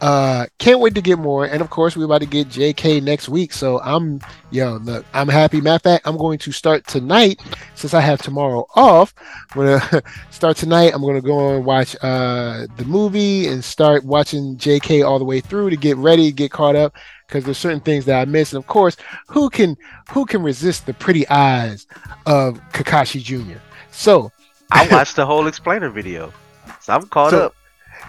Uh, 0.00 0.44
can't 0.58 0.80
wait 0.80 0.94
to 0.94 1.00
get 1.00 1.18
more. 1.18 1.46
And 1.46 1.62
of 1.62 1.70
course, 1.70 1.96
we're 1.96 2.04
about 2.04 2.20
to 2.20 2.26
get 2.26 2.48
JK 2.48 3.02
next 3.02 3.26
week. 3.28 3.54
So 3.54 3.80
I'm, 3.80 4.20
yo, 4.50 4.74
look, 4.76 5.06
I'm 5.14 5.28
happy. 5.28 5.62
Matter 5.62 5.76
of 5.76 5.82
fact, 5.82 6.06
I'm 6.06 6.18
going 6.18 6.38
to 6.40 6.52
start 6.52 6.86
tonight 6.86 7.40
since 7.74 7.94
I 7.94 8.00
have 8.00 8.20
tomorrow 8.20 8.66
off. 8.74 9.14
I'm 9.52 9.64
gonna 9.64 10.02
start 10.30 10.58
tonight. 10.58 10.92
I'm 10.94 11.00
gonna 11.00 11.22
go 11.22 11.56
and 11.56 11.64
watch 11.64 11.96
uh 12.02 12.66
the 12.76 12.84
movie 12.84 13.46
and 13.46 13.64
start 13.64 14.04
watching 14.04 14.58
JK 14.58 15.06
all 15.06 15.18
the 15.18 15.24
way 15.24 15.40
through 15.40 15.70
to 15.70 15.76
get 15.76 15.96
ready, 15.96 16.32
get 16.32 16.50
caught 16.50 16.76
up. 16.76 16.94
Because 17.26 17.44
there's 17.44 17.56
certain 17.56 17.80
things 17.80 18.04
that 18.04 18.20
I 18.20 18.26
missed, 18.26 18.52
and 18.52 18.62
of 18.62 18.66
course, 18.68 18.98
who 19.28 19.48
can 19.48 19.78
who 20.10 20.26
can 20.26 20.42
resist 20.42 20.84
the 20.84 20.92
pretty 20.92 21.26
eyes 21.28 21.86
of 22.26 22.60
Kakashi 22.72 23.22
Jr. 23.22 23.58
So 23.94 24.30
I 24.70 24.86
watched 24.88 25.16
the 25.16 25.24
whole 25.26 25.46
explainer 25.46 25.88
video, 25.88 26.32
so 26.80 26.92
I'm 26.94 27.06
caught 27.08 27.30
So- 27.30 27.46
up. 27.46 27.54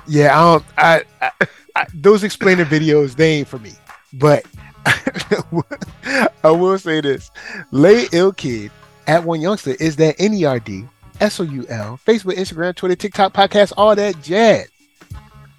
yeah, 0.08 0.38
I 0.38 0.44
don't. 0.44 0.66
I, 0.78 1.04
I, 1.22 1.48
I 1.76 1.86
those 1.94 2.24
explainer 2.24 2.66
videos 2.66 3.16
they 3.16 3.34
ain't 3.40 3.48
for 3.48 3.60
me. 3.60 3.72
But 4.14 4.46
I 6.44 6.52
will 6.52 6.78
say 6.80 7.02
this: 7.02 7.32
Lay 7.72 8.08
Ill 8.12 8.32
Kid 8.34 8.72
at 9.08 9.24
One 9.24 9.42
Youngster 9.42 9.76
is 9.80 9.96
that 9.98 10.16
N 10.20 10.34
E 10.34 10.46
R 10.46 10.60
D 10.60 10.86
S 11.22 11.40
O 11.40 11.44
U 11.44 11.66
L 11.70 12.00
Facebook, 12.06 12.36
Instagram, 12.36 12.76
Twitter, 12.76 12.96
TikTok, 12.96 13.34
podcast, 13.34 13.74
all 13.78 13.96
that 13.96 14.22
jazz. 14.22 14.68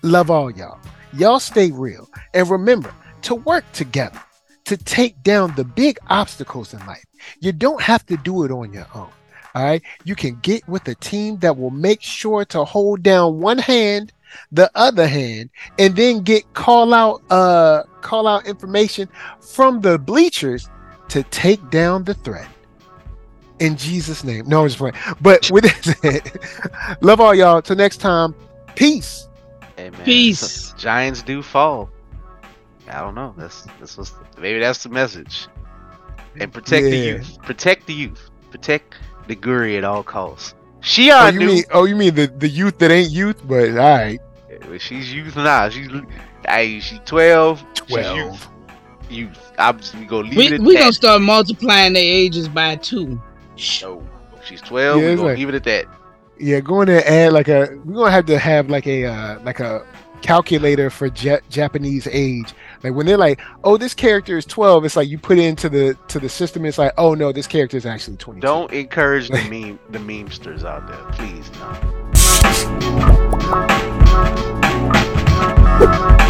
Love 0.03 0.31
all 0.31 0.51
y'all. 0.51 0.79
Y'all 1.15 1.41
stay 1.41 1.71
real 1.71 2.09
and 2.35 2.49
remember 2.51 2.93
to 3.23 3.35
work 3.35 3.65
together 3.73 4.21
to 4.67 4.77
take 4.77 5.23
down 5.23 5.55
the 5.57 5.65
big 5.65 5.99
obstacles 6.09 6.75
in 6.75 6.85
life. 6.87 7.05
You 7.41 7.53
don't 7.53 7.81
have 7.81 8.05
to 8.07 8.17
do 8.19 8.45
it 8.45 8.51
on 8.51 8.73
your 8.73 8.87
own. 8.95 9.09
All 9.57 9.63
right. 9.63 9.83
You 10.05 10.15
can 10.15 10.39
get 10.43 10.69
with 10.69 10.87
a 10.87 10.95
team 10.97 11.39
that 11.39 11.57
will 11.57 11.71
make 11.71 12.03
sure 12.03 12.45
to 12.45 12.63
hold 12.63 13.03
down 13.03 13.41
one 13.41 13.57
hand, 13.57 14.13
the 14.53 14.71
other 14.75 15.09
hand, 15.09 15.49
and 15.79 15.97
then 15.97 16.21
get 16.21 16.53
call 16.53 16.93
out 16.93 17.23
uh 17.31 17.85
call 18.03 18.27
out 18.27 18.45
information 18.47 19.09
from 19.41 19.81
the 19.81 19.99
bleachers 19.99 20.69
to 21.09 21.23
take 21.23 21.71
down 21.71 22.05
the 22.05 22.13
threat. 22.13 22.49
In 23.59 23.79
Jesus' 23.79 24.25
name. 24.25 24.47
No, 24.47 24.61
I'm 24.61 24.69
just 24.69 24.77
playing. 24.77 24.95
But 25.23 25.51
with 25.51 25.65
that 26.03 26.03
said, 26.03 26.99
love 27.01 27.19
all 27.19 27.35
y'all. 27.35 27.63
Till 27.63 27.77
next 27.77 27.97
time. 27.97 28.35
Peace. 28.75 29.27
Hey, 29.79 29.89
man, 29.89 30.05
Peace. 30.05 30.41
so- 30.41 30.77
Giants 30.77 31.23
do 31.23 31.41
fall. 31.41 31.89
I 32.91 33.01
don't 33.01 33.15
know. 33.15 33.33
That's 33.39 33.67
this 33.81 33.97
was 33.97 34.13
maybe 34.39 34.59
that's 34.59 34.83
the 34.83 34.91
message. 34.91 35.49
And 36.39 36.53
protect 36.53 36.85
the 36.85 36.99
youth. 36.99 37.39
Protect 37.43 37.87
the 37.87 37.95
youth. 37.95 38.29
Protect 38.51 38.97
the 39.27 39.37
Guri 39.37 39.77
at 39.79 39.85
all 39.85 40.03
costs. 40.03 40.55
Oh, 40.59 40.63
Shion 40.83 41.33
you 41.35 41.39
knew. 41.41 41.47
mean 41.47 41.65
oh 41.73 41.85
you 41.85 41.97
mean 41.97 42.15
the, 42.15 42.27
the 42.29 42.49
youth 42.49 42.79
that 42.79 42.91
ain't 42.91 43.11
youth, 43.11 43.41
but 43.47 43.71
all 43.71 43.77
right. 43.77 44.21
Well, 44.69 44.79
She's 44.79 45.13
youth 45.13 45.37
now. 45.37 45.69
She's 45.69 45.89
hey, 46.49 46.81
she 46.81 46.99
twelve. 47.01 47.63
She's 47.75 47.87
Twelve. 47.89 48.17
youth. 48.17 48.49
Youth. 49.09 49.53
I'm 49.59 49.79
just 49.79 49.95
we 49.95 50.05
gonna 50.05 50.29
leave 50.29 50.37
We 50.37 50.47
it 50.47 50.53
at 50.55 50.61
we 50.61 50.75
that. 50.75 50.81
gonna 50.81 50.93
start 50.93 51.23
multiplying 51.23 51.93
their 51.93 52.03
ages 52.03 52.49
by 52.49 52.77
two. 52.77 53.21
No, 53.83 54.03
she's 54.45 54.61
twelve. 54.61 55.01
Yeah, 55.01 55.07
we 55.07 55.13
it's 55.13 55.17
gonna 55.21 55.29
like- 55.31 55.39
leave 55.39 55.49
it 55.49 55.55
at 55.57 55.65
that. 55.65 55.87
Yeah, 56.39 56.61
go 56.61 56.83
in 56.83 56.89
there 56.89 56.99
and 56.99 57.07
add 57.07 57.33
like 57.33 57.49
a 57.49 57.81
we're 57.85 57.95
gonna 57.95 58.11
have 58.11 58.27
to 58.27 58.39
have 58.39 58.69
like 58.69 58.87
a 58.87 59.07
uh 59.07 59.41
like 59.43 59.61
a 59.61 59.87
calculator 60.23 60.91
for 60.91 61.07
Ja- 61.07 61.41
Japanese 61.51 62.07
age. 62.11 62.53
Like 62.83 62.95
when 62.95 63.07
they're 63.07 63.17
like, 63.17 63.41
"Oh, 63.65 63.77
this 63.77 63.95
character 63.95 64.37
is 64.37 64.45
12," 64.45 64.85
it's 64.85 64.97
like 64.97 65.09
you 65.09 65.19
put 65.19 65.39
it 65.39 65.45
into 65.45 65.69
the 65.69 65.97
to 66.09 66.19
the 66.19 66.29
system. 66.29 66.65
It's 66.65 66.79
like, 66.79 66.93
"Oh 66.99 67.15
no, 67.15 67.33
this 67.33 67.47
character 67.47 67.77
is 67.77 67.87
actually 67.87 68.17
20." 68.17 68.41
Don't 68.41 68.73
encourage 68.73 69.29
the 69.29 69.43
meme 69.51 69.79
the 69.91 69.99
memesters 69.99 70.65
out 70.65 70.87
there, 70.89 71.05
please. 71.13 71.51
No. 75.79 76.17